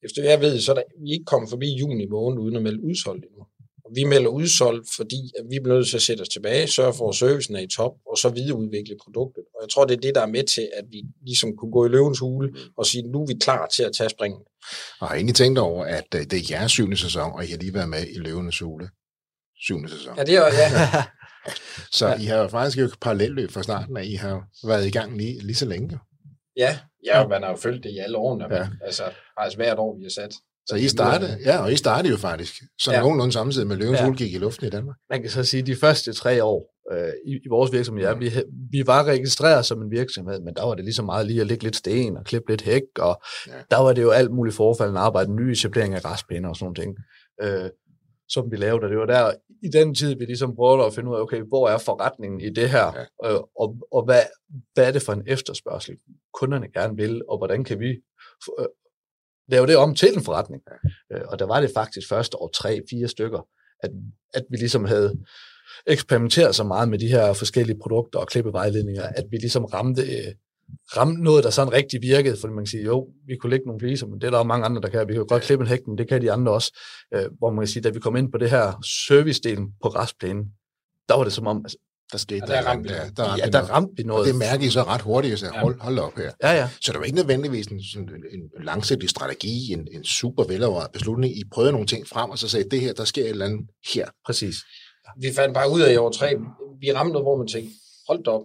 efter 0.03 0.23
jeg 0.23 0.41
ved, 0.41 0.59
så 0.59 0.71
er 0.71 0.75
der, 0.75 0.83
vi 1.03 1.09
er 1.09 1.13
ikke 1.13 1.25
kommet 1.25 1.49
forbi 1.49 1.69
juni 1.79 2.05
måned 2.05 2.39
uden 2.39 2.55
at 2.55 2.63
melde 2.63 2.83
udsolgt 2.83 3.25
endnu. 3.25 3.43
Og 3.85 3.91
vi 3.95 4.03
melder 4.03 4.29
udsolgt, 4.29 4.87
fordi 4.95 5.21
at 5.39 5.45
vi 5.51 5.59
bliver 5.59 5.75
nødt 5.75 5.87
til 5.87 5.95
at 5.95 6.01
sætte 6.01 6.21
os 6.21 6.29
tilbage, 6.29 6.67
sørge 6.67 6.93
for, 6.93 7.09
at 7.09 7.15
servicen 7.15 7.55
er 7.55 7.59
i 7.59 7.67
top, 7.67 7.93
og 8.11 8.17
så 8.17 8.29
videreudvikle 8.29 8.95
produktet. 9.03 9.43
Og 9.55 9.59
jeg 9.61 9.69
tror, 9.69 9.85
det 9.85 9.95
er 9.95 10.01
det, 10.01 10.15
der 10.15 10.21
er 10.21 10.33
med 10.37 10.43
til, 10.43 10.69
at 10.73 10.85
vi 10.91 11.03
ligesom 11.25 11.49
kunne 11.57 11.71
gå 11.71 11.85
i 11.85 11.89
løvens 11.89 12.19
hule 12.19 12.53
og 12.77 12.85
sige, 12.85 13.03
nu 13.03 13.21
er 13.21 13.27
vi 13.27 13.33
klar 13.41 13.67
til 13.67 13.83
at 13.83 13.93
tage 13.93 14.09
springen. 14.09 14.41
Og 14.99 15.07
har 15.07 15.15
egentlig 15.15 15.35
tænkt 15.35 15.59
over, 15.59 15.85
at 15.85 16.07
øh, 16.15 16.21
det 16.21 16.33
er 16.33 16.47
jeres 16.49 16.71
syvende 16.71 16.97
sæson, 16.97 17.31
og 17.33 17.45
I 17.45 17.47
har 17.47 17.57
lige 17.57 17.73
været 17.73 17.89
med 17.89 18.03
i 18.15 18.17
Løvenes 18.17 18.59
Hule? 18.59 18.89
Syvende 19.61 19.89
sæson. 19.89 20.17
Ja, 20.17 20.23
det 20.23 20.35
er 20.35 20.45
ja. 20.45 21.03
Så 21.91 22.07
Ja. 22.07 22.15
I 22.19 22.25
har 22.25 22.37
jo 22.37 22.47
faktisk 22.47 22.77
jo 22.77 22.89
parallelløb 23.01 23.51
fra 23.51 23.63
starten 23.63 23.97
af. 23.97 24.03
I 24.05 24.13
har 24.15 24.47
været 24.67 24.85
i 24.87 24.91
gang 24.91 25.17
lige, 25.17 25.39
lige 25.43 25.55
så 25.55 25.65
længe. 25.65 25.99
ja, 26.57 26.79
ja, 27.05 27.27
man 27.27 27.43
har 27.43 27.49
jo 27.49 27.55
følt 27.55 27.83
det 27.83 27.89
i 27.89 27.97
alle 27.97 28.17
årene. 28.17 28.55
Ja. 28.55 28.67
Altså, 28.85 29.03
faktisk 29.39 29.57
hvert 29.57 29.79
år, 29.79 29.97
vi 29.97 30.03
har 30.03 30.09
sat. 30.09 30.33
Så 30.65 30.75
I 30.75 30.87
startede, 30.87 31.37
ja, 31.45 31.57
og 31.57 31.71
I 31.71 31.75
startede 31.75 32.11
jo 32.11 32.17
faktisk 32.17 32.53
så 32.81 32.91
ja. 32.91 32.99
Nogenlunde 32.99 33.31
samtidig 33.33 33.67
med 33.67 33.75
Løvens 33.77 33.99
Ja. 33.99 34.05
Hule 34.05 34.17
gik 34.17 34.33
i 34.33 34.37
luften 34.37 34.67
i 34.67 34.69
Danmark. 34.69 34.95
Man 35.09 35.21
kan 35.21 35.31
så 35.31 35.43
sige, 35.43 35.61
at 35.61 35.67
de 35.67 35.75
første 35.75 36.13
tre 36.13 36.43
år 36.43 36.75
øh, 36.93 37.13
i, 37.27 37.31
i 37.31 37.47
vores 37.49 37.71
virksomhed, 37.71 38.03
ja, 38.03 38.13
vi, 38.13 38.31
vi 38.71 38.87
var 38.87 39.03
registreret 39.03 39.65
som 39.65 39.81
en 39.81 39.91
virksomhed, 39.91 40.39
men 40.41 40.53
der 40.55 40.63
var 40.65 40.75
det 40.75 40.83
ligesom 40.83 41.05
meget 41.05 41.27
lige 41.27 41.41
at 41.41 41.47
lægge 41.47 41.63
lidt 41.63 41.75
sten 41.75 42.17
og 42.17 42.25
klippe 42.25 42.51
lidt 42.51 42.61
hæk, 42.61 42.81
og 42.99 43.21
Ja. 43.47 43.51
der 43.71 43.77
var 43.77 43.93
det 43.93 44.01
jo 44.01 44.09
alt 44.09 44.31
muligt 44.31 44.55
forfaldende 44.55 44.99
arbejde, 44.99 45.35
nye 45.35 45.51
etablering 45.51 45.93
af 45.93 46.01
græsplæner 46.01 46.49
og 46.49 46.55
sådan 46.55 46.65
nogle 46.65 46.75
ting, 46.75 46.95
øh, 47.43 47.69
som 48.33 48.51
vi 48.51 48.55
lavede. 48.55 48.89
Det 48.89 48.97
var 48.97 49.05
der, 49.05 49.33
i 49.63 49.69
den 49.69 49.95
tid, 49.95 50.15
vi 50.15 50.25
ligesom 50.25 50.55
prøvede 50.55 50.85
at 50.85 50.93
finde 50.93 51.11
ud 51.11 51.15
af, 51.15 51.21
okay, 51.21 51.41
hvor 51.41 51.69
er 51.69 51.77
forretningen 51.77 52.41
i 52.41 52.49
det 52.49 52.69
her, 52.69 52.85
ja. 52.95 53.33
øh, 53.33 53.39
og, 53.55 53.77
og 53.91 54.05
hvad, 54.05 54.21
hvad 54.73 54.87
er 54.87 54.91
det 54.91 55.01
for 55.01 55.13
en 55.13 55.23
efterspørgsel, 55.27 55.97
kunderne 56.33 56.71
gerne 56.71 56.95
vil, 56.95 57.21
og 57.29 57.37
hvordan 57.37 57.63
kan 57.63 57.79
vi 57.79 57.89
øh, 58.59 58.65
lave 59.47 59.67
det 59.67 59.77
om 59.77 59.95
til 59.95 60.13
en 60.13 60.23
forretning. 60.23 60.61
Øh, 61.11 61.21
og 61.27 61.39
der 61.39 61.45
var 61.45 61.61
det 61.61 61.71
faktisk 61.75 62.09
første 62.09 62.37
år 62.37 62.49
tre, 62.53 62.81
fire 62.89 63.07
stykker, 63.07 63.47
at, 63.83 63.91
at 64.33 64.43
vi 64.49 64.57
ligesom 64.57 64.85
havde 64.85 65.19
eksperimenteret 65.87 66.55
så 66.55 66.63
meget 66.63 66.89
med 66.89 66.99
de 66.99 67.07
her 67.07 67.33
forskellige 67.33 67.79
produkter 67.79 68.19
og 68.19 68.27
klippevejledninger, 68.27 69.03
at 69.03 69.25
vi 69.31 69.37
ligesom 69.37 69.65
ramte, 69.65 70.01
øh, 70.01 70.33
ramte 70.97 71.23
noget, 71.23 71.43
der 71.43 71.49
sådan 71.49 71.73
rigtig 71.73 72.01
virkede, 72.01 72.37
fordi 72.41 72.53
man 72.53 72.63
kan 72.63 72.69
sige, 72.69 72.83
jo, 72.83 73.07
vi 73.27 73.35
kunne 73.35 73.49
lægge 73.49 73.65
nogle 73.65 73.79
fliser, 73.79 74.07
men 74.07 74.21
det 74.21 74.27
er 74.27 74.31
der 74.31 74.37
jo 74.37 74.43
mange 74.43 74.65
andre, 74.65 74.81
der 74.81 74.89
kan. 74.89 75.07
Vi 75.07 75.13
kan 75.13 75.21
jo 75.21 75.25
godt 75.29 75.43
klippe 75.43 75.63
en 75.63 75.69
hæk, 75.69 75.79
men 75.87 75.97
det 75.97 76.09
kan 76.09 76.21
de 76.21 76.31
andre 76.31 76.51
også. 76.51 76.79
Øh, 77.13 77.25
hvor 77.37 77.51
man 77.51 77.59
kan 77.63 77.67
sige, 77.67 77.83
da 77.83 77.89
vi 77.89 77.99
kom 77.99 78.15
ind 78.15 78.31
på 78.31 78.37
det 78.37 78.49
her 78.49 78.81
servicedelen 79.07 79.67
på 79.83 79.89
græsplænen, 79.89 80.45
der 81.09 81.15
var 81.15 81.23
det 81.23 81.33
som 81.33 81.47
om, 81.47 81.57
altså, 81.65 81.77
Der 82.11 82.17
skete 82.17 82.35
Ja, 82.35 82.45
der, 82.45 82.53
der 82.53 82.61
der, 82.61 82.69
ramte 82.69 82.89
der, 82.89 82.95
noget. 82.97 83.17
der, 83.17 83.23
ramte 83.23 83.43
ja, 83.45 83.49
der 83.49 83.59
noget. 83.59 83.69
ramte 83.69 83.93
vi 83.97 84.03
Og 84.03 84.07
noget. 84.07 84.27
det 84.27 84.35
mærker 84.35 84.65
I 84.65 84.69
så 84.69 84.83
ret 84.83 85.01
hurtigt, 85.01 85.39
så 85.39 85.47
hold, 85.55 85.79
hold 85.79 85.99
op 85.99 86.15
her. 86.17 86.31
Ja, 86.43 86.51
ja. 86.51 86.69
Så 86.81 86.91
det 86.91 86.99
var 86.99 87.05
ikke 87.05 87.15
nødvendigvis 87.21 87.67
en, 87.67 87.83
sådan 87.83 88.09
en, 88.09 88.23
en 88.39 88.63
langsigtet 88.63 89.09
strategi, 89.09 89.73
en, 89.73 89.87
en 89.91 90.03
super 90.03 90.43
velovervejet 90.43 90.91
beslutning. 90.91 91.37
I 91.37 91.43
prøvede 91.53 91.71
nogle 91.71 91.87
ting 91.87 92.07
frem, 92.07 92.29
og 92.29 92.37
så 92.37 92.47
sagde, 92.49 92.69
det 92.69 92.81
her, 92.81 92.93
der 92.93 93.03
sker 93.05 93.23
et 93.23 93.29
eller 93.29 93.45
andet 93.45 93.67
her. 93.93 94.07
Præcis. 94.25 94.55
vi 95.21 95.27
fandt 95.35 95.53
bare 95.53 95.71
ud 95.71 95.81
af 95.81 95.93
i 95.93 95.97
år 95.97 96.11
tre, 96.11 96.29
vi 96.81 96.93
ramte 96.93 97.11
noget, 97.13 97.25
hvor 97.25 97.37
man 97.37 97.47
tænkte, 97.47 97.73
hold 98.07 98.27
op, 98.27 98.41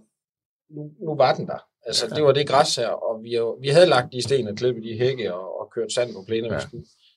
nu, 0.74 0.82
nu 1.06 1.16
var 1.16 1.34
den 1.34 1.46
der. 1.46 1.58
Altså, 1.86 2.06
det 2.14 2.24
var 2.24 2.32
det 2.32 2.48
græs 2.48 2.76
her, 2.76 2.88
og 2.88 3.22
vi, 3.22 3.38
vi 3.60 3.68
havde 3.68 3.86
lagt 3.86 4.12
de 4.12 4.22
sten 4.22 4.48
og 4.48 4.56
klippet 4.56 4.84
de 4.84 4.98
hække 4.98 5.34
og, 5.34 5.60
og 5.60 5.70
kørt 5.74 5.92
sand 5.92 6.12
på 6.14 6.24
plæner, 6.26 6.54
Ja. 6.54 6.60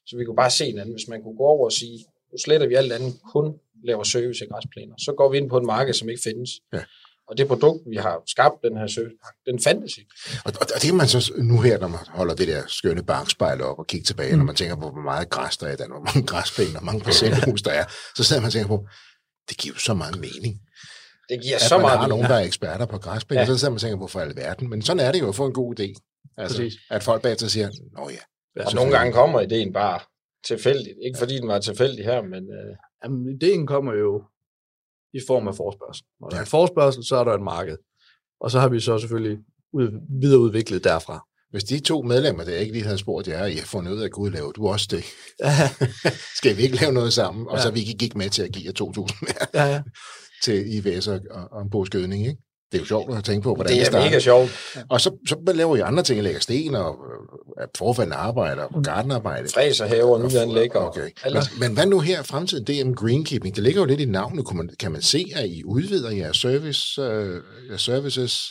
Så 0.07 0.17
vi 0.17 0.25
kunne 0.25 0.35
bare 0.35 0.51
se 0.51 0.65
hinanden. 0.65 0.93
Hvis 0.95 1.07
man 1.07 1.23
kunne 1.23 1.37
gå 1.37 1.43
over 1.43 1.65
og 1.65 1.71
sige, 1.71 1.97
nu 2.31 2.37
sletter 2.43 2.67
vi 2.67 2.75
alt 2.75 2.91
andet, 2.91 3.13
kun 3.33 3.53
laver 3.83 4.03
service 4.03 4.43
af 4.43 4.49
græsplæner. 4.51 4.95
Så 4.97 5.13
går 5.17 5.29
vi 5.31 5.37
ind 5.37 5.49
på 5.49 5.57
et 5.57 5.63
marked, 5.63 5.93
som 5.93 6.09
ikke 6.09 6.21
findes. 6.23 6.49
Ja. 6.73 6.81
Og 7.29 7.37
det 7.37 7.47
produkt, 7.47 7.81
vi 7.89 7.95
har 7.95 8.23
skabt, 8.27 8.55
den 8.63 8.77
her 8.77 8.87
servicepakke, 8.87 9.39
den 9.45 9.59
fandtes 9.59 9.97
ikke. 9.97 10.11
Og, 10.45 10.53
og, 10.61 10.67
og 10.75 10.81
det 10.81 10.89
er 10.89 10.93
man 10.93 11.07
så 11.07 11.33
nu 11.37 11.61
her, 11.61 11.79
når 11.79 11.87
man 11.87 11.99
holder 12.07 12.35
det 12.35 12.47
der 12.47 12.63
skønne 12.67 13.03
bakspejl 13.03 13.61
op 13.61 13.79
og 13.79 13.87
kigger 13.87 14.05
tilbage, 14.05 14.31
mm. 14.31 14.37
når 14.37 14.45
man 14.45 14.55
tænker 14.55 14.75
på, 14.75 14.89
hvor 14.89 15.01
meget 15.01 15.29
græs 15.29 15.57
der 15.57 15.67
er 15.67 15.73
i 15.73 15.75
Danmark, 15.75 15.99
hvor 15.99 16.11
mange 16.13 16.27
græsplæner, 16.27 16.71
hvor 16.71 16.85
mange 16.85 17.01
parcelhus 17.07 17.61
der 17.61 17.71
er, 17.71 17.85
så 18.15 18.23
sidder 18.23 18.41
man 18.41 18.47
og 18.47 18.53
tænker 18.53 18.67
på, 18.67 18.87
det 19.49 19.57
giver 19.57 19.73
jo 19.75 19.79
så 19.79 19.93
meget 19.93 20.19
mening. 20.19 20.61
Det 21.29 21.41
giver 21.43 21.55
at 21.55 21.61
så 21.61 21.77
man 21.77 21.81
meget 21.81 21.99
har 21.99 22.07
nogen, 22.07 22.21
mening. 22.21 22.29
der 22.33 22.39
er 22.39 22.45
eksperter 22.45 22.85
på 22.85 22.97
græsplæner, 22.97 23.41
ja. 23.41 23.47
Ja. 23.47 23.53
så 23.53 23.57
sidder 23.59 23.71
man 23.71 23.75
og 23.75 23.81
tænker 23.81 23.97
på 23.97 24.07
for 24.07 24.19
alverden. 24.19 24.69
Men 24.69 24.81
sådan 24.81 24.99
er 24.99 25.11
det 25.11 25.19
jo 25.19 25.27
at 25.29 25.35
få 25.35 25.45
en 25.45 25.53
god 25.53 25.79
idé. 25.79 25.93
Altså, 26.37 26.57
Præcis. 26.57 26.73
at 26.89 27.03
folk 27.03 27.21
bagefter 27.21 27.47
siger, 27.47 27.69
nå 27.97 28.09
ja. 28.09 28.15
Ja, 28.57 28.65
Og 28.65 28.73
nogle 28.73 28.91
gange 28.97 29.13
kommer 29.13 29.41
ideen 29.41 29.73
bare 29.73 29.99
tilfældigt. 30.47 30.95
Ikke 31.05 31.19
fordi 31.19 31.35
den 31.37 31.47
var 31.47 31.59
tilfældig 31.59 32.05
her, 32.05 32.21
men 32.21 32.43
øh, 32.43 32.75
Jamen, 33.03 33.35
ideen 33.35 33.67
kommer 33.67 33.93
jo 33.93 34.23
i 35.13 35.19
form 35.27 35.47
af 35.47 35.55
forspørgsel. 35.55 36.05
Når 36.21 36.29
der 36.29 36.35
er 36.35 36.39
Ja. 36.39 36.43
en 36.43 36.47
forspørgsel, 36.47 37.03
så 37.05 37.15
er 37.15 37.23
der 37.23 37.33
et 37.33 37.41
marked. 37.41 37.77
Og 38.41 38.51
så 38.51 38.59
har 38.59 38.69
vi 38.69 38.79
så 38.79 38.97
selvfølgelig 38.99 39.37
ud, 39.73 40.19
videreudviklet 40.21 40.83
derfra. 40.83 41.25
Hvis 41.51 41.63
de 41.63 41.79
to 41.79 42.01
medlemmer, 42.01 42.43
der 42.43 42.55
ikke 42.55 42.73
lige 42.73 42.83
havde 42.85 42.97
spurgt 42.97 43.27
jer, 43.27 43.45
I 43.45 43.55
har 43.55 43.65
fundet 43.65 43.91
ud 43.91 43.99
af, 44.01 44.05
at 44.05 44.11
Gud 44.11 44.31
laver 44.31 44.51
du 44.51 44.67
også 44.67 44.87
det. 44.91 45.03
Ja, 45.43 45.69
Skal 46.39 46.57
vi 46.57 46.61
ikke 46.61 46.75
lave 46.81 46.93
noget 46.93 47.13
sammen? 47.13 47.47
Og 47.47 47.57
Ja. 47.57 47.61
så 47.63 47.71
vi 47.71 47.79
ikke 47.79 47.93
gik 47.93 48.15
med 48.15 48.29
til 48.29 48.43
at 48.43 48.51
give 48.51 48.65
jer 48.65 48.85
2.000 48.85 49.17
mere 49.21 49.47
ja, 49.53 49.71
ja. 49.73 49.81
Til 50.43 50.75
IVS 50.75 51.07
og, 51.07 51.19
og, 51.31 51.47
og 51.51 51.61
en 51.61 51.69
pose 51.69 51.91
gødning, 51.91 52.27
ikke? 52.27 52.41
Det 52.71 52.77
er 52.77 52.81
jo 52.81 52.85
sjovt 52.85 53.17
at 53.17 53.23
tænke 53.23 53.43
på, 53.43 53.55
hvordan 53.55 53.73
det 53.73 53.81
er 53.81 53.85
starter. 53.85 54.05
mega 54.05 54.19
sjovt. 54.19 54.51
Og 54.89 55.01
så, 55.01 55.17
så 55.27 55.53
laver 55.53 55.75
I 55.75 55.79
andre 55.79 56.03
ting, 56.03 56.23
lægger 56.23 56.39
sten 56.39 56.75
og 56.75 56.97
øh, 57.61 57.67
forfaldende 57.77 58.15
arbejde 58.15 58.67
og 58.67 58.83
gardenarbejde. 58.83 59.49
Fræs 59.49 59.79
og 59.81 59.89
haver, 59.89 60.29
nye 60.29 60.39
anlæg 60.39 60.75
og 60.75 60.87
Okay. 60.87 61.09
Men, 61.25 61.43
men 61.59 61.73
hvad 61.73 61.85
nu 61.85 61.99
her 61.99 62.21
i 62.21 62.23
fremtiden? 62.23 62.63
DM 62.63 62.93
Greenkeeping, 62.93 63.55
det 63.55 63.63
ligger 63.63 63.81
jo 63.81 63.85
lidt 63.85 63.99
i 63.99 64.05
navnet. 64.05 64.45
Kunne 64.45 64.57
man, 64.57 64.69
kan 64.79 64.91
man 64.91 65.01
se, 65.01 65.25
at 65.35 65.49
I 65.49 65.63
udvider 65.63 66.11
jeres, 66.11 66.37
service, 66.37 67.01
øh, 67.01 67.41
jeres 67.69 67.81
services? 67.81 68.49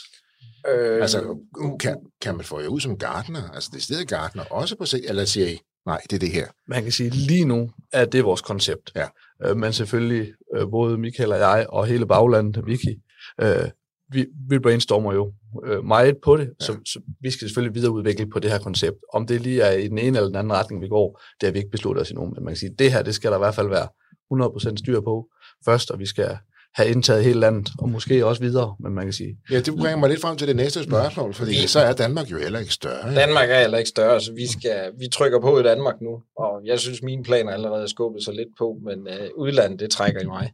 Øh, 0.67 1.01
Altså, 1.01 1.37
kan, 1.79 1.97
kan 2.21 2.35
man 2.35 2.45
få 2.45 2.59
jer 2.59 2.67
ud 2.67 2.79
som 2.79 2.97
gartner? 2.97 3.49
Altså, 3.53 3.69
det 3.73 3.83
stedet 3.83 4.07
gartner 4.07 4.43
også 4.43 4.75
på 4.75 4.85
sig? 4.85 5.01
Eller 5.07 5.25
siger 5.25 5.47
I, 5.47 5.59
nej, 5.85 6.01
det 6.09 6.13
er 6.13 6.19
det 6.19 6.31
her? 6.31 6.47
Man 6.67 6.83
kan 6.83 6.91
sige, 6.91 7.09
lige 7.09 7.45
nu 7.45 7.69
er 7.93 8.05
det 8.05 8.23
vores 8.23 8.41
koncept. 8.41 8.91
Ja. 8.95 9.07
Øh, 9.45 9.57
men 9.57 9.73
selvfølgelig, 9.73 10.33
øh, 10.55 10.69
både 10.71 10.97
Michael 10.97 11.31
og 11.31 11.39
jeg, 11.39 11.65
og 11.69 11.85
hele 11.85 12.05
baglandet, 12.05 12.67
Vicky, 12.67 13.01
øh, 13.41 13.69
vi, 14.11 14.25
vi 14.49 14.59
brainstormer 14.59 15.13
jo 15.13 15.33
øh, 15.65 15.85
meget 15.85 16.17
på 16.23 16.37
det, 16.37 16.45
ja. 16.45 16.65
så, 16.65 16.77
så 16.85 17.01
vi 17.21 17.31
skal 17.31 17.47
selvfølgelig 17.47 17.75
videreudvikle 17.75 18.29
på 18.29 18.39
det 18.39 18.51
her 18.51 18.59
koncept. 18.59 18.97
Om 19.13 19.27
det 19.27 19.41
lige 19.41 19.61
er 19.61 19.71
i 19.71 19.87
den 19.87 19.97
ene 19.97 20.17
eller 20.17 20.27
den 20.27 20.35
anden 20.35 20.53
retning, 20.53 20.81
vi 20.81 20.87
går, 20.87 21.21
det 21.41 21.47
har 21.47 21.51
vi 21.51 21.57
ikke 21.57 21.71
besluttet 21.71 22.01
os 22.01 22.09
endnu. 22.09 22.25
Men 22.25 22.43
man 22.43 22.47
kan 22.53 22.55
sige, 22.55 22.75
det 22.79 22.91
her, 22.91 23.03
det 23.03 23.15
skal 23.15 23.31
der 23.31 23.37
i 23.37 23.39
hvert 23.39 23.55
fald 23.55 23.69
være 23.69 23.87
100% 24.73 24.77
styr 24.77 25.01
på 25.01 25.27
først, 25.65 25.91
og 25.91 25.99
vi 25.99 26.05
skal 26.05 26.37
have 26.75 26.89
indtaget 26.89 27.23
hele 27.23 27.39
landet, 27.39 27.69
og 27.79 27.89
måske 27.89 28.25
også 28.25 28.41
videre, 28.41 28.75
men 28.79 28.93
man 28.93 29.05
kan 29.05 29.13
sige, 29.13 29.37
Ja, 29.51 29.59
det 29.59 29.73
bringer 29.75 29.95
mig 29.97 30.09
lidt 30.09 30.21
frem 30.21 30.37
til 30.37 30.47
det 30.47 30.55
næste 30.55 30.83
spørgsmål, 30.83 31.33
fordi 31.33 31.67
så 31.67 31.79
er 31.79 31.93
Danmark 31.93 32.31
jo 32.31 32.37
heller 32.37 32.59
ikke 32.59 32.73
større. 32.73 33.09
ikke? 33.09 33.21
Danmark 33.21 33.49
er 33.49 33.59
heller 33.59 33.77
ikke 33.77 33.89
større, 33.89 34.21
så 34.21 34.33
vi, 34.33 34.47
skal, 34.47 34.91
vi 34.99 35.07
trykker 35.13 35.39
på 35.41 35.59
i 35.59 35.63
Danmark 35.63 35.95
nu. 36.01 36.11
Og 36.37 36.61
jeg 36.65 36.79
synes, 36.79 37.01
mine 37.01 37.23
planer 37.23 37.51
allerede 37.51 37.83
er 37.83 37.87
skubbet 37.87 38.23
sig 38.23 38.33
lidt 38.33 38.49
på, 38.57 38.77
men 38.85 39.07
øh, 39.13 39.29
udlandet, 39.37 39.79
det 39.79 39.91
trækker 39.91 40.21
i 40.21 40.25
mig. 40.25 40.51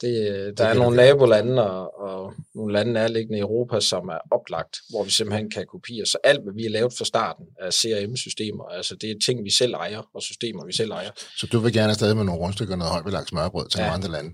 Det, 0.00 0.30
øh, 0.30 0.36
der 0.36 0.52
kan 0.54 0.66
er 0.66 0.74
nogle 0.74 0.96
nabolande 0.96 1.70
og, 1.70 2.00
og 2.00 2.32
nogle 2.54 2.72
lande 2.72 2.92
nærliggende 2.92 3.38
i 3.38 3.40
Europa, 3.40 3.80
som 3.80 4.08
er 4.08 4.18
oplagt, 4.30 4.76
hvor 4.90 5.04
vi 5.04 5.10
simpelthen 5.10 5.50
kan 5.50 5.64
kopiere. 5.72 6.06
Så 6.06 6.18
alt, 6.24 6.40
hvad 6.42 6.54
vi 6.56 6.62
har 6.62 6.70
lavet 6.70 6.92
fra 6.98 7.04
starten 7.04 7.44
af 7.60 7.72
CRM-systemer, 7.72 8.64
altså 8.64 8.96
det 9.00 9.10
er 9.10 9.14
ting, 9.26 9.44
vi 9.44 9.50
selv 9.50 9.74
ejer, 9.74 10.02
og 10.14 10.22
systemer, 10.22 10.66
vi 10.66 10.72
selv 10.72 10.90
ejer. 10.90 11.10
Så 11.36 11.46
du 11.52 11.58
vil 11.58 11.72
gerne 11.72 11.90
afsted 11.90 12.14
med 12.14 12.24
nogle 12.24 12.40
rundstykker 12.40 12.74
og 12.74 12.78
noget 12.78 12.92
højbelagt 12.92 13.28
smørbrød 13.28 13.68
til 13.68 13.78
Ja. 13.78 13.84
nogle 13.84 13.94
andre 13.94 14.10
lande? 14.10 14.30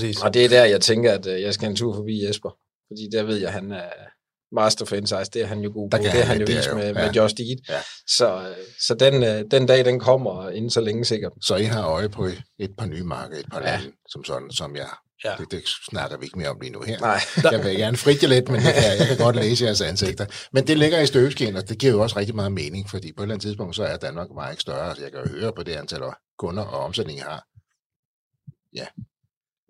Præcis. 0.00 0.22
Og 0.22 0.34
det 0.34 0.44
er 0.44 0.48
der, 0.48 0.64
jeg 0.64 0.80
tænker, 0.80 1.12
at 1.12 1.26
øh, 1.26 1.42
jeg 1.42 1.54
skal 1.54 1.68
en 1.70 1.76
tur 1.76 1.94
forbi 1.94 2.26
Jesper. 2.26 2.50
Fordi 2.90 3.08
der 3.12 3.22
ved 3.22 3.36
jeg, 3.36 3.46
at 3.48 3.52
han 3.52 3.72
er 3.72 3.88
master 4.54 4.84
for 4.84 4.96
insights. 4.96 5.28
Det 5.28 5.42
er 5.42 5.46
han 5.46 5.60
jo 5.60 5.70
god 5.74 5.90
på. 5.90 5.96
Det 5.96 6.06
er 6.06 6.24
han 6.24 6.38
jo 6.40 6.46
vist 6.48 6.74
med, 6.74 6.86
Ja. 6.86 6.92
med 6.92 7.12
Josh 7.12 7.34
Deed. 7.36 7.56
Ja. 7.68 7.80
Så, 8.06 8.40
øh, 8.48 8.56
så 8.86 8.94
den, 8.94 9.22
øh, 9.22 9.44
den 9.50 9.66
dag, 9.66 9.84
den 9.84 10.00
kommer 10.00 10.50
inden 10.50 10.70
så 10.70 10.80
længe 10.80 11.04
sikkert. 11.04 11.32
Så 11.42 11.56
I 11.56 11.62
har 11.64 11.86
øje 11.88 12.08
på 12.08 12.24
et 12.58 12.70
par 12.78 12.86
nye 12.86 13.02
markeder, 13.02 13.40
et 13.40 13.46
par 13.52 13.60
Ja. 13.60 13.64
lande, 13.76 13.92
som 14.08 14.24
sådan, 14.24 14.50
som 14.50 14.76
jeg... 14.76 14.88
Ja. 15.24 15.34
Det, 15.38 15.50
det 15.50 15.62
snakker 15.90 16.16
vi 16.18 16.24
ikke 16.24 16.38
mere 16.38 16.48
om 16.48 16.60
lige 16.60 16.72
nu 16.72 16.80
her. 16.86 16.98
Nej, 17.00 17.20
Jeg 17.52 17.64
vil 17.64 17.76
gerne 17.76 17.96
frit 17.96 18.22
jer 18.22 18.28
lidt, 18.28 18.48
men 18.48 18.60
jeg 18.62 18.74
kan, 18.74 18.98
jeg 18.98 19.06
kan 19.06 19.16
godt 19.16 19.36
læse 19.36 19.64
jeres 19.64 19.80
ansigter. 19.80 20.26
Men 20.52 20.66
det 20.66 20.78
ligger 20.78 21.00
i 21.00 21.06
støvskin, 21.06 21.56
og 21.56 21.68
det 21.68 21.78
giver 21.78 21.92
jo 21.92 22.00
også 22.02 22.16
rigtig 22.18 22.34
meget 22.36 22.52
mening, 22.52 22.90
fordi 22.90 23.12
på 23.12 23.22
et 23.22 23.24
eller 23.24 23.34
andet 23.34 23.46
tidspunkt, 23.46 23.76
så 23.76 23.82
er 23.84 23.96
Danmark 23.96 24.26
meget 24.34 24.52
ikke 24.52 24.60
større. 24.60 24.96
Så 24.96 25.02
jeg 25.02 25.12
kan 25.12 25.20
jo 25.20 25.28
høre 25.40 25.52
på 25.52 25.62
det 25.62 25.72
antal 25.72 26.00
kunder 26.38 26.62
og 26.62 26.80
omsætning, 26.84 27.18
I 27.18 27.22
har. 27.22 27.44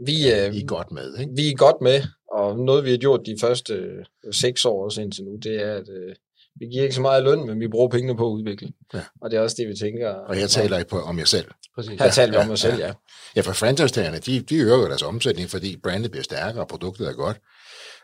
Vi, 0.06 0.32
øh, 0.32 0.54
I 0.54 0.62
er 0.62 0.66
godt 0.66 0.92
med, 0.92 1.18
ikke? 1.18 1.32
vi 1.36 1.48
er 1.48 1.56
godt 1.56 1.76
med, 1.80 2.02
og 2.32 2.58
noget 2.58 2.84
vi 2.84 2.90
har 2.90 2.98
gjort 2.98 3.20
de 3.26 3.36
første 3.40 3.74
øh, 3.74 4.04
seks 4.32 4.64
år 4.64 4.84
også 4.84 5.00
indtil 5.00 5.24
nu, 5.24 5.36
det 5.36 5.62
er, 5.62 5.74
at 5.74 5.88
øh, 5.88 6.14
vi 6.60 6.66
giver 6.66 6.82
ikke 6.82 6.94
så 6.94 7.00
meget 7.00 7.24
løn, 7.24 7.46
men 7.46 7.60
vi 7.60 7.68
bruger 7.68 7.88
pengene 7.88 8.16
på 8.16 8.26
at 8.26 8.32
udvikle. 8.32 8.68
Ja. 8.94 9.00
Og 9.20 9.30
det 9.30 9.36
er 9.36 9.40
også 9.40 9.56
det, 9.58 9.68
vi 9.68 9.74
tænker. 9.74 10.08
Og 10.08 10.34
her 10.34 10.46
taler 10.46 10.78
I 10.78 10.84
på, 10.84 11.00
om 11.00 11.18
jer 11.18 11.24
selv. 11.24 11.46
præcis. 11.74 12.00
Her 12.00 12.10
taler 12.10 12.30
vi 12.30 12.36
Ja, 12.36 12.44
om 12.44 12.50
os 12.50 12.60
selv, 12.60 12.78
ja. 12.78 12.92
Ja, 13.36 13.40
for 13.40 13.52
franchise 13.52 14.20
de, 14.26 14.40
de 14.40 14.56
øger 14.56 14.88
deres 14.88 15.02
omsætning, 15.02 15.50
fordi 15.50 15.76
brandet 15.76 16.10
bliver 16.10 16.24
stærkere, 16.24 16.62
og 16.62 16.68
produktet 16.68 17.08
er 17.08 17.12
godt. 17.12 17.40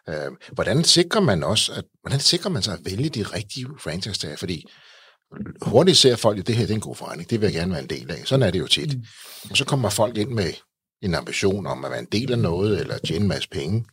Øh, 0.09 0.15
hvordan 0.53 0.85
sikrer 0.85 1.21
man 1.21 1.43
også, 1.43 1.73
at, 1.73 1.85
hvordan 2.03 2.21
sikrer 2.21 2.51
man 2.51 2.63
sig 2.63 2.75
at 2.75 2.81
vælge 2.85 3.09
de 3.09 3.23
rigtige 3.23 3.67
franchise 3.81 4.37
Fordi 4.37 4.65
hurtigt 5.63 5.97
ser 5.97 6.17
folk, 6.17 6.39
at 6.39 6.47
det 6.47 6.55
her 6.55 6.67
det 6.67 6.71
er 6.71 6.75
en 6.75 6.81
god 6.81 6.97
forretning, 6.97 7.31
det 7.31 7.41
vil 7.41 7.47
jeg 7.47 7.55
gerne 7.55 7.73
være 7.73 7.83
en 7.83 7.91
del 7.91 8.11
af. 8.11 8.23
Sådan 8.25 8.43
er 8.43 8.51
det 8.51 8.59
jo 8.59 8.67
tit. 8.67 8.95
Mm. 8.95 9.05
Og 9.51 9.57
så 9.57 9.65
kommer 9.65 9.91
folk 9.91 10.17
ind 10.17 10.31
med 10.31 10.53
en 11.05 11.15
ambition 11.15 11.67
om 11.67 11.85
at 11.85 11.91
være 11.91 12.01
en 12.01 12.09
del 12.13 12.33
af 12.33 12.39
noget, 12.39 12.81
eller 12.81 12.99
tjene 12.99 13.23
en 13.23 13.29
masse 13.29 13.49
penge. 13.49 13.85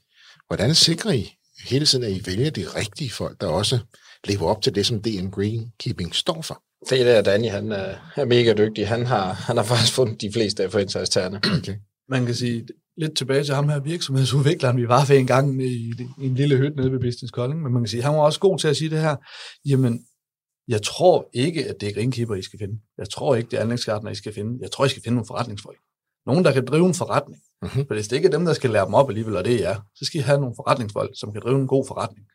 Hvordan 0.47 0.75
sikrer 0.75 1.11
I 1.11 1.33
hele 1.69 1.85
tiden, 1.85 2.03
at 2.03 2.11
I 2.11 2.21
vælger 2.25 2.49
de 2.49 2.65
rigtige 2.75 3.09
folk, 3.09 3.41
der 3.41 3.47
også 3.47 3.79
lever 4.27 4.47
op 4.47 4.61
til 4.61 4.75
det, 4.75 4.85
som 4.85 5.01
DM 5.01 5.29
Greenkeeping 5.29 6.15
står 6.15 6.41
for? 6.41 6.63
Det 6.89 7.01
er 7.01 7.05
der, 7.05 7.21
Danny, 7.21 7.49
han 7.49 7.71
er, 7.71 7.95
er 8.15 8.25
mega 8.25 8.53
dygtig. 8.53 8.87
Han 8.87 9.05
har, 9.05 9.33
han 9.33 9.57
har 9.57 9.63
faktisk 9.63 9.93
fundet 9.93 10.21
de 10.21 10.31
fleste 10.31 10.63
af 10.63 10.71
franchise-tagerne. 10.71 11.37
Okay. 11.57 11.75
man 12.09 12.25
kan 12.25 12.35
sige 12.35 12.67
lidt 12.97 13.17
tilbage 13.17 13.43
til 13.43 13.55
ham 13.55 13.69
her 13.69 13.79
virksomhedsudvikleren, 13.79 14.77
vi 14.77 14.87
var 14.87 15.05
ved 15.05 15.17
en 15.17 15.27
gang 15.27 15.63
i, 15.63 15.93
i 16.21 16.25
en 16.25 16.35
lille 16.35 16.57
hytte 16.57 16.77
nede 16.77 16.91
ved 16.91 16.99
Business 16.99 17.31
Kolding, 17.31 17.61
men 17.61 17.73
man 17.73 17.81
kan 17.81 17.87
sige, 17.87 18.03
han 18.03 18.13
var 18.13 18.19
også 18.19 18.39
god 18.39 18.59
til 18.59 18.67
at 18.67 18.77
sige 18.77 18.89
det 18.89 18.99
her, 18.99 19.15
jamen, 19.65 20.05
jeg 20.67 20.81
tror 20.81 21.29
ikke, 21.33 21.69
at 21.69 21.75
det 21.81 21.89
er 21.89 21.93
greenkeeper, 21.93 22.35
I 22.35 22.41
skal 22.41 22.59
finde. 22.59 22.79
Jeg 22.97 23.09
tror 23.09 23.35
ikke, 23.35 23.49
det 23.51 23.57
er 23.57 23.61
anlægsgartner, 23.61 24.11
I 24.11 24.15
skal 24.15 24.33
finde. 24.33 24.57
Jeg 24.61 24.71
tror, 24.71 24.85
I 24.85 24.89
skal 24.89 25.03
finde 25.03 25.15
nogle 25.15 25.27
forretningsfolk. 25.27 25.77
Nogen, 26.25 26.45
der 26.45 26.51
kan 26.51 26.65
drive 26.65 26.85
en 26.85 26.93
forretning. 26.93 27.41
Mhm. 27.61 27.69
For 27.87 27.93
hvis 27.93 28.07
det 28.07 28.15
ikke 28.15 28.27
er 28.27 28.31
dem, 28.31 28.45
der 28.45 28.53
skal 28.53 28.69
lære 28.69 28.85
dem 28.85 28.93
op 28.93 29.09
alligevel, 29.09 29.35
og 29.35 29.45
det 29.45 29.53
er 29.53 29.69
jer, 29.69 29.75
så 29.95 30.05
skal 30.05 30.19
I 30.19 30.23
have 30.23 30.39
nogle 30.39 30.55
forretningsfolk, 30.55 31.11
som 31.15 31.33
kan 31.33 31.41
drive 31.41 31.59
en 31.59 31.67
god 31.67 31.85
forretning. 31.87 32.25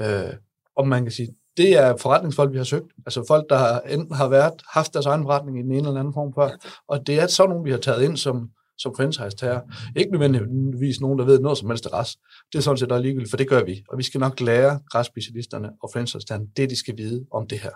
Øh, 0.00 0.34
og 0.76 0.88
man 0.88 1.02
kan 1.02 1.12
sige, 1.12 1.28
det 1.56 1.78
er 1.78 1.96
forretningsfolk, 1.96 2.52
vi 2.52 2.56
har 2.56 2.64
søgt. 2.64 2.92
Altså 3.06 3.24
folk, 3.28 3.44
der 3.50 3.56
har, 3.56 3.80
enten 3.80 4.14
har 4.14 4.28
været, 4.28 4.52
haft 4.72 4.94
deres 4.94 5.06
egen 5.06 5.22
forretning 5.22 5.58
i 5.58 5.62
den 5.62 5.72
ene 5.72 5.88
eller 5.88 6.00
anden 6.00 6.14
form 6.14 6.32
før. 6.34 6.48
Og 6.88 7.06
det 7.06 7.20
er 7.20 7.26
sådan 7.26 7.50
nogle, 7.50 7.64
vi 7.64 7.70
har 7.70 7.78
taget 7.78 8.02
ind 8.02 8.16
som, 8.16 8.48
som 8.78 8.92
franchise-tager. 8.96 9.60
Ikke 9.96 10.12
nødvendigvis 10.12 11.00
nogen, 11.00 11.18
der 11.18 11.24
ved 11.24 11.40
noget 11.40 11.58
som 11.58 11.70
helst 11.70 11.84
græs. 11.84 12.16
Det 12.52 12.58
er 12.58 12.62
sådan 12.62 12.78
set 12.78 12.88
der 12.88 12.96
er 12.96 13.00
ligegyldigt, 13.00 13.30
for 13.30 13.36
det 13.36 13.48
gør 13.48 13.64
vi. 13.64 13.82
Og 13.88 13.98
vi 13.98 14.02
skal 14.02 14.20
nok 14.20 14.40
lære 14.40 14.80
græsspecialisterne 14.90 15.68
og 15.82 15.90
franchise 15.92 16.26
det, 16.56 16.70
de 16.70 16.76
skal 16.76 16.96
vide 16.96 17.24
om 17.32 17.46
det 17.48 17.58
her. 17.58 17.70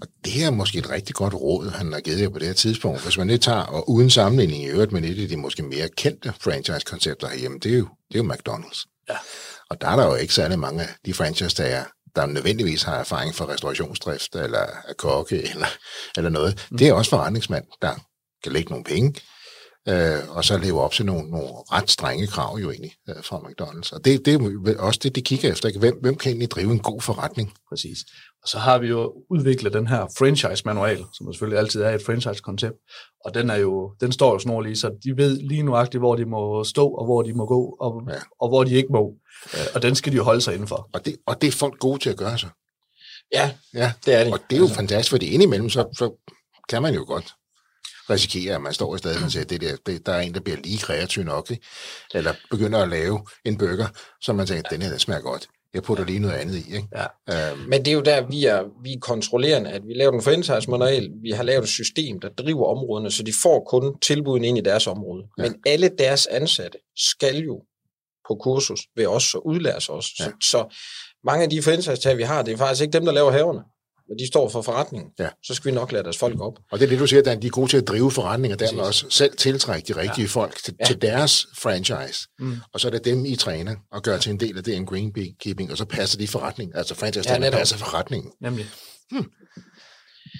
Og 0.00 0.08
det 0.24 0.44
er 0.44 0.50
måske 0.50 0.78
et 0.78 0.90
rigtig 0.90 1.14
godt 1.14 1.34
råd, 1.34 1.70
han 1.70 1.92
har 1.92 2.00
givet 2.00 2.20
jer 2.20 2.28
på 2.28 2.38
det 2.38 2.46
her 2.46 2.54
tidspunkt. 2.54 3.02
Hvis 3.02 3.18
man 3.18 3.26
lige 3.26 3.38
tager, 3.38 3.62
og 3.62 3.90
uden 3.90 4.10
sammenligning 4.10 4.62
i 4.62 4.66
øvrigt, 4.66 4.92
men 4.92 5.04
et 5.04 5.22
af 5.22 5.28
de 5.28 5.36
måske 5.36 5.62
mere 5.62 5.88
kendte 5.96 6.32
franchise-koncepter 6.40 7.28
herhjemme, 7.28 7.58
det 7.58 7.74
er 7.74 7.78
jo, 7.78 7.88
det 8.12 8.20
er 8.20 8.24
jo 8.24 8.32
McDonald's. 8.32 9.04
Ja. 9.08 9.16
Og 9.70 9.80
der 9.80 9.88
er 9.88 9.96
der 9.96 10.06
jo 10.06 10.14
ikke 10.14 10.34
særlig 10.34 10.58
mange 10.58 10.82
af 10.82 10.88
de 11.06 11.14
franchise-tager, 11.14 11.84
der 12.16 12.26
nødvendigvis 12.26 12.82
har 12.82 12.96
erfaring 12.96 13.34
fra 13.34 13.48
restaurationsdrift, 13.48 14.34
eller 14.34 14.66
af 14.88 14.96
kokke, 14.96 15.42
eller, 15.50 15.66
eller 16.16 16.30
noget. 16.30 16.66
Mm. 16.70 16.78
Det 16.78 16.88
er 16.88 16.92
også 16.92 17.10
forretningsmand, 17.10 17.64
der 17.82 17.94
kan 18.42 18.52
lægge 18.52 18.70
nogle 18.70 18.84
penge, 18.84 19.14
øh, 19.88 20.36
og 20.36 20.44
så 20.44 20.58
leve 20.58 20.80
op 20.80 20.92
til 20.92 21.06
nogle, 21.06 21.30
nogle 21.30 21.48
ret 21.48 21.90
strenge 21.90 22.26
krav 22.26 22.58
jo 22.62 22.70
egentlig 22.70 22.92
øh, 23.08 23.14
fra 23.24 23.36
McDonald's. 23.38 23.94
Og 23.94 24.04
det, 24.04 24.24
det 24.26 24.34
er 24.34 24.78
også 24.78 25.00
det, 25.02 25.14
de 25.14 25.22
kigger 25.22 25.52
efter. 25.52 25.68
Ikke? 25.68 25.80
Hvem, 25.80 25.98
hvem 26.00 26.14
kan 26.16 26.30
egentlig 26.30 26.50
drive 26.50 26.72
en 26.72 26.78
god 26.78 27.00
forretning? 27.00 27.54
Præcis. 27.68 27.98
Og 28.42 28.48
så 28.48 28.58
har 28.58 28.78
vi 28.78 28.86
jo 28.88 29.12
udviklet 29.30 29.72
den 29.72 29.86
her 29.86 30.06
franchise-manual, 30.18 31.04
som 31.14 31.32
selvfølgelig 31.32 31.58
altid 31.58 31.82
er 31.82 31.90
et 31.90 32.02
franchise-koncept. 32.06 32.76
Og 33.24 33.34
den, 33.34 33.50
er 33.50 33.56
jo, 33.56 33.94
den 34.00 34.12
står 34.12 34.32
jo 34.32 34.38
snorlig, 34.38 34.78
så 34.78 34.90
de 35.04 35.16
ved 35.16 35.38
lige 35.40 35.62
nuagtigt, 35.62 36.00
hvor 36.00 36.16
de 36.16 36.24
må 36.24 36.64
stå, 36.64 36.88
og 36.88 37.04
hvor 37.04 37.22
de 37.22 37.32
må 37.32 37.46
gå, 37.46 37.76
og, 37.80 38.02
Ja. 38.08 38.18
og 38.40 38.48
hvor 38.48 38.64
de 38.64 38.74
ikke 38.74 38.88
må. 38.92 39.14
Øh, 39.54 39.60
Og 39.74 39.82
den 39.82 39.94
skal 39.94 40.12
de 40.12 40.16
jo 40.16 40.22
holde 40.22 40.40
sig 40.40 40.54
indenfor. 40.54 40.88
Og 40.94 41.04
det, 41.04 41.16
og 41.26 41.40
det 41.40 41.48
er 41.48 41.52
folk 41.52 41.78
gode 41.78 41.98
til 41.98 42.10
at 42.10 42.16
gøre 42.16 42.38
så. 42.38 42.46
Ja, 43.32 43.54
Ja, 43.74 43.92
det 44.06 44.14
er 44.14 44.24
det. 44.24 44.32
Og 44.32 44.38
det 44.50 44.56
er 44.56 44.60
jo 44.60 44.66
fantastisk, 44.66 45.10
fordi 45.10 45.26
indimellem, 45.26 45.70
så, 45.70 45.84
så 45.98 46.30
kan 46.68 46.82
man 46.82 46.94
jo 46.94 47.04
godt 47.06 47.34
risikere, 48.10 48.54
at 48.54 48.62
man 48.62 48.72
står 48.72 48.94
i 48.94 48.98
stedet 48.98 49.24
og 49.24 49.30
siger, 49.30 49.44
det 49.44 49.60
der, 49.60 49.76
det, 49.86 50.06
der 50.06 50.12
er 50.12 50.20
en, 50.20 50.34
der 50.34 50.40
bliver 50.40 50.58
lige 50.64 50.78
kreativ 50.78 51.22
nok, 51.22 51.50
ikke? 51.50 51.66
eller 52.14 52.32
begynder 52.50 52.82
at 52.82 52.88
lave 52.88 53.26
en 53.44 53.58
burger, 53.58 53.86
så 54.20 54.32
man 54.32 54.46
tænker, 54.46 54.68
den 54.68 54.82
her, 54.82 54.90
den 54.90 54.98
smager 54.98 55.20
godt. 55.20 55.48
Jeg 55.74 55.82
putter 55.82 56.04
lige 56.04 56.18
noget 56.18 56.34
andet 56.34 56.54
i. 56.54 56.74
Ikke? 56.74 56.88
Ja. 56.96 57.50
Øhm, 57.50 57.60
Men 57.68 57.84
det 57.84 57.88
er 57.88 57.92
jo 57.92 58.00
der, 58.00 58.26
vi 58.26 58.44
er, 58.44 58.62
vi 58.82 58.92
er 58.92 58.98
kontrollerende, 59.00 59.70
at 59.70 59.82
vi 59.86 59.94
laver 59.94 60.12
en 60.12 60.22
franchise-manual, 60.22 61.10
vi 61.22 61.30
har 61.30 61.42
lavet 61.42 61.62
et 61.62 61.68
system, 61.68 62.20
der 62.20 62.28
driver 62.28 62.66
områderne, 62.66 63.10
så 63.10 63.22
de 63.22 63.32
får 63.42 63.64
kun 63.70 63.98
tilbuden 64.00 64.44
ind 64.44 64.58
i 64.58 64.60
deres 64.60 64.86
område. 64.86 65.24
Ja. 65.38 65.42
Men 65.42 65.54
alle 65.66 65.90
deres 65.98 66.26
ansatte 66.26 66.78
skal 66.96 67.36
jo 67.36 67.62
på 68.28 68.34
kursus 68.34 68.80
ved 68.96 69.06
os 69.06 69.34
og 69.34 69.46
udlæres 69.46 69.88
os. 69.88 70.06
Ja. 70.20 70.24
Så, 70.24 70.30
så 70.50 70.76
mange 71.24 71.44
af 71.44 71.50
de 71.50 71.62
franchise 71.62 72.16
vi 72.16 72.22
har, 72.22 72.42
det 72.42 72.52
er 72.54 72.56
faktisk 72.56 72.82
ikke 72.82 72.92
dem, 72.92 73.04
der 73.04 73.12
laver 73.12 73.30
haverne 73.30 73.60
men 74.08 74.18
de 74.18 74.26
står 74.26 74.48
for 74.48 74.62
forretningen, 74.62 75.10
Ja. 75.18 75.28
så 75.44 75.54
skal 75.54 75.70
vi 75.70 75.74
nok 75.74 75.92
lade 75.92 76.02
deres 76.04 76.18
folk 76.18 76.40
op. 76.40 76.58
Og 76.72 76.78
det 76.78 76.84
er 76.84 76.88
det, 76.88 76.98
du 76.98 77.06
siger, 77.06 77.30
at 77.30 77.42
de 77.42 77.46
er 77.46 77.50
gode 77.50 77.70
til 77.70 77.76
at 77.76 77.88
drive 77.88 78.10
forretninger, 78.10 78.56
dermed 78.56 78.82
Præcis. 78.82 79.02
også 79.02 79.16
selv 79.16 79.36
tiltrække 79.36 79.94
de 79.94 80.00
rigtige 80.00 80.22
ja. 80.24 80.28
folk 80.28 80.62
til, 80.64 80.74
Ja. 80.80 80.84
til 80.84 81.02
deres 81.02 81.46
franchise. 81.58 82.28
Mm. 82.38 82.56
Og 82.72 82.80
så 82.80 82.88
er 82.88 82.92
det 82.92 83.04
dem, 83.04 83.24
I 83.24 83.36
træner 83.36 83.76
og 83.92 84.02
gør 84.02 84.18
til 84.18 84.30
en 84.30 84.40
del 84.40 84.56
af 84.58 84.64
det 84.64 84.76
en 84.76 84.86
greenkeeping, 84.86 85.70
og 85.70 85.76
så 85.78 85.84
passer 85.84 86.18
de 86.18 86.28
forretning. 86.28 86.76
Altså 86.76 86.94
franchise 86.94 87.30
Ja, 87.32 87.50
passer 87.50 87.76
forretningen. 87.76 88.32
Nemlig. 88.40 88.66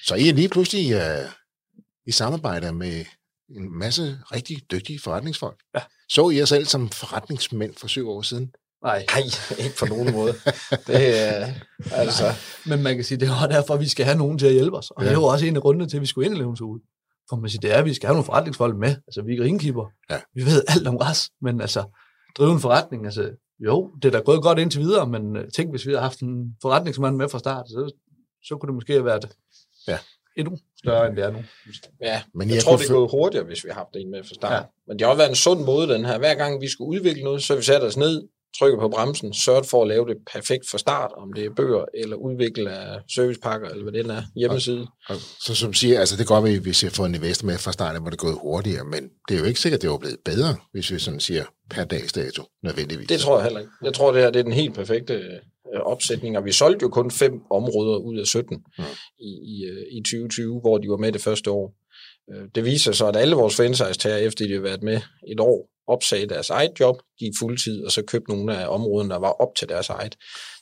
Så 0.06 0.14
I 0.14 0.28
er 0.28 0.32
lige 0.32 0.48
pludselig 0.48 0.96
uh, 0.96 1.30
i 2.06 2.10
samarbejder 2.12 2.72
med 2.72 3.04
en 3.56 3.78
masse 3.78 4.18
rigtig 4.34 4.56
dygtige 4.70 5.00
forretningsfolk. 5.00 5.60
Ja. 5.74 5.80
Så 6.08 6.30
I 6.30 6.36
jer 6.36 6.44
selv 6.44 6.66
som 6.66 6.90
forretningsmænd 6.90 7.74
for 7.76 7.86
syv 7.86 8.08
år 8.08 8.22
siden? 8.22 8.52
Nej. 8.84 9.04
Nej, 9.14 9.22
ikke 9.64 9.76
på 9.78 9.86
nogen 9.86 10.12
måde. 10.12 10.32
Det 10.86 11.20
er 11.28 11.54
altså... 11.92 12.24
Men 12.66 12.82
man 12.82 12.94
kan 12.94 13.04
sige, 13.04 13.20
det 13.20 13.28
er 13.28 13.32
også 13.34 13.46
derfor, 13.48 13.76
vi 13.76 13.88
skal 13.88 14.04
have 14.06 14.18
nogen 14.18 14.38
til 14.38 14.46
at 14.46 14.52
hjælpe 14.52 14.76
os. 14.76 14.90
Og 14.90 15.04
Ja. 15.04 15.10
det 15.10 15.16
var 15.18 15.24
også 15.24 15.46
en 15.46 15.56
af 15.56 15.62
grundene 15.62 15.88
til, 15.88 15.96
at 15.96 16.00
vi 16.00 16.06
skulle 16.06 16.26
ind 16.30 16.38
i 16.38 16.42
ud. 16.42 16.80
For 17.28 17.36
man 17.36 17.50
siger, 17.50 17.60
det 17.60 17.72
er, 17.72 17.78
at 17.78 17.84
vi 17.84 17.94
skal 17.94 18.06
have 18.06 18.14
nogle 18.14 18.24
forretningsfolk 18.24 18.76
med. 18.76 18.88
Altså, 19.06 19.22
vi 19.26 19.32
er 19.34 19.38
greenkeeper. 19.38 19.86
Ja. 20.10 20.20
Vi 20.34 20.42
ved 20.46 20.62
alt 20.68 20.86
om 20.88 20.98
græs, 20.98 21.30
men 21.42 21.60
altså, 21.60 21.84
drive 22.38 22.52
en 22.52 22.60
forretning, 22.60 23.04
altså, 23.04 23.30
jo, 23.60 23.90
det 24.02 24.08
er 24.08 24.12
da 24.12 24.18
gået 24.24 24.42
godt 24.42 24.58
indtil 24.58 24.80
videre, 24.80 25.06
men 25.06 25.36
øh, 25.36 25.44
tænk, 25.56 25.70
hvis 25.70 25.86
vi 25.86 25.90
havde 25.92 26.02
haft 26.02 26.20
en 26.20 26.56
forretningsmand 26.62 27.16
med 27.16 27.28
fra 27.28 27.38
start, 27.38 27.68
så, 27.68 27.92
så 28.44 28.56
kunne 28.56 28.66
det 28.68 28.74
måske 28.74 28.92
have 28.92 29.04
været 29.04 29.28
Ja. 29.88 29.98
endnu 30.36 30.58
større, 30.78 31.06
end 31.08 31.16
det 31.16 31.24
er 31.24 31.30
nu. 31.30 31.38
Ja, 32.02 32.22
Men 32.34 32.48
jeg 32.48 32.56
har 32.56 32.60
tror, 32.62 32.76
det 32.76 32.88
er 32.90 32.94
gået 32.94 33.10
hurtigere, 33.10 33.44
hvis 33.46 33.64
vi 33.64 33.68
har 33.68 33.74
haft 33.78 33.96
en 33.96 34.10
med 34.10 34.24
fra 34.24 34.34
start. 34.34 34.52
Ja. 34.52 34.62
Men 34.86 34.98
det 34.98 35.04
har 35.04 35.08
også 35.10 35.18
været 35.18 35.28
en 35.30 35.34
sund 35.36 35.64
måde, 35.64 35.88
den 35.88 36.04
her. 36.04 36.18
Hver 36.18 36.34
gang 36.34 36.60
vi 36.60 36.68
skulle 36.68 36.88
udvikle 37.00 37.22
noget, 37.24 37.42
så 37.42 37.56
vi 37.56 37.62
satte 37.62 37.84
os 37.84 37.96
ned, 37.96 38.28
trykker 38.58 38.78
på 38.80 38.88
bremsen, 38.88 39.34
sørget 39.34 39.66
for 39.66 39.82
at 39.82 39.88
lave 39.88 40.06
det 40.08 40.16
perfekt 40.32 40.68
fra 40.70 40.78
start, 40.78 41.10
om 41.16 41.32
det 41.32 41.44
er 41.44 41.50
bøger 41.56 41.84
eller 41.94 42.16
udvikle 42.16 42.70
af 42.70 43.00
servicepakker, 43.14 43.68
eller 43.68 43.82
hvad 43.82 43.92
det 43.92 44.10
er, 44.10 44.22
hjemmeside. 44.36 44.86
Og 45.08 45.16
så 45.46 45.54
som 45.54 45.72
siger, 45.74 46.00
altså 46.00 46.16
det 46.16 46.26
går 46.26 46.40
vi, 46.40 46.56
hvis 46.56 46.84
jeg 46.84 46.92
får 46.92 47.06
en 47.06 47.14
investor 47.14 47.46
med 47.46 47.58
fra 47.58 47.72
starten, 47.72 48.00
hvor 48.02 48.10
det 48.10 48.16
er 48.16 48.24
gået 48.26 48.38
hurtigere, 48.42 48.84
men 48.84 49.08
det 49.28 49.34
er 49.34 49.38
jo 49.38 49.44
ikke 49.44 49.60
sikkert, 49.60 49.82
det 49.82 49.90
var 49.90 49.98
blevet 49.98 50.18
bedre, 50.24 50.56
hvis 50.72 50.92
vi 50.92 50.98
sådan 50.98 51.20
siger 51.20 51.44
per 51.70 51.84
dags 51.84 52.12
dato, 52.12 52.42
nødvendigvis. 52.62 53.08
Det 53.08 53.20
tror 53.20 53.36
jeg 53.36 53.44
heller 53.44 53.60
ikke. 53.60 53.72
Jeg 53.82 53.94
tror, 53.94 54.12
det 54.12 54.22
her 54.22 54.30
det 54.30 54.38
er 54.38 54.42
den 54.42 54.52
helt 54.52 54.74
perfekte 54.74 55.14
øh, 55.74 55.80
opsætning, 55.80 56.38
og 56.38 56.44
vi 56.44 56.52
solgte 56.52 56.82
jo 56.82 56.88
kun 56.88 57.10
fem 57.10 57.32
områder 57.50 57.96
ud 57.96 58.18
af 58.18 58.26
17 58.26 58.56
Mm. 58.78 58.84
i, 59.18 59.28
i, 59.28 59.64
øh, 59.64 59.82
i 59.92 60.00
2020, 60.00 60.60
hvor 60.60 60.78
de 60.78 60.88
var 60.88 60.96
med 60.96 61.12
det 61.12 61.20
første 61.20 61.50
år. 61.50 61.74
Øh, 62.34 62.48
Det 62.54 62.64
viser 62.64 62.92
sig, 62.92 63.08
at 63.08 63.16
alle 63.16 63.36
vores 63.36 63.56
franchise-tager, 63.56 64.16
efter 64.16 64.46
de 64.46 64.52
har 64.52 64.60
været 64.60 64.82
med 64.82 65.00
et 65.28 65.40
år, 65.40 65.68
opsagde 65.88 66.26
deres 66.28 66.50
eget 66.50 66.70
job, 66.80 66.96
gik 67.18 67.32
fuldtid, 67.38 67.84
og 67.84 67.92
så 67.92 68.02
købte 68.02 68.30
nogle 68.30 68.56
af 68.58 68.68
områderne, 68.68 69.10
der 69.10 69.18
var 69.18 69.30
op 69.32 69.48
til 69.58 69.68
deres 69.68 69.88
eget. 69.88 70.16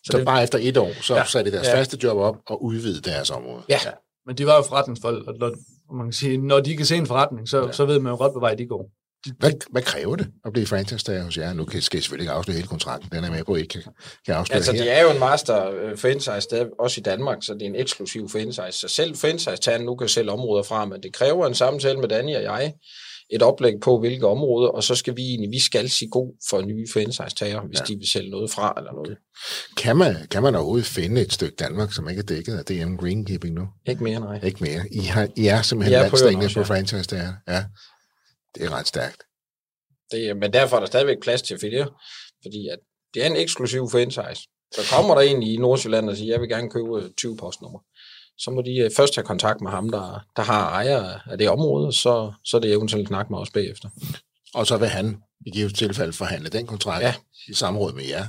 Så 0.05 0.16
det, 0.18 0.27
bare 0.27 0.43
efter 0.43 0.59
et 0.62 0.77
år, 0.77 0.91
så 1.03 1.14
ja. 1.14 1.20
Ja. 1.20 1.27
satte 1.27 1.51
de 1.51 1.57
deres 1.57 1.66
Ja. 1.66 1.73
ja. 1.73 1.79
faste 1.79 1.99
job 2.03 2.16
op 2.16 2.37
og 2.47 2.64
udvidede 2.64 3.01
deres 3.11 3.31
område. 3.31 3.62
Ja, 3.68 3.79
Men 4.27 4.37
de 4.39 4.47
var 4.47 4.57
jo 4.57 4.62
forretningsfolk, 4.62 5.27
og 5.29 5.35
når, 5.39 5.51
man 5.97 6.07
kan 6.07 6.12
sige, 6.12 6.39
når 6.39 6.61
de 6.61 6.77
kan 6.77 6.87
se 6.87 6.97
en 6.97 7.07
forretning, 7.07 7.49
så, 7.49 7.59
Ja. 7.59 7.66
ja. 7.66 7.73
så 7.73 7.85
ved 7.85 7.99
man 7.99 8.11
jo 8.11 8.16
godt, 8.16 8.33
hvad 8.33 8.41
vej 8.41 8.55
de 8.55 8.66
går. 8.66 8.91
Hvad, 9.39 9.53
hvad 9.70 9.83
kræver 9.83 10.16
det 10.16 10.29
at 10.45 10.53
blive 10.53 10.66
franchise-tager 10.66 11.25
hos 11.25 11.37
jer? 11.37 11.53
Nu 11.53 11.64
kan- 11.64 11.83
skal 11.83 11.97
jeg 11.99 12.03
selvfølgelig 12.03 12.25
ikke 12.25 12.33
afsløre 12.33 12.55
hele 12.57 12.68
kontrakten, 12.68 13.11
den 13.12 13.25
er 13.25 13.31
med 13.31 13.45
på, 13.45 13.55
ikke 13.55 13.68
kan, 13.68 13.83
kan 14.27 14.35
afsløre 14.35 14.57
Altså, 14.57 14.73
her. 14.73 14.83
det 14.83 14.93
er 14.99 15.03
jo 15.03 15.11
en 15.11 15.18
master 15.18 15.70
øh, 15.70 15.99
franchise, 15.99 16.49
der 16.51 16.66
også 16.79 17.01
i 17.01 17.03
Danmark, 17.03 17.39
så 17.43 17.55
det 17.55 17.62
er 17.62 17.66
en 17.66 17.75
eksklusiv 17.77 18.29
franchise. 18.29 18.79
Så 18.79 18.89
selv 18.89 19.16
franchise 19.16 19.79
nu 19.79 19.97
kan 19.97 20.09
sælge 20.09 20.31
områder 20.31 20.62
fra, 20.62 20.85
men 20.85 21.03
det 21.03 21.12
kræver 21.12 21.47
en 21.47 21.55
samtale 21.55 21.99
med 22.01 22.09
Danny 22.09 22.37
og 22.37 22.43
jeg, 22.43 22.73
et 23.33 23.43
oplæg 23.43 23.74
på, 23.83 23.99
hvilke 23.99 24.26
områder, 24.26 24.68
og 24.68 24.83
så 24.85 24.95
skal 24.95 25.16
vi 25.16 25.22
egentlig, 25.22 25.51
vi 25.51 25.61
skal 25.61 25.91
sige 25.91 26.09
god 26.11 26.35
for 26.51 26.61
nye 26.61 26.87
franchise-tager, 26.93 27.61
hvis 27.61 27.78
Ja. 27.78 27.85
de 27.85 27.97
vil 27.97 28.09
sælge 28.11 28.30
noget 28.30 28.51
fra 28.51 28.74
eller 28.76 28.93
noget. 28.93 29.16
Kan, 29.76 29.97
man, 29.97 30.14
kan 30.30 30.43
man 30.43 30.55
overhovedet 30.55 30.87
finde 30.87 31.20
et 31.20 31.33
stykke 31.33 31.57
Danmark, 31.57 31.93
som 31.93 32.09
ikke 32.09 32.18
er 32.18 32.22
dækket 32.22 32.55
af 32.59 32.64
DM 32.64 32.97
Greenkeeping 32.97 33.55
nu? 33.55 33.68
Ikke 33.89 34.05
mere, 34.05 34.20
nej. 34.20 34.41
Ikke 34.43 34.64
mere. 34.64 34.80
I, 34.91 34.99
har, 34.99 35.28
I 35.37 35.47
er 35.47 35.62
simpelthen 35.62 36.01
på 36.01 36.16
landstækkende 36.16 36.55
på 36.55 36.61
ja. 36.61 36.66
franchise-tager. 36.66 37.33
Ja, 37.49 37.64
det 38.55 38.64
er 38.64 38.70
ret 38.70 38.87
stærkt. 38.89 39.22
Det, 40.11 40.37
men 40.37 40.53
derfor 40.53 40.76
er 40.76 40.80
der 40.80 40.87
stadigvæk 40.87 41.20
plads 41.22 41.43
til 41.43 41.59
flere, 41.61 41.89
fordi 42.43 42.68
at 42.68 42.78
det 43.14 43.22
er 43.22 43.26
en 43.26 43.37
eksklusiv 43.37 43.91
franchise. 43.91 44.43
Så 44.74 44.80
kommer 44.95 45.14
der 45.14 45.20
en 45.22 45.43
i 45.43 45.57
Nordsjælland 45.57 46.11
og 46.11 46.16
siger, 46.16 46.33
jeg 46.33 46.41
vil 46.41 46.49
gerne 46.49 46.70
købe 46.70 47.03
øh, 47.03 47.11
20 47.18 47.37
postnummer. 47.37 47.78
Så 48.45 48.51
må 48.51 48.62
de 48.62 48.76
øh, 48.76 48.90
først 48.97 49.14
have 49.14 49.24
kontakt 49.24 49.61
med 49.61 49.70
ham, 49.70 49.90
der, 49.90 50.24
der 50.36 50.43
har 50.43 50.70
ejer 50.70 51.18
af 51.30 51.38
det 51.38 51.51
område, 51.51 51.93
så, 51.93 52.32
så 52.45 52.57
er 52.57 52.61
det 52.61 52.72
eventuelt 52.72 53.09
snak 53.09 53.30
med 53.30 53.38
os 53.38 53.51
bagefter. 53.51 53.88
Og 54.55 54.66
så 54.66 54.76
vil 54.76 54.88
han 54.88 55.16
i 55.47 55.51
givet 55.51 55.74
tilfælde 55.74 56.12
forhandle 56.12 56.49
den 56.51 56.66
kontrakt 56.66 57.05
ja. 57.05 57.14
I 57.49 57.55
samråd 57.55 57.93
med 57.93 58.05
jer. 58.05 58.24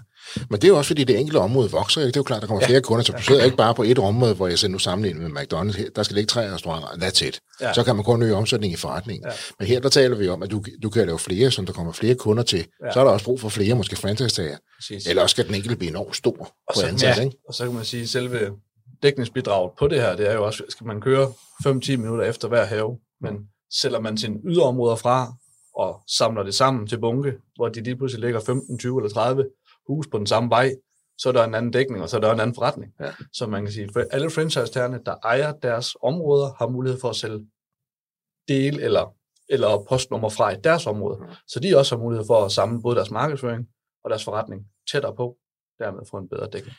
Men 0.49 0.61
det 0.61 0.64
er 0.64 0.68
jo 0.68 0.78
også, 0.78 0.88
fordi 0.88 1.03
det 1.03 1.20
enkelte 1.20 1.38
område 1.38 1.72
vokser. 1.72 2.01
Ikke? 2.01 2.07
Det 2.07 2.16
er 2.16 2.20
jo 2.20 2.24
klart, 2.24 2.41
der 2.41 2.47
kommer 2.47 2.61
ja. 2.64 2.68
Flere 2.68 2.82
kunder, 2.82 3.03
så 3.03 3.11
du 3.11 3.24
sidder 3.24 3.43
ikke 3.43 3.57
bare 3.57 3.76
på 3.76 3.84
et 3.84 3.99
område, 3.99 4.34
hvor 4.34 4.47
jeg 4.47 4.59
ser 4.59 4.68
nu 4.68 4.80
sammenlignet 4.80 5.32
med 5.32 5.41
McDonald's. 5.41 5.78
Her, 5.78 5.89
der 5.95 6.03
skal 6.03 6.16
ligge 6.16 6.28
tre 6.28 6.53
restauranter, 6.53 7.07
that's 7.07 7.26
it. 7.28 7.39
Ja. 7.61 7.74
Så 7.74 7.84
kan 7.84 7.95
man 7.95 8.05
kun 8.05 8.24
øge 8.24 8.36
omsætningen 8.36 8.74
i 8.74 8.78
forretningen. 8.78 9.28
Ja. 9.30 9.34
Men 9.59 9.68
her 9.68 9.80
der 9.80 9.89
taler 9.89 10.16
vi 10.18 10.28
om, 10.30 10.43
at 10.43 10.51
du, 10.51 10.64
du 10.84 10.89
kan 10.89 11.05
lave 11.05 11.20
flere, 11.20 11.51
så 11.51 11.61
der 11.61 11.74
kommer 11.74 11.93
flere 11.93 12.16
kunder 12.16 12.43
til. 12.43 12.66
Ja. 12.86 12.91
Så 12.91 12.99
er 12.99 13.03
der 13.03 13.11
også 13.11 13.26
brug 13.26 13.39
for 13.39 13.49
flere, 13.49 13.76
måske 13.76 13.95
franchise-tager. 13.95 14.57
Eller 15.07 15.22
også 15.22 15.34
skal 15.34 15.47
den 15.47 15.55
enkelte 15.55 15.76
blive 15.76 15.89
enormt 15.89 16.16
stor 16.16 16.38
Og 16.68 16.74
på 16.74 16.80
så, 16.80 16.88
antal. 16.88 17.14
ja, 17.18 17.24
Ikke? 17.24 17.38
og 17.47 17.53
så 17.53 17.64
kan 17.66 17.74
man 17.74 17.86
sige, 17.86 18.03
at 18.03 18.09
selve 18.09 18.51
dækningsbidraget 19.04 19.72
på 19.78 19.88
det 19.88 20.01
her, 20.01 20.16
det 20.16 20.30
er 20.30 20.34
jo 20.34 20.45
også, 20.45 20.64
skal 20.70 20.88
man 20.88 21.01
køre 21.01 21.28
5-10 21.68 21.97
minutter 21.97 22.26
efter 22.26 22.47
hver 22.47 22.64
have, 22.64 22.99
men 23.22 23.49
sælger 23.82 23.99
man 23.99 24.18
sine 24.18 24.39
yderområder 24.45 24.95
fra 24.95 25.34
og 25.76 26.01
samler 26.18 26.43
det 26.43 26.56
sammen 26.56 26.88
til 26.88 26.99
bunke, 26.99 27.34
hvor 27.56 27.70
de 27.70 27.82
lige 27.82 27.95
pludselig 27.95 28.26
ligger 28.26 28.39
15, 28.39 28.80
20 28.80 28.99
eller 28.99 29.10
30 29.10 29.49
hus 29.88 30.08
på 30.08 30.18
den 30.18 30.28
samme 30.28 30.49
vej, 30.49 30.76
så 31.18 31.30
er 31.30 31.34
der 31.34 31.43
en 31.43 31.56
anden 31.56 31.72
dækning, 31.72 32.04
og 32.04 32.10
så 32.10 32.18
er 32.18 32.22
der 32.22 32.34
en 32.34 32.39
anden 32.39 32.56
forretning. 32.56 32.93
Ja. 32.99 33.12
Så 33.34 33.47
man 33.47 33.64
kan 33.64 33.74
sige, 33.74 33.89
at 33.95 34.08
alle 34.12 34.30
franchise-tagerne, 34.30 34.99
der 35.06 35.16
ejer 35.24 35.54
deres 35.54 35.95
områder, 36.01 36.54
har 36.58 36.68
mulighed 36.68 36.99
for 36.99 37.10
at 37.10 37.16
sælge 37.16 37.47
del 38.47 38.80
eller, 38.80 39.16
eller 39.49 39.86
postnummer 39.89 40.30
fra 40.30 40.49
i 40.49 40.56
deres 40.64 40.88
område. 40.88 41.20
Så 41.47 41.60
de 41.60 41.78
også 41.78 41.95
har 41.95 42.04
mulighed 42.04 42.26
for 42.28 42.45
at 42.45 42.51
samle 42.51 42.82
både 42.82 42.95
deres 42.95 43.12
markedsføring 43.12 43.68
og 44.04 44.10
deres 44.10 44.24
forretning 44.24 44.68
tættere 44.91 45.16
på, 45.16 45.38
dermed 45.80 46.01
få 46.12 46.18
en 46.18 46.30
bedre 46.30 46.49
dækning. 46.54 46.76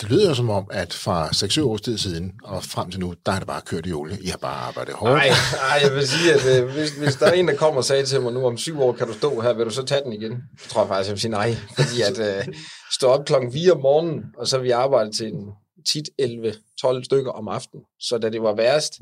Det 0.00 0.10
lyder 0.10 0.34
som 0.34 0.50
om, 0.50 0.66
at 0.70 0.92
fra 0.94 1.28
6-7 1.28 1.62
års 1.62 1.80
tid 1.80 1.98
siden 1.98 2.32
og 2.44 2.64
frem 2.64 2.90
til 2.90 3.00
nu, 3.00 3.14
der 3.26 3.32
har 3.32 3.38
det 3.38 3.46
bare 3.46 3.60
kørt 3.60 3.86
i 3.86 3.92
olie. 3.92 4.18
I 4.22 4.26
har 4.26 4.36
bare 4.38 4.54
arbejdet 4.68 4.94
hårdt. 4.94 5.12
Nej, 5.12 5.80
jeg 5.82 5.94
vil 5.94 6.08
sige, 6.08 6.34
at 6.34 6.62
øh, 6.62 6.74
hvis, 6.74 6.90
hvis 6.90 7.14
der 7.14 7.26
er 7.26 7.32
en, 7.32 7.48
der 7.48 7.56
kommer 7.56 7.78
og 7.78 7.84
sagde 7.84 8.04
til 8.06 8.20
mig 8.20 8.32
nu, 8.32 8.46
om 8.46 8.56
syv 8.56 8.80
år 8.80 8.92
kan 8.92 9.06
du 9.06 9.12
stå 9.12 9.40
her, 9.40 9.52
vil 9.52 9.64
du 9.66 9.70
så 9.70 9.84
tage 9.84 10.04
den 10.04 10.12
igen? 10.12 10.42
Så 10.60 10.68
tror 10.68 10.80
jeg 10.80 10.88
faktisk, 10.88 11.08
jeg 11.08 11.12
vil 11.14 11.20
sige 11.20 11.30
nej. 11.30 11.54
Fordi 11.78 12.02
at 12.02 12.18
øh, 12.18 12.54
stå 12.92 13.06
op 13.06 13.24
klokken 13.24 13.52
4 13.52 13.72
om 13.72 13.80
morgenen, 13.80 14.24
og 14.38 14.46
så 14.46 14.58
vi 14.58 14.70
arbejde 14.70 15.12
til 15.12 15.26
en 15.26 15.44
tit 15.92 16.08
11-12 16.22 17.04
stykker 17.04 17.30
om 17.30 17.48
aftenen. 17.48 17.84
Så 18.00 18.18
da 18.18 18.28
det 18.28 18.42
var 18.42 18.54
værst, 18.54 18.92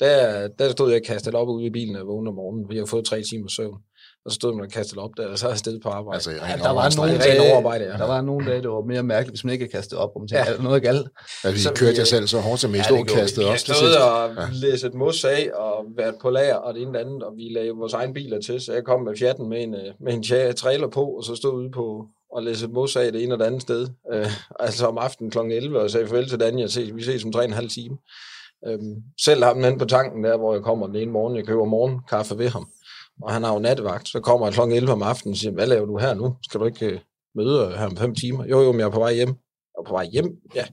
der, 0.00 0.48
der 0.58 0.72
stod 0.72 0.92
jeg 0.92 1.02
kastet 1.06 1.34
op 1.34 1.48
ude 1.48 1.66
i 1.66 1.70
bilen 1.70 1.96
og 1.96 2.06
vågnede 2.06 2.28
om 2.30 2.34
morgenen. 2.34 2.70
Vi 2.70 2.76
har 2.76 2.86
fået 2.86 3.06
tre 3.06 3.22
timer 3.22 3.48
søvn. 3.48 3.78
Og 4.24 4.30
så 4.30 4.34
stod 4.34 4.54
man 4.54 4.64
og 4.64 4.70
kastede 4.70 5.00
op 5.00 5.10
der, 5.16 5.26
og 5.28 5.38
så 5.38 5.46
er 5.46 5.48
jeg 5.50 5.52
afsted 5.52 5.80
på 5.80 5.88
arbejde. 5.88 6.14
Altså, 6.16 6.30
Ja, 6.30 6.36
der 6.62 6.70
var 6.70 6.96
nogle 6.96 7.18
dage, 7.18 7.40
overarbejde, 7.52 7.84
ja. 7.84 7.92
der 7.92 8.06
var 8.06 8.20
nogle 8.20 8.46
dage, 8.50 8.62
det 8.62 8.70
var 8.70 8.80
mere 8.80 9.02
mærkeligt, 9.02 9.32
hvis 9.32 9.44
man 9.44 9.52
ikke 9.52 9.68
kastede 9.68 10.00
op, 10.00 10.10
og 10.14 10.20
man 10.20 10.28
tænkte, 10.28 10.36
Ja. 10.38 10.44
ja. 10.44 10.52
er 10.52 10.56
der 10.56 10.62
noget 10.62 10.82
galt? 10.82 11.08
Altså, 11.44 11.62
Så 11.62 11.70
I 11.70 11.74
kørte 11.76 11.92
vi, 11.92 11.98
jer 11.98 12.04
selv 12.04 12.26
så 12.26 12.38
hårdt, 12.40 12.60
som 12.60 12.74
Ja, 12.74 12.82
stod 12.82 12.98
og 12.98 13.04
vi. 13.04 13.08
kastede 13.12 13.46
Vi 13.46 13.50
op 13.52 13.58
stået 13.58 13.76
sidst. 13.78 13.98
og 13.98 14.34
Ja. 14.34 14.40
ja. 14.42 14.46
læst 14.52 14.84
et 14.84 14.94
mos 14.94 15.24
af, 15.24 15.50
og 15.54 15.84
været 15.96 16.14
på 16.22 16.30
lager 16.30 16.54
og 16.54 16.74
det 16.74 16.82
ene 16.82 16.98
og 16.98 17.00
andet, 17.04 17.22
og 17.22 17.32
vi 17.36 17.48
lavede 17.54 17.76
vores 17.78 17.92
egen 17.92 18.12
biler 18.14 18.40
til, 18.40 18.60
så 18.60 18.72
jeg 18.72 18.84
kom 18.84 19.00
med 19.02 19.16
fjatten 19.18 19.48
med 19.48 19.62
en, 19.62 19.74
øh, 19.74 19.80
med 20.00 20.12
en 20.14 20.20
tja- 20.24 20.52
trailer 20.52 20.88
på, 20.88 21.04
og 21.04 21.24
så 21.24 21.34
stod 21.34 21.52
ude 21.52 21.70
på 21.70 22.06
og 22.32 22.42
læse 22.42 22.64
et 22.66 22.72
mos 22.72 22.96
af 22.96 23.12
det 23.12 23.22
ene 23.22 23.34
og 23.34 23.38
det 23.38 23.44
andet 23.44 23.62
sted. 23.62 23.88
Øh, 24.12 24.26
altså 24.66 24.86
om 24.86 24.98
aftenen 24.98 25.30
kl. 25.30 25.38
11, 25.38 25.80
og 25.80 25.90
sagde 25.90 26.06
farvel 26.06 26.28
til 26.28 26.40
Daniel, 26.40 26.70
ses, 26.70 26.94
vi 26.96 27.02
ses 27.02 27.24
om 27.24 27.32
3,5 27.36 27.68
time. 27.74 27.96
Øhm, 28.68 28.94
selv 29.24 29.44
ham 29.44 29.64
hen 29.64 29.78
på 29.78 29.84
tanken 29.84 30.24
der, 30.24 30.36
hvor 30.36 30.54
jeg 30.54 30.62
kommer 30.62 30.86
den 30.86 30.96
ene 30.96 31.10
morgen, 31.12 31.36
jeg 31.36 31.44
køber 31.46 31.64
morgenkaffe 31.64 32.38
ved 32.38 32.48
ham, 32.48 32.68
og 33.22 33.32
han 33.32 33.42
har 33.42 33.52
jo 33.52 33.58
nattevagt, 33.58 34.08
så 34.08 34.20
kommer 34.20 34.46
jeg 34.46 34.54
kl. 34.54 34.60
11 34.60 34.92
om 34.92 35.02
aftenen 35.02 35.32
og 35.32 35.38
siger, 35.38 35.52
hvad 35.52 35.66
laver 35.66 35.86
du 35.86 35.98
her 35.98 36.14
nu? 36.14 36.36
Skal 36.42 36.60
du 36.60 36.64
ikke 36.66 36.86
øh, 36.86 36.98
møde 37.34 37.74
her 37.78 37.86
om 37.86 37.96
fem 37.96 38.14
timer? 38.14 38.44
Jo, 38.46 38.62
jo, 38.62 38.72
men 38.72 38.80
jeg 38.80 38.86
er 38.86 38.90
på 38.90 38.98
vej 38.98 39.14
hjem. 39.14 39.28
Jeg 39.28 39.80
er 39.80 39.84
på 39.88 39.92
vej 39.94 40.06
hjem? 40.12 40.28
Ja. 40.54 40.64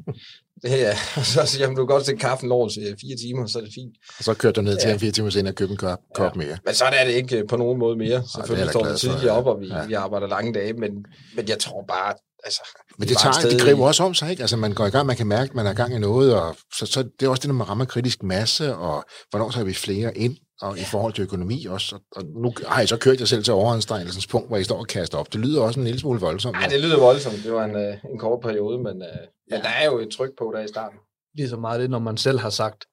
Det 0.64 0.88
er, 0.88 0.94
og 1.18 1.26
så 1.26 1.46
siger 1.46 1.68
jeg, 1.68 1.70
du 1.70 1.76
kan 1.76 1.86
godt 1.86 2.06
til 2.06 2.18
kaffen 2.18 2.52
over 2.52 2.70
til 2.70 2.96
fire 3.02 3.18
timer, 3.26 3.46
så 3.48 3.60
er 3.60 3.64
det 3.64 3.72
fint. 3.76 3.96
Og 4.18 4.24
så 4.24 4.34
kørte 4.34 4.56
du 4.56 4.62
ned 4.62 4.78
til 4.80 4.88
Ja. 4.88 4.94
en 4.94 5.00
fire 5.00 5.12
timer 5.12 5.30
senere 5.30 5.52
og 5.52 5.56
købte 5.56 5.72
en 5.72 5.78
kop, 5.78 6.00
kop 6.16 6.36
mere. 6.36 6.58
Men 6.66 6.74
sådan 6.74 6.94
er 7.00 7.06
det 7.06 7.12
ikke 7.14 7.38
øh, 7.38 7.48
på 7.48 7.58
nogen 7.58 7.80
måde 7.80 7.96
mere. 7.98 8.24
Selvfølgelig 8.36 8.70
står 8.70 8.82
glad 8.82 8.94
vi 8.94 8.98
tidligere 9.00 9.34
ja. 9.34 9.40
op, 9.40 9.46
og 9.48 9.60
vi, 9.60 9.68
Ja. 9.68 9.78
ja. 9.80 9.86
vi 9.88 9.94
arbejder 9.94 10.28
lange 10.28 10.54
dage, 10.54 10.74
men, 10.74 10.92
men 11.36 11.48
jeg 11.48 11.60
tror 11.60 11.86
bare, 11.88 12.14
altså... 12.44 12.62
Men 12.98 13.08
det, 13.08 13.18
tager, 13.18 13.50
det 13.52 13.62
griber 13.62 13.80
i- 13.86 13.88
også 13.88 14.04
om 14.04 14.14
sig, 14.14 14.32
ikke? 14.32 14.42
Altså, 14.44 14.58
man 14.58 14.74
går 14.74 14.86
i 14.86 14.90
gang, 14.90 15.08
man 15.08 15.16
kan 15.16 15.28
mærke, 15.28 15.50
at 15.50 15.56
man 15.56 15.66
er 15.68 15.72
i 15.72 15.76
gang 15.76 15.96
i 15.96 16.00
noget, 16.00 16.36
og 16.42 16.56
så, 16.78 16.86
så 16.86 17.04
det 17.20 17.26
er 17.26 17.30
også 17.30 17.42
det, 17.42 17.48
når 17.48 17.54
man 17.56 17.70
rammer 17.70 17.86
kritisk 17.86 18.24
masse, 18.24 18.76
og 18.76 19.04
hvornår 19.30 19.50
så 19.50 19.58
har 19.58 19.66
vi 19.66 19.74
flere 19.74 20.18
ind, 20.18 20.36
og 20.62 20.80
i 20.80 20.84
forhold 20.84 21.14
til 21.14 21.22
økonomi 21.22 21.66
også. 21.66 21.96
Og, 21.96 22.02
og 22.16 22.24
nu 22.26 22.54
har 22.68 22.82
I 22.82 22.88
så 22.88 22.98
kørt 22.98 23.20
jer 23.20 23.26
selv 23.26 23.44
til 23.44 23.54
overanstrengelsens 23.54 24.28
punkt, 24.28 24.48
hvor 24.48 24.58
I 24.58 24.64
står 24.64 24.78
og 24.78 24.88
kaster 24.88 25.18
op. 25.18 25.34
Det 25.34 25.40
lyder 25.42 25.62
også 25.62 25.80
en 25.80 25.84
lille 25.86 26.00
smule 26.00 26.20
voldsomt. 26.20 26.56
Ej, 26.58 26.68
det 26.68 26.80
lyder 26.82 27.00
voldsomt. 27.00 27.44
Det 27.44 27.54
var 27.54 27.66
en, 27.66 27.76
øh, 27.76 27.98
en 28.12 28.20
kort 28.20 28.42
periode, 28.42 28.78
men, 28.78 29.02
øh, 29.02 29.08
Ja. 29.52 29.56
men 29.56 29.64
der 29.64 29.70
er 29.70 29.86
jo 29.86 30.00
et 30.00 30.10
tryk 30.10 30.30
på 30.38 30.52
der 30.56 30.64
i 30.64 30.68
starten. 30.68 30.98
Lige 31.38 31.50
så 31.50 31.58
meget 31.58 31.80
det, 31.80 31.90
når 31.90 32.00
man 32.00 32.18
selv 32.18 32.40
har 32.40 32.50
sagt, 32.50 32.86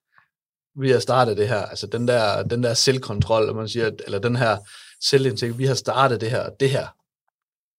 vi 0.80 0.90
har 0.90 0.98
startet 0.98 1.36
det 1.36 1.48
her, 1.48 1.62
altså 1.62 1.86
den 1.86 2.08
der, 2.08 2.42
den 2.42 2.62
der 2.62 2.74
selvkontrol, 2.74 3.48
og 3.48 3.56
man 3.56 3.68
siger, 3.68 3.90
eller 4.06 4.18
den 4.18 4.36
her 4.36 4.56
selvindsigt, 5.04 5.58
vi 5.58 5.64
har 5.66 5.74
startet 5.74 6.20
det 6.20 6.30
her, 6.30 6.50
det 6.60 6.70
her, 6.70 6.86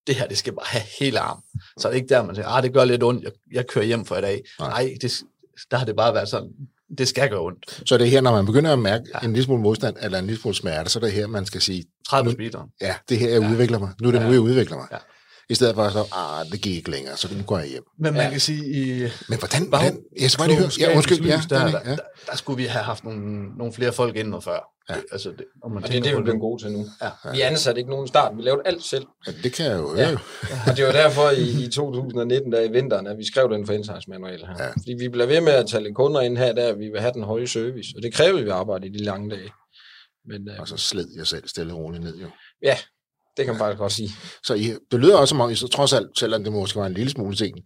det 0.06 0.14
her, 0.14 0.26
det 0.28 0.38
skal 0.38 0.52
bare 0.52 0.66
have 0.66 0.84
hele 1.00 1.20
arm. 1.20 1.42
Så 1.78 1.88
er 1.88 1.92
det 1.92 1.96
ikke 2.00 2.14
der, 2.14 2.22
man 2.22 2.34
siger, 2.34 2.48
ah, 2.48 2.62
det 2.62 2.72
gør 2.72 2.84
lidt 2.84 3.02
ondt, 3.02 3.24
jeg, 3.24 3.32
jeg 3.52 3.66
kører 3.66 3.84
hjem 3.84 4.04
for 4.04 4.16
i 4.16 4.20
dag. 4.20 4.42
Nej. 4.58 4.68
Nej, 4.68 4.94
det, 5.02 5.12
der 5.70 5.76
har 5.76 5.84
det 5.86 5.96
bare 5.96 6.14
været 6.14 6.28
sådan, 6.28 6.50
det 6.98 7.08
skal 7.08 7.28
gøre 7.30 7.40
ondt. 7.40 7.82
Så 7.86 7.98
det 7.98 8.06
er 8.06 8.10
her, 8.10 8.20
når 8.20 8.32
man 8.32 8.46
begynder 8.46 8.72
at 8.72 8.78
mærke 8.78 9.04
ja. 9.14 9.18
En 9.26 9.32
lille 9.32 9.44
smule 9.44 9.62
modstand, 9.62 9.96
eller 10.02 10.18
en 10.18 10.26
lille 10.26 10.40
smule 10.40 10.54
smerte, 10.54 10.90
så 10.90 10.98
er 10.98 11.02
det 11.02 11.12
her, 11.12 11.26
man 11.26 11.46
skal 11.46 11.60
sige, 11.60 11.84
30 12.08 12.32
speederen. 12.32 12.68
ja, 12.80 12.94
det 13.08 13.18
her, 13.18 13.30
jeg 13.30 13.42
Ja. 13.42 13.50
udvikler 13.50 13.78
mig. 13.78 13.90
Nu 14.00 14.08
er 14.08 14.12
det 14.12 14.20
nu, 14.20 14.26
Ja. 14.26 14.32
jeg 14.32 14.40
udvikler 14.40 14.76
mig. 14.76 14.86
Ja. 14.92 14.96
I 15.50 15.54
stedet 15.54 15.74
for 15.74 15.82
at 15.82 15.92
så, 15.92 16.04
ah, 16.12 16.46
det 16.52 16.60
gik 16.60 16.76
ikke 16.76 16.90
længere, 16.90 17.16
så 17.16 17.28
nu 17.36 17.42
går 17.42 17.58
jeg 17.58 17.68
hjem. 17.68 17.82
Men 17.98 18.12
man 18.14 18.22
Ja. 18.22 18.30
kan 18.30 18.40
sige, 18.40 18.64
i 18.76 19.08
Men 19.28 19.38
hvordan, 19.38 19.68
hvordan 19.68 19.98
jeg 20.20 20.30
skal 20.30 20.38
bare 20.40 20.48
lige 20.48 20.58
høre, 20.58 20.70
ja, 20.80 20.96
undskyld, 20.96 21.24
ja, 21.26 21.40
der, 21.50 21.58
der, 21.70 21.80
ja. 21.84 21.90
der, 21.90 21.96
der, 22.30 22.36
skulle 22.36 22.56
vi 22.56 22.64
have 22.64 22.82
haft 22.84 23.04
nogle, 23.04 23.46
nogle 23.58 23.72
flere 23.72 23.92
folk 23.92 24.16
ind 24.16 24.28
noget 24.28 24.44
før. 24.44 24.60
Ja. 24.90 24.94
Altså, 25.12 25.28
det, 25.28 25.44
om 25.64 25.70
man 25.72 25.82
Og 25.82 25.88
det 25.88 25.96
er 25.98 26.02
det, 26.02 26.16
vi 26.16 26.22
bliver 26.22 26.38
gode 26.38 26.62
til 26.62 26.72
nu. 26.72 26.86
Ja. 27.02 27.30
Vi 27.32 27.40
ansatte 27.40 27.78
ikke 27.80 27.90
nogen 27.90 28.08
start. 28.08 28.36
Vi 28.36 28.42
lavede 28.42 28.62
alt 28.64 28.84
selv. 28.84 29.04
ja, 29.26 29.32
det 29.42 29.52
kan 29.52 29.66
jeg 29.66 29.78
jo 29.78 29.88
høre. 29.96 30.08
Ja. 30.08 30.16
Og 30.70 30.76
det 30.76 30.84
var 30.86 30.92
derfor 30.92 31.30
i, 31.30 31.64
i 31.64 31.68
2019, 31.70 32.52
der 32.52 32.60
i 32.60 32.68
vinteren, 32.72 33.06
at 33.06 33.18
vi 33.18 33.26
skrev 33.26 33.50
den 33.52 33.66
franchise-manual 33.66 34.38
her. 34.46 34.54
Ja. 34.58 34.64
Ja. 34.64 34.70
Fordi 34.70 34.94
vi 34.98 35.08
blev 35.08 35.28
ved 35.28 35.40
med 35.40 35.52
at 35.52 35.66
tage 35.66 35.94
kunder 35.94 36.20
ind 36.20 36.38
her, 36.38 36.52
der 36.52 36.72
vi 36.74 36.88
vil 36.88 37.00
have 37.00 37.12
den 37.12 37.22
høje 37.22 37.46
service. 37.46 37.88
Og 37.96 38.02
det 38.02 38.14
krævede 38.14 38.44
vi 38.44 38.50
arbejde 38.50 38.86
i 38.86 38.90
de 38.90 39.04
lange 39.04 39.30
dage. 39.30 39.50
Men 40.28 40.48
øh, 40.48 40.60
Og 40.60 40.68
så 40.68 40.76
sled 40.76 41.06
jeg 41.16 41.26
selv 41.26 41.48
stille 41.48 41.72
og 41.72 41.78
roligt 41.78 42.04
ned, 42.04 42.16
jo. 42.16 42.26
ja, 42.62 42.76
det 43.36 43.44
kan 43.44 43.54
man 43.54 43.58
faktisk 43.58 43.78
godt 43.78 43.92
sige. 43.92 44.10
Så 44.44 44.54
I, 44.54 44.74
det 44.90 45.00
lyder 45.00 45.16
også 45.16 45.32
som 45.32 45.40
om, 45.40 45.50
I 45.50 45.54
så 45.54 45.68
trods 45.68 45.92
alt, 45.92 46.18
selvom 46.18 46.44
det 46.44 46.52
måske 46.52 46.78
var 46.80 46.86
en 46.86 46.94
lille 46.94 47.10
smule 47.10 47.36
sent, 47.36 47.56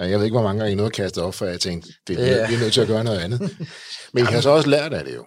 øh, 0.00 0.10
jeg 0.10 0.18
ved 0.18 0.24
ikke, 0.26 0.34
hvor 0.34 0.42
mange 0.42 0.58
gange 0.60 0.72
I 0.72 0.74
nåede 0.74 0.86
at 0.86 0.92
kaste 0.92 1.22
op, 1.22 1.34
for 1.34 1.46
jeg 1.46 1.60
tænkte, 1.60 1.88
det 2.06 2.20
er, 2.20 2.26
Ja. 2.36 2.48
vi 2.48 2.54
er 2.54 2.58
nødt 2.58 2.72
til 2.72 2.80
at 2.80 2.86
gøre 2.86 3.04
noget 3.04 3.18
andet. 3.18 3.40
Men 4.14 4.22
I 4.22 4.26
har 4.26 4.40
så 4.40 4.50
også 4.50 4.68
lært 4.68 4.92
af 4.92 5.04
det 5.04 5.14
jo. 5.14 5.24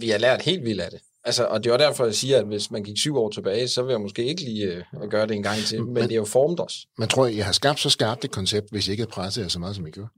Vi 0.00 0.08
har 0.08 0.18
lært 0.18 0.42
helt 0.42 0.64
vildt 0.64 0.80
af 0.80 0.90
det. 0.90 1.00
Altså, 1.24 1.44
og 1.44 1.64
det 1.64 1.72
var 1.72 1.78
derfor, 1.78 2.04
jeg 2.04 2.14
siger, 2.14 2.38
at 2.38 2.46
hvis 2.46 2.70
man 2.70 2.82
gik 2.84 2.98
syv 2.98 3.16
år 3.16 3.30
tilbage, 3.30 3.68
så 3.68 3.82
vil 3.82 3.90
jeg 3.92 4.00
måske 4.00 4.24
ikke 4.24 4.42
lige 4.42 4.64
øh, 4.64 5.08
gøre 5.10 5.26
det 5.26 5.34
en 5.36 5.42
gang 5.42 5.58
til. 5.58 5.84
Men, 5.84 5.94
Men- 5.94 6.02
det 6.02 6.10
har 6.10 6.16
jo 6.16 6.24
formet 6.24 6.60
os. 6.60 6.74
Man 6.98 7.08
tror, 7.08 7.26
I 7.26 7.36
har 7.36 7.52
skabt 7.52 7.80
så 7.80 7.90
skarpt 7.90 8.24
et 8.24 8.30
koncept, 8.30 8.66
hvis 8.70 8.88
I 8.88 8.90
ikke 8.90 9.00
havde 9.02 9.10
presset 9.10 9.42
jer 9.42 9.48
så 9.48 9.58
meget, 9.58 9.76
som 9.76 9.86
I 9.86 9.90
gjorde. 9.90 10.08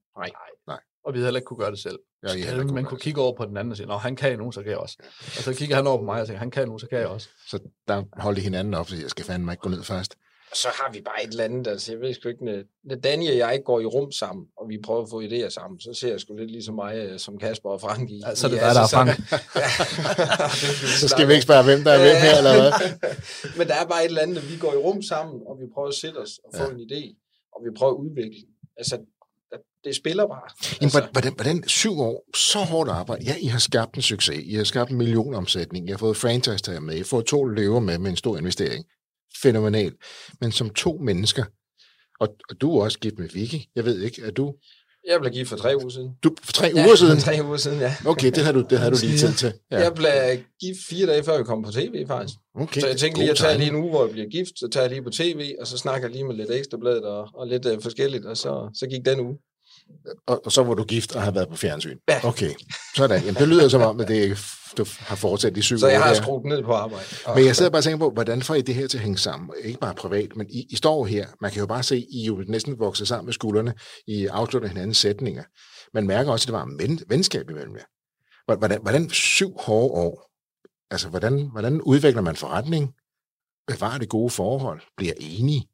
Og 1.04 1.12
vi 1.12 1.18
havde 1.18 1.26
heller 1.26 1.38
ikke 1.40 1.46
kunne 1.46 1.58
gøre 1.58 1.70
det 1.70 1.78
selv. 1.78 1.98
Ja, 2.22 2.28
heller 2.34 2.60
ikke 2.62 2.74
man 2.74 2.84
kunne 2.84 3.00
kigge 3.00 3.20
over 3.20 3.36
på 3.36 3.44
den 3.44 3.56
anden 3.56 3.70
og 3.70 3.76
sige, 3.76 3.86
Nå, 3.86 3.96
han 3.96 4.16
kan 4.16 4.38
nu, 4.38 4.52
så 4.52 4.62
kan 4.62 4.70
jeg 4.70 4.78
også. 4.78 4.96
Og 5.20 5.42
så 5.42 5.54
kigger 5.54 5.76
han 5.76 5.86
over 5.86 5.98
på 5.98 6.04
mig 6.04 6.20
og 6.20 6.26
siger, 6.26 6.38
han 6.38 6.50
kan 6.50 6.68
nu, 6.68 6.78
så 6.78 6.86
kan 6.86 6.98
jeg 6.98 7.06
også. 7.08 7.28
Så 7.48 7.58
der 7.88 8.02
holdt 8.20 8.38
I 8.38 8.40
hinanden 8.40 8.74
op, 8.74 8.88
så 8.88 8.96
jeg 8.96 9.10
skal 9.10 9.24
fandme 9.24 9.52
ikke 9.52 9.60
gå 9.62 9.68
ned 9.68 9.82
først. 9.82 10.14
Og 10.50 10.56
så 10.56 10.68
har 10.68 10.92
vi 10.92 11.00
bare 11.04 11.24
et 11.24 11.30
eller 11.30 11.44
andet, 11.44 11.66
altså 11.66 11.92
jeg 11.92 12.00
ved 12.00 12.14
sgu 12.14 12.28
ikke, 12.28 12.44
når- 12.44 12.96
Danny 12.96 13.28
og 13.30 13.36
jeg 13.36 13.60
går 13.64 13.80
i 13.80 13.84
rum 13.86 14.12
sammen, 14.12 14.46
og 14.58 14.68
vi 14.68 14.78
prøver 14.84 15.02
at 15.02 15.08
få 15.10 15.22
idéer 15.22 15.48
sammen, 15.48 15.80
så 15.80 15.94
ser 15.94 16.08
jeg 16.10 16.20
sgu 16.20 16.36
lidt 16.36 16.50
ligesom 16.50 16.74
mig, 16.74 16.96
øh, 16.96 17.18
som 17.18 17.38
Kasper 17.38 17.70
og 17.70 17.80
Frank 17.80 18.10
i. 18.10 18.20
Ja, 18.26 18.34
så 18.34 18.46
er 18.46 18.50
det 18.50 18.60
der 18.60 18.66
er 18.66 18.86
så- 18.86 18.96
Frank. 18.96 19.08
Ja. 19.62 19.68
Så 21.02 21.08
skal 21.08 21.28
vi 21.28 21.32
ikke 21.32 21.42
spørge, 21.42 21.64
hvem 21.64 21.80
der 21.84 21.92
er 21.96 22.00
hvem 22.06 22.16
her, 22.26 22.34
eller 22.40 22.52
hvad? 22.60 22.72
Men 23.58 23.64
der 23.68 23.74
er 23.82 23.86
bare 23.92 24.00
et 24.04 24.08
eller 24.08 24.22
andet, 24.22 24.36
at 24.42 24.46
vi 24.52 24.56
går 24.64 24.72
i 24.72 24.76
rum 24.86 25.02
sammen, 25.02 25.36
og 25.48 25.54
vi 25.60 25.66
prøver 25.74 25.88
at 25.88 25.94
sætte 25.94 26.18
os 26.24 26.32
og 26.44 26.50
få 26.58 26.62
Ja. 26.62 26.70
en 26.74 26.80
idé, 26.86 27.02
og 27.54 27.58
vi 27.64 27.70
prøver 27.78 27.92
at 27.92 27.98
udvikle. 28.04 28.42
Altså, 28.80 28.94
det 29.84 29.96
spiller 29.96 30.26
bare. 30.26 30.42
Jamen, 30.62 30.82
Altså, 30.82 30.98
hvordan, 30.98 31.12
hvordan, 31.12 31.34
hvordan 31.34 31.68
syv 31.68 32.00
år, 32.00 32.36
så 32.36 32.58
hårdt 32.58 32.90
arbejde. 32.90 33.24
Ja, 33.24 33.36
I 33.40 33.46
har 33.46 33.58
skabt 33.58 33.94
en 33.96 34.02
succes. 34.02 34.42
I 34.44 34.54
har 34.54 34.64
skabt 34.64 34.90
en 34.90 34.98
millionomsætning. 34.98 35.88
I 35.88 35.90
har 35.90 35.98
fået 35.98 36.16
franchise 36.16 36.58
tager 36.58 36.80
med. 36.80 36.94
I 36.94 36.98
har 36.98 37.04
fået 37.04 37.26
to 37.26 37.44
løver 37.44 37.80
med 37.80 37.98
med 37.98 38.10
en 38.10 38.16
stor 38.16 38.38
investering. 38.38 38.84
Fænomenal. 39.42 39.92
Men 40.40 40.52
som 40.52 40.70
to 40.70 40.98
mennesker, 40.98 41.44
og, 42.20 42.28
og 42.50 42.60
du 42.60 42.78
er 42.78 42.84
også 42.84 42.98
gift 42.98 43.18
med 43.18 43.28
Vicky. 43.28 43.60
Jeg 43.76 43.84
ved 43.84 44.00
ikke, 44.00 44.22
er 44.22 44.30
du... 44.30 44.54
jeg 45.08 45.20
blev 45.20 45.32
gift 45.32 45.48
for 45.48 45.56
tre 45.56 45.76
uger 45.76 45.88
siden. 45.88 46.10
Du 46.24 46.36
for 46.42 46.52
tre 46.52 46.70
uger 46.74 46.94
siden? 47.02 47.18
tre 47.18 47.38
uger 47.44 47.56
siden, 47.56 47.80
ja. 47.80 47.94
Okay, 48.06 48.30
det 48.30 48.44
har 48.44 48.52
du, 48.52 48.64
det 48.70 48.78
har 48.78 48.90
du 48.90 48.96
lige 49.02 49.18
tid 49.18 49.32
til. 49.32 49.52
Ja. 49.70 49.78
Jeg 49.80 49.94
blev 49.94 50.10
gift 50.60 50.78
fire 50.88 51.06
dage 51.06 51.24
før 51.24 51.38
vi 51.38 51.44
kom 51.44 51.62
på 51.62 51.70
tv, 51.72 52.06
faktisk. 52.06 52.38
okay. 52.54 52.80
Så 52.80 52.86
jeg 52.86 52.96
tænkte 52.96 53.20
lige 53.20 53.30
at 53.30 53.36
tage 53.36 53.52
timing. 53.52 53.70
lige 53.70 53.78
en 53.78 53.82
uge, 53.84 53.90
hvor 53.90 54.04
jeg 54.04 54.12
bliver 54.12 54.28
gift, 54.28 54.58
så 54.58 54.68
tager 54.72 54.84
jeg 54.84 54.90
lige 54.90 55.02
på 55.02 55.10
tv, 55.10 55.52
og 55.60 55.66
så 55.66 55.78
snakker 55.78 56.08
jeg 56.08 56.12
lige 56.12 56.24
med 56.24 56.34
lidt 56.34 56.50
ekstrabladet 56.50 57.04
og, 57.04 57.28
og 57.34 57.46
lidt 57.46 57.66
uh, 57.66 57.82
forskelligt, 57.82 58.24
og 58.24 58.36
så, 58.36 58.70
så 58.74 58.86
gik 58.86 59.04
den 59.04 59.20
uge. 59.20 59.36
Og, 60.26 60.46
og 60.46 60.52
så 60.52 60.62
var 60.62 60.74
du 60.74 60.84
gift 60.84 61.16
og 61.16 61.22
har 61.22 61.30
været 61.30 61.48
på 61.48 61.56
fjernsyn. 61.56 61.98
Ja. 62.08 62.20
Okay, 62.24 62.50
sådan. 62.96 63.20
Jamen, 63.20 63.34
det 63.34 63.48
lyder 63.48 63.68
som 63.68 63.82
om, 63.82 64.00
at 64.00 64.08
det 64.08 64.38
du 64.78 64.84
har 64.98 65.16
fortsat 65.16 65.56
i 65.56 65.62
syv 65.62 65.78
Så 65.78 65.88
jeg 65.88 66.02
har 66.02 66.14
skruet 66.14 66.44
ned 66.44 66.62
på 66.62 66.72
arbejde. 66.72 67.04
Og, 67.24 67.36
Men 67.36 67.46
jeg 67.46 67.56
sidder 67.56 67.70
bare 67.70 67.80
og 67.80 67.84
tænker 67.84 67.98
på, 67.98 68.10
hvordan 68.10 68.42
får 68.42 68.54
I 68.54 68.62
det 68.62 68.74
her 68.74 68.86
til 68.88 68.98
at 68.98 69.02
hænge 69.02 69.18
sammen? 69.18 69.50
Ikke 69.64 69.78
bare 69.78 69.94
privat, 69.94 70.36
men 70.36 70.46
I, 70.50 70.66
I 70.70 70.76
står 70.76 71.06
her. 71.06 71.26
Man 71.40 71.50
kan 71.50 71.60
jo 71.60 71.66
bare 71.66 71.82
se, 71.82 72.06
I 72.10 72.24
jo 72.26 72.44
næsten 72.48 72.78
vokset 72.78 73.08
sammen 73.08 73.26
med 73.26 73.32
skuldrene. 73.32 73.74
I 74.06 74.26
afslutter 74.26 74.68
hinandens 74.68 74.96
sætninger. 74.96 75.44
Man 75.94 76.06
mærker 76.06 76.32
også, 76.32 76.44
at 76.44 76.46
det 76.46 76.52
var 76.52 76.64
en 76.64 76.78
ven, 76.78 77.00
venskab 77.08 77.50
imellem 77.50 77.76
jer. 77.76 77.84
Hvordan, 78.58 78.80
hvordan 78.82 79.10
syv 79.10 79.56
hårde 79.58 79.92
år, 79.92 80.30
altså 80.90 81.08
hvordan, 81.08 81.48
hvordan 81.52 81.80
udvikler 81.80 82.22
man 82.22 82.36
forretning? 82.36 82.92
Bevarer 83.66 83.98
det 83.98 84.08
gode 84.08 84.30
forhold? 84.30 84.80
Bliver 84.96 85.14
enige? 85.20 85.68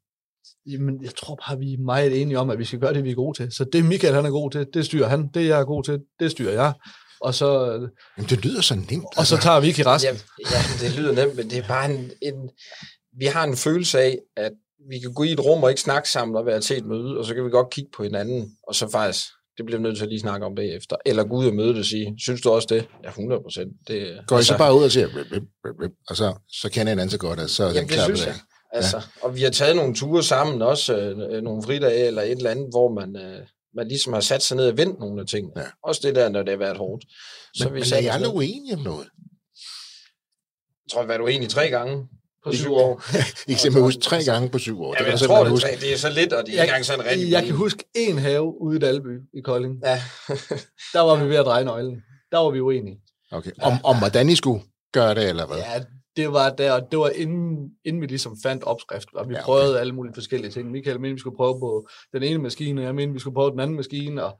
Jamen, 0.65 1.03
jeg 1.03 1.15
tror 1.15 1.35
bare, 1.47 1.59
vi 1.59 1.73
er 1.73 1.77
meget 1.85 2.21
enige 2.21 2.39
om, 2.39 2.49
at 2.49 2.59
vi 2.59 2.65
skal 2.65 2.79
gøre 2.79 2.93
det, 2.93 3.03
vi 3.03 3.11
er 3.11 3.15
gode 3.15 3.37
til. 3.43 3.51
Så 3.51 3.65
det 3.73 3.85
Michael 3.85 4.13
han 4.13 4.25
er 4.25 4.29
god 4.29 4.51
til, 4.51 4.67
det 4.73 4.85
styrer 4.85 5.07
han. 5.07 5.29
Det 5.33 5.47
jeg 5.47 5.59
er 5.59 5.65
god 5.65 5.83
til, 5.83 5.99
det 6.19 6.31
styrer 6.31 6.53
jeg. 6.53 6.73
Og 7.21 7.33
så, 7.35 7.65
Jamen, 8.17 8.29
det 8.29 8.45
lyder 8.45 8.61
så 8.61 8.75
nemt. 8.75 8.91
altså. 8.91 9.05
og 9.17 9.25
så 9.25 9.37
tager 9.37 9.59
Vicky 9.59 9.81
resten. 9.85 10.15
ja, 10.15 10.57
ja, 10.81 10.85
det 10.87 10.97
lyder 10.99 11.11
nemt, 11.11 11.35
men 11.35 11.49
det 11.49 11.57
er 11.57 11.67
bare 11.67 11.91
en, 11.91 12.11
en... 12.21 12.49
Vi 13.19 13.25
har 13.25 13.43
en 13.43 13.55
følelse 13.55 13.99
af, 13.99 14.17
at 14.37 14.51
vi 14.89 14.99
kan 14.99 15.13
gå 15.13 15.23
i 15.23 15.31
et 15.31 15.39
rum 15.45 15.63
og 15.63 15.69
ikke 15.69 15.81
snakke 15.81 16.09
sammen 16.09 16.35
og 16.35 16.45
være 16.45 16.59
til 16.61 16.77
et 16.77 16.85
møde, 16.85 17.17
og 17.17 17.25
så 17.25 17.33
kan 17.33 17.45
vi 17.45 17.49
godt 17.49 17.69
kigge 17.69 17.89
på 17.97 18.03
hinanden, 18.03 18.51
og 18.67 18.75
så 18.75 18.89
faktisk, 18.91 19.25
det 19.57 19.65
bliver 19.65 19.79
vi 19.79 19.83
nødt 19.83 19.97
til 19.97 20.03
at 20.03 20.09
lige 20.09 20.19
snakke 20.19 20.45
om 20.45 20.55
bagefter. 20.55 20.95
Eller 21.05 21.23
gå 21.23 21.35
ud 21.35 21.47
og 21.47 21.53
møde 21.55 21.69
det 21.69 21.79
og 21.79 21.85
sige, 21.85 22.15
synes 22.23 22.41
du 22.41 22.49
også 22.49 22.67
det? 22.71 22.87
Ja, 23.03 23.09
100 23.09 23.41
procent. 23.41 23.71
Det, 23.87 24.19
Går 24.27 24.39
I 24.39 24.43
så 24.43 24.57
bare 24.57 24.75
ud 24.75 24.83
og 24.83 24.91
siger, 24.91 25.07
og 26.09 26.15
så, 26.15 26.33
så 26.61 26.69
kender 26.69 26.91
hinanden 26.91 27.09
så 27.09 27.17
godt, 27.17 27.39
at 27.39 27.49
så 27.49 27.63
er 27.63 27.73
den 27.73 27.87
klappet 27.87 28.27
af. 28.27 28.33
Altså, 28.71 28.97
ja. 28.97 29.03
Og 29.21 29.35
vi 29.35 29.41
har 29.41 29.49
taget 29.49 29.75
nogle 29.75 29.95
ture 29.95 30.23
sammen 30.23 30.61
også, 30.61 30.97
øh, 30.97 31.41
nogle 31.41 31.63
fridage 31.63 32.07
eller 32.07 32.21
et 32.21 32.31
eller 32.31 32.51
andet, 32.51 32.67
hvor 32.71 32.93
man, 32.93 33.15
øh, 33.15 33.47
man 33.75 33.87
ligesom 33.87 34.13
har 34.13 34.19
sat 34.19 34.43
sig 34.43 34.57
ned 34.57 34.67
og 34.67 34.77
vendt 34.77 34.99
nogle 34.99 35.21
af 35.21 35.27
tingene. 35.27 35.61
Ja. 35.61 35.65
Også 35.83 36.01
det 36.03 36.15
der, 36.15 36.29
når 36.29 36.43
det 36.43 36.49
har 36.49 36.57
været 36.57 36.77
hårdt. 36.77 37.05
Så 37.53 37.63
Men, 37.63 37.73
vi 37.73 37.79
men 37.79 37.93
er 37.93 37.97
I 37.97 38.05
aldrig 38.05 38.35
uenige 38.35 38.75
om 38.75 38.81
noget? 38.81 39.07
Jeg 40.85 40.91
tror, 40.91 41.01
jeg 41.01 41.03
har 41.03 41.07
været 41.07 41.21
uenig 41.21 41.49
tre 41.49 41.69
gange 41.69 42.07
på 42.43 42.51
syv 42.53 42.73
år. 42.73 43.01
I 43.47 43.51
kan 43.51 43.57
simpelthen 43.57 43.83
huske 43.83 44.01
tre 44.01 44.23
gange 44.23 44.49
på 44.49 44.59
syv 44.59 44.81
år. 44.81 44.95
Ja, 44.99 45.03
men 45.03 45.11
jeg 45.11 45.19
tror, 45.19 45.39
det 45.39 45.49
huske. 45.49 45.67
det 45.81 45.93
er 45.93 45.97
så 45.97 46.09
lidt, 46.09 46.33
og 46.33 46.45
det 46.45 46.49
er 46.49 46.61
ikke 46.61 46.63
engang 46.63 46.85
sådan 46.85 47.05
rigtig 47.05 47.31
jeg 47.31 47.45
kan 47.45 47.55
huske 47.55 47.83
en 47.95 48.17
have 48.17 48.61
ude 48.61 48.75
i 48.75 48.79
Dalby 48.79 49.19
i 49.33 49.41
Kolding. 49.41 49.75
Ja. 49.85 50.01
Der 50.93 50.99
var 50.99 51.23
vi 51.23 51.29
ved 51.29 51.35
at 51.35 51.45
dreje 51.45 51.63
nøglen. 51.63 52.01
Der 52.31 52.37
var 52.37 52.49
vi 52.49 52.59
uenige. 52.59 52.99
Okay. 53.31 53.51
Om, 53.61 53.73
om 53.83 53.97
hvordan 53.97 54.29
I 54.29 54.35
skulle 54.35 54.63
gøre 54.93 55.15
det, 55.15 55.29
eller 55.29 55.45
hvad? 55.45 55.57
Ja, 55.57 55.83
det 56.19 56.33
var 56.33 56.49
der, 56.49 56.79
det 56.79 56.99
var 56.99 57.09
inden, 57.09 57.69
inden 57.85 58.01
vi 58.01 58.07
ligesom 58.07 58.37
fandt 58.43 58.63
opskriften, 58.63 59.17
og 59.17 59.29
vi 59.29 59.33
Ja, 59.33 59.39
okay. 59.39 59.45
prøvede 59.45 59.79
alle 59.79 59.93
mulige 59.93 60.13
forskellige 60.13 60.51
ting. 60.51 60.71
Michael 60.71 60.99
mente, 60.99 61.13
vi 61.13 61.19
skulle 61.19 61.35
prøve 61.37 61.59
på 61.59 61.87
den 62.13 62.23
ene 62.23 62.39
maskine, 62.43 62.81
og 62.81 62.85
jeg 62.85 62.95
mente, 62.95 63.13
vi 63.13 63.19
skulle 63.19 63.35
prøve 63.35 63.51
den 63.51 63.59
anden 63.59 63.77
maskine, 63.77 64.23
og 64.23 64.39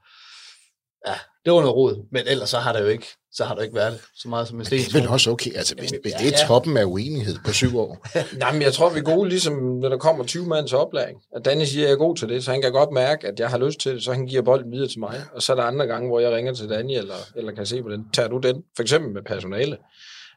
ja, 1.06 1.14
det 1.44 1.52
var 1.52 1.60
noget 1.60 1.74
rod. 1.76 2.06
Men 2.12 2.22
ellers 2.26 2.48
så 2.50 2.58
har 2.58 2.72
der 2.72 2.80
jo 2.80 2.86
ikke, 2.86 3.06
så 3.32 3.44
har 3.44 3.54
der 3.54 3.62
ikke 3.62 3.74
været 3.74 4.00
så 4.14 4.28
meget 4.28 4.48
som 4.48 4.54
en 4.54 4.58
Men 4.58 4.64
sten. 4.66 4.78
det 4.78 4.94
er 4.94 5.00
vel 5.00 5.08
også 5.08 5.30
okay, 5.30 5.50
altså 5.56 5.74
hvis, 5.74 5.92
Jamen, 5.92 6.02
hvis 6.02 6.12
det 6.12 6.26
er 6.26 6.30
ja. 6.40 6.46
toppen 6.46 6.76
af 6.76 6.84
uenighed 6.84 7.36
på 7.46 7.52
syv 7.52 7.78
år. 7.78 8.06
Nej, 8.38 8.52
men 8.52 8.62
jeg 8.62 8.72
tror, 8.72 8.90
vi 8.90 8.98
er 8.98 9.02
gode, 9.02 9.28
ligesom 9.28 9.52
når 9.54 9.88
der 9.88 9.98
kommer 9.98 10.24
20 10.24 10.46
mand 10.46 10.68
til 10.68 10.76
oplæring. 10.76 11.18
At 11.36 11.44
Danny 11.44 11.64
siger, 11.64 11.84
at 11.84 11.88
jeg 11.88 11.94
er 11.94 11.98
god 11.98 12.16
til 12.16 12.28
det, 12.28 12.44
så 12.44 12.50
han 12.50 12.62
kan 12.62 12.72
godt 12.72 12.92
mærke, 12.92 13.26
at 13.28 13.40
jeg 13.40 13.48
har 13.50 13.58
lyst 13.58 13.80
til 13.80 13.94
det, 13.94 14.02
så 14.04 14.12
han 14.12 14.26
giver 14.26 14.42
bolden 14.42 14.72
videre 14.72 14.88
til 14.88 15.00
mig. 15.00 15.22
Og 15.34 15.42
så 15.42 15.52
er 15.52 15.56
der 15.56 15.62
andre 15.62 15.86
gange, 15.86 16.08
hvor 16.08 16.20
jeg 16.20 16.32
ringer 16.32 16.54
til 16.54 16.68
Danny, 16.68 16.92
eller, 16.98 17.14
eller 17.36 17.52
kan 17.52 17.66
se 17.66 17.82
på 17.82 17.88
den. 17.88 18.04
Tager 18.12 18.28
du 18.28 18.38
den? 18.38 18.62
For 18.76 18.82
eksempel 18.82 19.12
med 19.12 19.22
personale. 19.22 19.76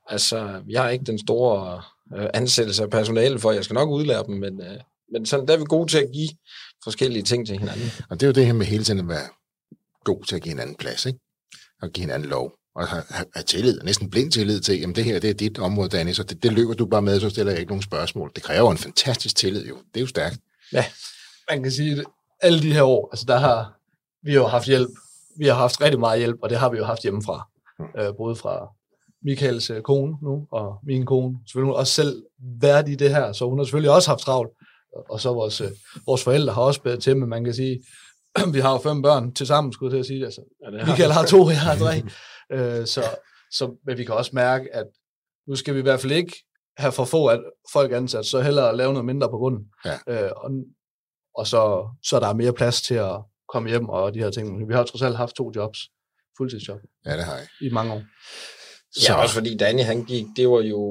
Altså, 0.09 0.61
jeg 0.69 0.81
har 0.81 0.89
ikke 0.89 1.05
den 1.05 1.19
store 1.19 1.81
øh, 2.15 2.29
ansættelse 2.33 2.83
af 2.83 2.89
personale 2.89 3.39
for, 3.39 3.51
jeg 3.51 3.63
skal 3.63 3.73
nok 3.73 3.89
udlære 3.89 4.23
dem, 4.27 4.35
men, 4.35 4.61
øh, 4.61 4.79
men 5.11 5.25
sådan, 5.25 5.47
der 5.47 5.53
er 5.53 5.57
vi 5.57 5.65
gode 5.67 5.91
til 5.91 5.97
at 5.97 6.11
give 6.13 6.29
forskellige 6.83 7.23
ting 7.23 7.47
til 7.47 7.59
hinanden. 7.59 7.91
Og 8.09 8.19
det 8.19 8.23
er 8.25 8.27
jo 8.27 8.33
det 8.33 8.45
her 8.45 8.53
med 8.53 8.65
hele 8.65 8.83
tiden 8.83 8.99
at 8.99 9.07
være 9.07 9.27
god 10.03 10.23
til 10.23 10.35
at 10.35 10.41
give 10.41 10.51
hinanden 10.51 10.75
plads, 10.75 11.05
ikke? 11.05 11.19
Og 11.81 11.89
give 11.89 12.03
hinanden 12.03 12.29
lov. 12.29 12.53
Og 12.75 12.87
have, 12.87 13.25
tillid, 13.45 13.81
næsten 13.83 14.09
blind 14.09 14.31
tillid 14.31 14.59
til, 14.59 14.79
jamen 14.79 14.95
det 14.95 15.03
her, 15.03 15.19
det 15.19 15.29
er 15.29 15.33
dit 15.33 15.59
område, 15.59 15.89
Danny, 15.89 16.13
så 16.13 16.23
det, 16.23 16.43
det 16.43 16.53
løber 16.53 16.73
du 16.73 16.85
bare 16.85 17.01
med, 17.01 17.19
så 17.19 17.29
stiller 17.29 17.51
jeg 17.51 17.59
ikke 17.59 17.71
nogen 17.71 17.81
spørgsmål. 17.81 18.31
Det 18.35 18.43
kræver 18.43 18.71
en 18.71 18.77
fantastisk 18.77 19.35
tillid, 19.35 19.67
jo. 19.67 19.75
Det 19.75 19.97
er 19.97 20.01
jo 20.01 20.07
stærkt. 20.07 20.37
man 21.49 21.63
kan 21.63 21.71
sige, 21.71 21.99
at 21.99 22.05
alle 22.41 22.61
de 22.61 22.73
her 22.73 22.83
år, 22.83 23.09
altså 23.11 23.25
der 23.25 23.37
har 23.37 23.79
vi 24.23 24.31
har 24.31 24.39
jo 24.39 24.47
haft 24.47 24.67
hjælp. 24.67 24.89
Vi 25.37 25.45
har 25.45 25.53
haft 25.53 25.81
rigtig 25.81 25.99
meget 25.99 26.19
hjælp, 26.19 26.39
og 26.41 26.49
det 26.49 26.57
har 26.57 26.69
vi 26.69 26.77
jo 26.77 26.85
haft 26.85 27.01
hjemmefra. 27.01 27.49
Mm. 27.79 27.85
Øh, 28.01 28.15
både 28.17 28.35
fra 28.35 28.73
Michaels 29.25 29.69
øh, 29.69 29.81
kone 29.81 30.15
nu, 30.21 30.47
og 30.51 30.79
min 30.83 31.05
kone. 31.05 31.37
Selvfølgelig 31.47 31.71
hun 31.73 31.79
også 31.79 31.93
selv 31.93 32.23
været 32.61 32.89
i 32.89 32.95
det 32.95 33.09
her, 33.09 33.31
så 33.33 33.49
hun 33.49 33.57
har 33.57 33.65
selvfølgelig 33.65 33.91
også 33.91 34.09
haft 34.09 34.21
travlt. 34.21 34.51
Og- 35.09 35.19
så 35.21 35.33
vores, 35.33 35.61
øh, 35.61 35.67
vores 36.05 36.23
forældre 36.23 36.53
har 36.53 36.61
også 36.61 36.81
bedt 36.81 37.03
til, 37.03 37.17
men 37.17 37.29
man 37.29 37.43
kan 37.43 37.53
sige, 37.53 37.83
vi 38.53 38.59
har 38.59 38.71
jo 38.71 38.77
fem 38.77 39.01
børn 39.01 39.33
til 39.33 39.47
sammen, 39.47 39.73
skulle 39.73 39.89
jeg 39.97 40.05
til 40.05 40.13
at 40.13 40.15
sige. 40.15 40.25
Altså, 40.25 40.41
Ja, 40.65 40.77
det 40.77 40.87
Michael 40.87 41.11
har 41.11 41.25
to, 41.25 41.49
jeg 41.49 41.61
har 41.61 41.75
tre. 41.75 42.03
øh, 42.79 42.85
så, 42.87 43.03
så, 43.51 43.75
men 43.85 43.97
vi 43.97 44.03
kan 44.05 44.15
også 44.15 44.31
mærke, 44.33 44.75
at 44.75 44.85
nu 45.47 45.55
skal 45.55 45.73
vi 45.73 45.79
i 45.79 45.83
hvert 45.83 45.99
fald 45.99 46.11
ikke 46.11 46.45
have 46.77 46.91
for 46.91 47.05
få 47.05 47.27
at 47.27 47.39
folk 47.73 47.91
ansat, 47.91 48.25
så 48.25 48.41
hellere 48.41 48.77
lave 48.77 48.91
noget 48.93 49.05
mindre 49.05 49.29
på 49.29 49.37
grunden. 49.37 49.65
Ja. 49.85 50.23
Øh, 50.25 50.31
og, 50.35 50.51
og 51.35 51.47
så, 51.47 51.87
så 52.03 52.19
der 52.19 52.27
er 52.27 52.33
mere 52.33 52.53
plads 52.53 52.81
til 52.81 52.95
at 52.95 53.15
komme 53.53 53.69
hjem 53.69 53.89
og 53.89 54.13
de 54.13 54.19
her 54.19 54.29
ting. 54.31 54.67
Vi 54.69 54.73
har 54.73 54.83
trods 54.83 55.01
alt 55.01 55.17
haft 55.17 55.35
to 55.35 55.51
jobs, 55.55 55.79
fuldtidsjob, 56.37 56.79
Ja, 57.05 57.17
det 57.17 57.23
har 57.23 57.35
jeg. 57.35 57.47
i 57.61 57.69
mange 57.69 57.93
år. 57.93 58.01
Ja, 59.01 59.15
også 59.15 59.35
fordi 59.35 59.57
Danny, 59.57 59.81
han 59.81 60.03
gik, 60.03 60.25
det 60.35 60.49
var 60.49 60.61
jo 60.61 60.81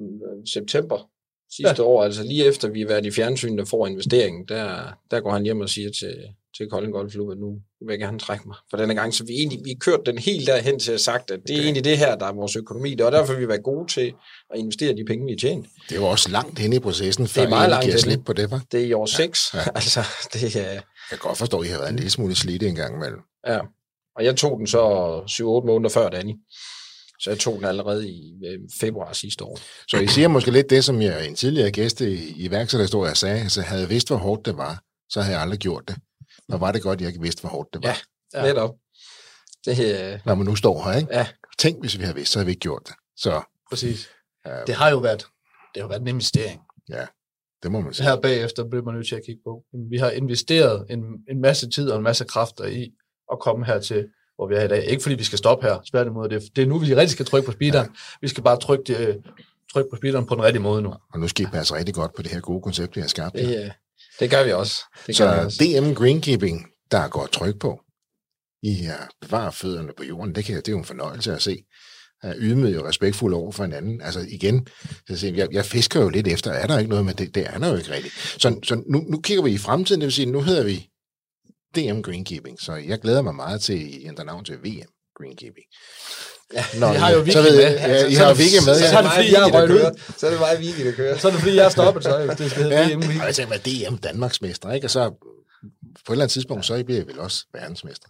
øh, 0.00 0.46
september 0.46 1.08
sidste 1.56 1.82
ja. 1.82 1.88
år, 1.88 2.04
altså 2.04 2.22
lige 2.22 2.44
efter 2.46 2.68
vi 2.68 2.80
har 2.80 2.88
været 2.88 3.06
i 3.06 3.10
fjernsynet 3.10 3.60
og 3.60 3.68
får 3.68 3.86
investeringen, 3.86 4.44
der, 4.48 4.94
der 5.10 5.20
går 5.20 5.32
han 5.32 5.42
hjem 5.42 5.60
og 5.60 5.68
siger 5.68 5.90
til, 5.90 6.14
til 6.56 6.68
Kolding 6.70 6.92
Golfklub, 6.92 7.30
at 7.30 7.38
nu 7.38 7.58
vil 7.86 7.92
jeg 7.92 7.98
gerne 7.98 8.18
trække 8.18 8.44
mig 8.46 8.56
for 8.70 8.76
denne 8.76 8.94
gang. 8.94 9.14
Så 9.14 9.24
vi 9.24 9.32
egentlig 9.32 9.60
vi 9.64 9.74
kørt 9.74 10.00
den 10.06 10.18
helt 10.18 10.46
derhen 10.46 10.78
til 10.78 10.92
at 10.92 11.00
sagt, 11.00 11.30
at 11.30 11.40
det 11.46 11.56
er 11.56 11.62
egentlig 11.62 11.84
det 11.84 11.98
her, 11.98 12.16
der 12.16 12.26
er 12.26 12.32
vores 12.32 12.56
økonomi. 12.56 12.94
Det 12.94 13.04
var 13.04 13.10
derfor, 13.10 13.34
vi 13.34 13.48
var 13.48 13.56
gode 13.56 13.92
til 13.92 14.14
at 14.54 14.58
investere 14.58 14.96
de 14.96 15.04
penge, 15.04 15.24
vi 15.24 15.32
har 15.32 15.36
tjent. 15.36 15.66
Det 15.90 16.00
var 16.00 16.06
også 16.06 16.30
langt 16.30 16.58
hen 16.58 16.72
i 16.72 16.78
processen, 16.78 17.28
før 17.28 17.40
det 17.40 17.46
er 17.46 17.50
meget 17.50 17.70
langt 17.70 17.84
giver 17.84 17.98
slip 17.98 18.20
på 18.26 18.32
det, 18.32 18.50
var. 18.50 18.62
Det 18.72 18.80
er 18.80 18.86
i 18.86 18.92
år 18.92 19.06
6. 19.06 19.54
Ja, 19.54 19.58
ja. 19.58 19.64
altså, 19.74 20.00
det 20.32 20.56
er... 20.56 20.70
Jeg 20.70 20.82
kan 21.10 21.18
godt 21.18 21.38
forstå, 21.38 21.60
at 21.60 21.66
I 21.66 21.70
har 21.70 21.78
været 21.78 21.90
en 21.90 21.96
lille 21.96 22.10
smule 22.10 22.34
slidt 22.34 22.62
en 22.62 22.74
gang 22.74 22.94
imellem. 22.94 23.20
Ja, 23.46 23.60
og 24.16 24.24
jeg 24.24 24.36
tog 24.36 24.58
den 24.58 24.66
så 24.66 24.82
7-8 25.20 25.66
måneder 25.66 25.90
før 25.90 26.08
Danny. 26.08 26.34
Så 27.18 27.30
jeg 27.30 27.38
tog 27.38 27.56
den 27.56 27.64
allerede 27.64 28.08
i 28.08 28.32
øh, 28.46 28.58
februar 28.80 29.12
sidste 29.12 29.44
år. 29.44 29.58
Så 29.88 29.98
I 29.98 30.06
siger 30.06 30.28
måske 30.28 30.50
lidt 30.50 30.70
det, 30.70 30.84
som 30.84 31.02
jeg 31.02 31.28
en 31.28 31.34
tidligere 31.34 31.70
gæst 31.70 32.00
i 32.00 32.44
iværksætterhistorie 32.44 33.14
sagde, 33.14 33.40
altså 33.40 33.62
havde 33.62 33.80
jeg 33.80 33.90
vidst, 33.90 34.08
hvor 34.08 34.16
hårdt 34.16 34.46
det 34.46 34.56
var, 34.56 34.82
så 35.08 35.20
havde 35.20 35.34
jeg 35.34 35.42
aldrig 35.42 35.58
gjort 35.58 35.88
det. 35.88 35.96
Og 36.48 36.60
var 36.60 36.72
det 36.72 36.82
godt, 36.82 37.00
jeg 37.00 37.08
ikke 37.08 37.20
vidste, 37.20 37.40
hvor 37.40 37.50
hårdt 37.50 37.68
det 37.72 37.82
var. 37.82 37.98
Ja, 38.34 38.42
netop. 38.42 38.74
Det, 39.64 40.12
øh... 40.12 40.20
Når 40.26 40.34
man 40.34 40.46
nu 40.46 40.56
står 40.56 40.84
her, 40.84 40.98
ikke? 40.98 41.16
Ja. 41.16 41.26
Tænk, 41.58 41.80
hvis 41.80 41.98
vi 41.98 42.02
havde 42.02 42.14
vidst, 42.14 42.32
så 42.32 42.38
havde 42.38 42.46
vi 42.46 42.50
ikke 42.50 42.60
gjort 42.60 42.82
det. 42.86 42.94
Så, 43.16 43.42
Præcis. 43.70 44.08
Øh... 44.46 44.52
Det 44.66 44.74
har 44.74 44.90
jo 44.90 44.98
været, 44.98 45.26
det 45.74 45.82
har 45.82 45.88
været 45.88 46.00
en 46.00 46.08
investering. 46.08 46.60
Ja, 46.88 47.06
det 47.62 47.72
må 47.72 47.80
man 47.80 47.94
sige. 47.94 48.06
Her 48.06 48.20
bagefter 48.20 48.68
bliver 48.68 48.84
man 48.84 48.94
nødt 48.94 49.08
til 49.08 49.16
at 49.16 49.22
kigge 49.26 49.40
på. 49.44 49.64
Vi 49.90 49.96
har 49.96 50.10
investeret 50.10 50.86
en, 50.90 51.02
en 51.30 51.40
masse 51.40 51.70
tid 51.70 51.90
og 51.90 51.96
en 51.96 52.04
masse 52.04 52.24
kræfter 52.24 52.64
i 52.64 52.90
at 53.32 53.38
komme 53.40 53.66
hertil, 53.66 54.08
hvor 54.38 54.48
vi 54.48 54.54
er 54.54 54.64
i 54.64 54.68
dag. 54.68 54.84
Ikke 54.84 55.02
fordi 55.02 55.14
vi 55.14 55.24
skal 55.24 55.38
stoppe 55.38 55.66
her, 55.66 55.78
tværtimod. 55.90 56.28
Det, 56.28 56.42
det 56.56 56.62
er 56.62 56.66
nu, 56.66 56.78
vi 56.78 56.94
rigtig 56.94 57.10
skal 57.10 57.26
trykke 57.26 57.46
på 57.46 57.52
speederen. 57.52 57.86
Ja. 57.86 57.92
Vi 58.20 58.28
skal 58.28 58.44
bare 58.44 58.58
trykke, 58.58 58.84
det, 58.86 59.22
trykke 59.72 59.90
på 59.90 59.96
speederen 59.96 60.26
på 60.26 60.34
den 60.34 60.42
rigtige 60.42 60.62
måde 60.62 60.82
nu. 60.82 60.94
Og 61.12 61.20
nu 61.20 61.28
skal 61.28 61.46
I 61.46 61.48
passe 61.48 61.74
rigtig 61.74 61.94
godt 61.94 62.14
på 62.14 62.22
det 62.22 62.30
her 62.30 62.40
gode 62.40 62.62
koncept, 62.62 62.96
vi 62.96 63.00
har 63.00 63.08
skabt. 63.08 63.34
Det, 63.34 63.72
det 64.20 64.30
gør 64.30 64.44
vi 64.44 64.52
også. 64.52 64.74
Det 65.06 65.16
så 65.16 65.34
vi 65.34 65.40
også. 65.40 65.64
DM 65.64 65.94
Greenkeeping, 65.94 66.66
der 66.90 66.98
er 66.98 67.08
godt 67.08 67.32
tryk 67.32 67.58
på. 67.58 67.80
I 68.62 68.74
har 68.74 69.10
bevaret 69.20 69.54
fødderne 69.54 69.92
på 69.96 70.04
jorden. 70.04 70.34
Det, 70.34 70.44
kan, 70.44 70.56
det 70.56 70.68
er 70.68 70.72
jo 70.72 70.78
en 70.78 70.84
fornøjelse 70.84 71.32
at 71.32 71.42
se. 71.42 71.64
Er 72.22 72.34
ydmyg 72.36 72.78
og 72.78 72.84
respektfuld 72.84 73.34
over 73.34 73.52
for 73.52 73.64
hinanden. 73.64 74.02
Altså 74.02 74.26
igen, 74.28 74.68
jeg, 75.22 75.48
jeg 75.52 75.64
fisker 75.64 76.00
jo 76.00 76.08
lidt 76.08 76.28
efter, 76.28 76.50
er 76.50 76.66
der 76.66 76.78
ikke 76.78 76.90
noget, 76.90 77.04
men 77.04 77.14
det, 77.14 77.34
det 77.34 77.46
er 77.46 77.58
der 77.58 77.68
jo 77.70 77.76
ikke 77.76 77.92
rigtigt. 77.92 78.14
Så, 78.14 78.60
så 78.62 78.82
nu, 78.86 78.98
nu 79.08 79.20
kigger 79.20 79.44
vi 79.44 79.50
i 79.50 79.58
fremtiden, 79.58 80.00
det 80.00 80.06
vil 80.06 80.12
sige, 80.12 80.26
nu 80.26 80.40
hedder 80.40 80.64
vi 80.64 80.88
DM 81.76 82.00
Greenkeeping, 82.02 82.60
så 82.60 82.74
jeg 82.74 82.98
glæder 82.98 83.22
mig 83.22 83.34
meget 83.34 83.60
til 83.60 83.72
at 83.72 84.08
ændre 84.08 84.24
navn 84.24 84.44
til 84.44 84.54
VM 84.64 84.90
Greenkeeping. 85.18 85.66
Ja, 86.54 86.64
Nå, 86.80 86.86
jeg 86.86 87.00
har 87.00 87.10
jo 87.10 87.20
Vicky 87.20 87.36
med. 87.36 87.60
Ja, 87.60 88.06
I 88.06 88.14
har 88.14 88.28
jo 88.28 88.34
Vicky 88.34 88.60
med. 88.66 88.74
Så, 88.74 88.88
så, 88.90 88.98
er 88.98 89.02
det 89.02 89.10
fordi, 89.14 89.32
jeg 89.32 89.42
er 89.48 89.52
røget 89.52 89.70
ud. 89.70 90.00
Så 90.18 90.26
er 90.26 90.30
det 90.30 90.40
bare 90.40 90.58
Vicky, 90.58 90.86
der 90.86 90.92
kører. 90.92 91.18
Så 91.18 91.28
er 91.28 91.32
det 91.32 91.40
fordi, 91.40 91.56
jeg 91.56 91.64
er 91.64 91.68
stoppet, 91.68 92.04
så 92.04 92.34
det 92.38 92.50
skal 92.50 92.62
hedde 92.62 92.76
ja. 92.78 92.96
VM. 92.96 93.20
Og 93.20 93.26
jeg 93.26 93.34
tænker, 93.34 93.54
at 93.54 93.66
DM 93.66 93.96
Danmarksmester, 93.96 94.72
ikke? 94.72 94.86
Og 94.86 94.90
så 94.90 95.10
på 96.04 96.12
et 96.12 96.14
eller 96.14 96.24
andet 96.24 96.32
tidspunkt, 96.32 96.66
så 96.66 96.84
bliver 96.84 96.98
jeg 96.98 97.06
vel 97.06 97.18
også 97.20 97.46
verdensmester. 97.52 98.08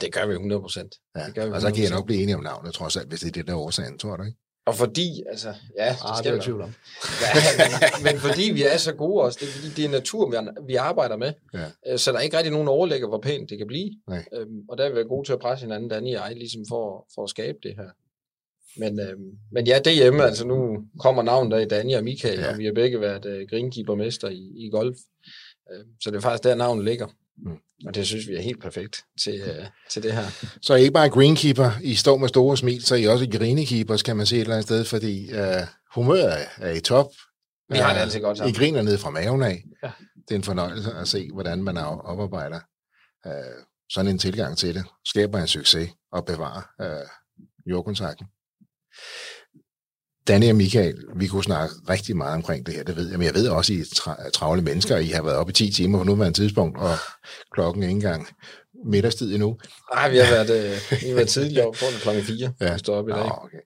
Det 0.00 0.12
gør 0.12 0.26
vi 0.26 0.32
100 0.32 0.60
procent. 0.60 0.94
Ja. 1.16 1.26
Det 1.26 1.34
gør 1.34 1.44
vi 1.44 1.50
100%. 1.50 1.54
Og 1.54 1.60
så 1.60 1.70
kan 1.70 1.82
jeg 1.82 1.90
nok 1.90 2.06
blive 2.06 2.22
enige 2.22 2.36
om 2.36 2.42
navnet, 2.42 2.74
trods 2.74 2.96
alt, 2.96 3.08
hvis 3.08 3.20
det 3.20 3.28
er 3.28 3.32
det, 3.32 3.46
der 3.46 3.52
er 3.52 3.56
årsagen, 3.56 3.98
tror 3.98 4.16
du 4.16 4.22
ikke? 4.22 4.38
Og 4.66 4.74
fordi, 4.74 5.22
altså, 5.30 5.54
ja, 5.78 5.88
det, 5.88 5.96
ah, 6.04 6.18
det 6.18 6.30
er 6.30 6.34
jeg 6.34 6.42
tvivl 6.42 6.60
om. 6.60 6.74
Ja, 7.22 7.28
men, 7.60 8.04
men 8.04 8.20
fordi 8.20 8.50
vi 8.50 8.62
er 8.62 8.76
så 8.76 8.94
gode 8.94 9.22
også, 9.22 9.38
det 9.40 9.48
er 9.48 9.52
fordi, 9.52 9.68
det 9.68 9.84
er 9.84 9.88
natur, 9.88 10.30
vi, 10.30 10.36
vi 10.66 10.74
arbejder 10.74 11.16
med. 11.16 11.32
Ja. 11.54 11.92
Øh, 11.92 11.98
så 11.98 12.12
der 12.12 12.18
er 12.18 12.22
ikke 12.22 12.36
rigtig 12.36 12.52
nogen 12.52 12.68
overlægger, 12.68 13.08
hvor 13.08 13.20
pænt 13.20 13.50
det 13.50 13.58
kan 13.58 13.66
blive. 13.66 13.90
Nej. 14.08 14.24
Øhm, 14.34 14.60
og 14.68 14.78
der 14.78 14.84
er 14.84 14.94
vi 14.94 15.02
gode 15.08 15.28
til 15.28 15.32
at 15.32 15.38
presse 15.38 15.64
hinanden, 15.64 15.88
Danny 15.88 16.16
og 16.16 16.28
jeg, 16.28 16.36
ligesom 16.36 16.62
for, 16.68 17.06
for 17.14 17.24
at 17.24 17.30
skabe 17.30 17.58
det 17.62 17.74
her. 17.76 17.90
Men, 18.76 19.00
øhm, 19.00 19.38
men 19.52 19.66
ja, 19.66 19.78
det 19.84 19.94
hjemme, 19.94 20.24
altså 20.24 20.46
nu 20.46 20.84
kommer 20.98 21.22
navnet 21.22 21.52
der 21.52 21.58
i 21.58 21.68
Danny 21.68 21.94
og 21.94 22.04
Michael, 22.04 22.38
ja. 22.38 22.52
og 22.52 22.58
vi 22.58 22.64
har 22.64 22.72
begge 22.72 23.00
været 23.00 23.26
uh, 23.26 23.48
greenkeepermester 23.50 24.28
i, 24.28 24.52
i 24.56 24.68
golf. 24.70 24.96
Uh, 25.70 25.86
så 26.00 26.10
det 26.10 26.16
er 26.16 26.20
faktisk 26.20 26.44
der, 26.44 26.54
navnet 26.54 26.84
ligger. 26.84 27.06
Mm. 27.44 27.58
Og 27.86 27.94
det 27.94 28.06
synes 28.06 28.28
vi 28.28 28.34
er 28.34 28.40
helt 28.40 28.62
perfekt 28.62 29.04
til, 29.24 29.42
uh, 29.42 29.66
til 29.90 30.02
det 30.02 30.12
her. 30.12 30.46
Så 30.62 30.72
er 30.72 30.76
ikke 30.76 30.92
bare 30.92 31.10
greenkeeper, 31.10 31.70
I 31.82 31.94
står 31.94 32.16
med 32.16 32.28
store 32.28 32.56
smil, 32.56 32.82
så 32.82 32.94
er 32.94 32.98
I 32.98 33.04
også 33.04 33.26
greenkeepers, 33.32 34.02
kan 34.02 34.16
man 34.16 34.26
se 34.26 34.36
et 34.36 34.40
eller 34.40 34.54
andet 34.54 34.66
sted, 34.66 34.84
fordi 34.84 35.32
uh, 35.32 35.66
humøret 35.94 36.46
er 36.58 36.70
i 36.70 36.80
top. 36.80 37.06
Vi 37.68 37.78
har 37.78 37.92
det 37.92 38.00
altid 38.00 38.20
godt 38.20 38.38
sammen. 38.38 38.54
I 38.54 38.58
griner 38.58 38.82
ned 38.82 38.98
fra 38.98 39.10
maven 39.10 39.42
af. 39.42 39.64
Ja. 39.82 39.90
Det 40.28 40.30
er 40.30 40.36
en 40.38 40.44
fornøjelse 40.44 40.92
at 40.92 41.08
se, 41.08 41.28
hvordan 41.32 41.62
man 41.62 41.76
oparbejder 41.76 42.60
uh, 43.26 43.64
sådan 43.90 44.10
en 44.10 44.18
tilgang 44.18 44.58
til 44.58 44.74
det. 44.74 44.84
Skaber 45.04 45.38
en 45.38 45.46
succes 45.46 45.90
og 46.12 46.24
bevarer 46.24 46.62
uh, 46.82 47.08
jordkontakten. 47.70 48.26
Danny 50.28 50.48
og 50.48 50.56
Michael, 50.56 50.94
vi 51.16 51.26
kunne 51.26 51.44
snakke 51.44 51.74
rigtig 51.88 52.16
meget 52.16 52.34
omkring 52.34 52.66
det 52.66 52.74
her, 52.74 52.82
det 52.82 52.96
ved 52.96 53.08
jeg, 53.10 53.18
men 53.18 53.26
jeg 53.26 53.34
ved 53.34 53.48
også, 53.48 53.72
at 53.72 53.76
I 53.76 53.80
er 53.80 53.84
tra- 53.84 54.30
travle 54.30 54.62
mennesker, 54.62 54.96
I 54.96 55.06
har 55.06 55.22
været 55.22 55.36
oppe 55.36 55.50
i 55.50 55.52
10 55.52 55.70
timer 55.70 55.98
på 55.98 56.04
nuværende 56.04 56.38
tidspunkt, 56.38 56.78
og 56.78 56.94
klokken 57.52 57.82
er 57.82 57.88
ikke 57.88 57.96
engang 57.96 58.26
middagstid 58.86 59.32
endnu. 59.34 59.56
Nej, 59.94 60.10
vi 60.10 60.16
har 60.16 60.30
været, 60.30 60.50
øh, 60.50 61.00
vi 61.02 61.08
har 61.08 61.14
været 61.14 61.28
tidligere 61.28 61.66
op 61.66 61.76
foran 61.76 61.92
klokken 62.02 62.24
4, 62.24 62.52
ja. 62.60 62.72
vi 62.72 62.78
står 62.78 62.96
op 62.96 63.08
i 63.08 63.12
dag. 63.12 63.22
Oh, 63.24 63.44
okay. 63.44 63.58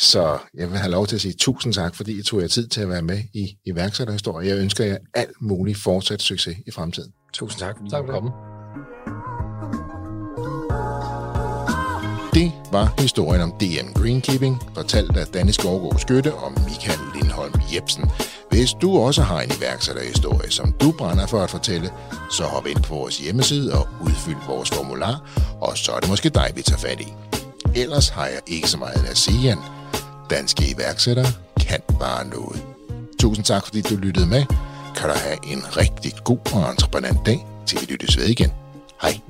Så 0.00 0.38
jeg 0.54 0.70
vil 0.70 0.78
have 0.78 0.90
lov 0.90 1.06
til 1.06 1.14
at 1.14 1.20
sige 1.20 1.34
tusind 1.34 1.72
tak, 1.72 1.94
fordi 1.94 2.18
I 2.18 2.22
tog 2.22 2.40
jer 2.40 2.48
tid 2.48 2.68
til 2.68 2.80
at 2.80 2.88
være 2.88 3.02
med 3.02 3.18
i 3.34 3.58
iværksætterhistorie. 3.66 4.48
Jeg 4.48 4.58
ønsker 4.58 4.84
jer 4.84 4.98
alt 5.14 5.42
muligt 5.42 5.78
fortsat 5.78 6.22
succes 6.22 6.56
i 6.66 6.70
fremtiden. 6.70 7.12
Tusind 7.32 7.60
tak, 7.60 7.76
fordi 7.76 7.90
tak 7.90 8.04
for 8.06 8.12
komme. 8.12 8.47
Var 12.72 12.94
historien 12.98 13.42
om 13.42 13.52
DM 13.52 13.92
Greenkeeping, 13.94 14.62
fortalt 14.74 15.16
af 15.16 15.26
Danne 15.26 15.52
Skovgaard 15.52 15.98
Skytte 15.98 16.34
og 16.34 16.52
Michael 16.52 16.98
Lindholm 17.14 17.60
Jebsen. 17.74 18.10
Hvis 18.50 18.72
du 18.72 18.98
også 18.98 19.22
har 19.22 19.40
en 19.40 19.50
iværksætterhistorie, 19.58 20.50
som 20.50 20.72
du 20.72 20.92
brænder 20.98 21.26
for 21.26 21.40
at 21.40 21.50
fortælle, 21.50 21.90
så 22.30 22.42
hop 22.42 22.66
ind 22.66 22.82
på 22.82 22.94
vores 22.94 23.18
hjemmeside 23.18 23.74
og 23.74 23.88
udfyld 24.00 24.36
vores 24.46 24.70
formular, 24.70 25.20
og 25.60 25.78
så 25.78 25.92
er 25.92 26.00
det 26.00 26.08
måske 26.08 26.28
dig, 26.28 26.52
vi 26.54 26.62
tager 26.62 26.78
fat 26.78 27.00
i. 27.00 27.12
Ellers 27.74 28.08
har 28.08 28.26
jeg 28.26 28.40
ikke 28.46 28.68
så 28.68 28.78
meget 28.78 29.06
at 29.10 29.18
sige, 29.18 29.52
end 29.52 29.60
Danske 30.30 30.74
iværksættere 30.74 31.26
kan 31.60 31.80
bare 31.98 32.28
noget. 32.28 32.62
Tusind 33.20 33.44
tak, 33.44 33.64
fordi 33.64 33.80
du 33.80 33.96
lyttede 33.96 34.26
med. 34.26 34.44
Kan 34.96 35.08
du 35.08 35.14
have 35.16 35.52
en 35.52 35.76
rigtig 35.76 36.12
god 36.24 36.38
og 36.54 36.70
entreprenant 36.70 37.26
dag, 37.26 37.46
til 37.66 37.80
vi 37.80 37.86
lyttes 37.92 38.16
ved 38.16 38.24
igen. 38.24 38.52
Hej. 39.02 39.20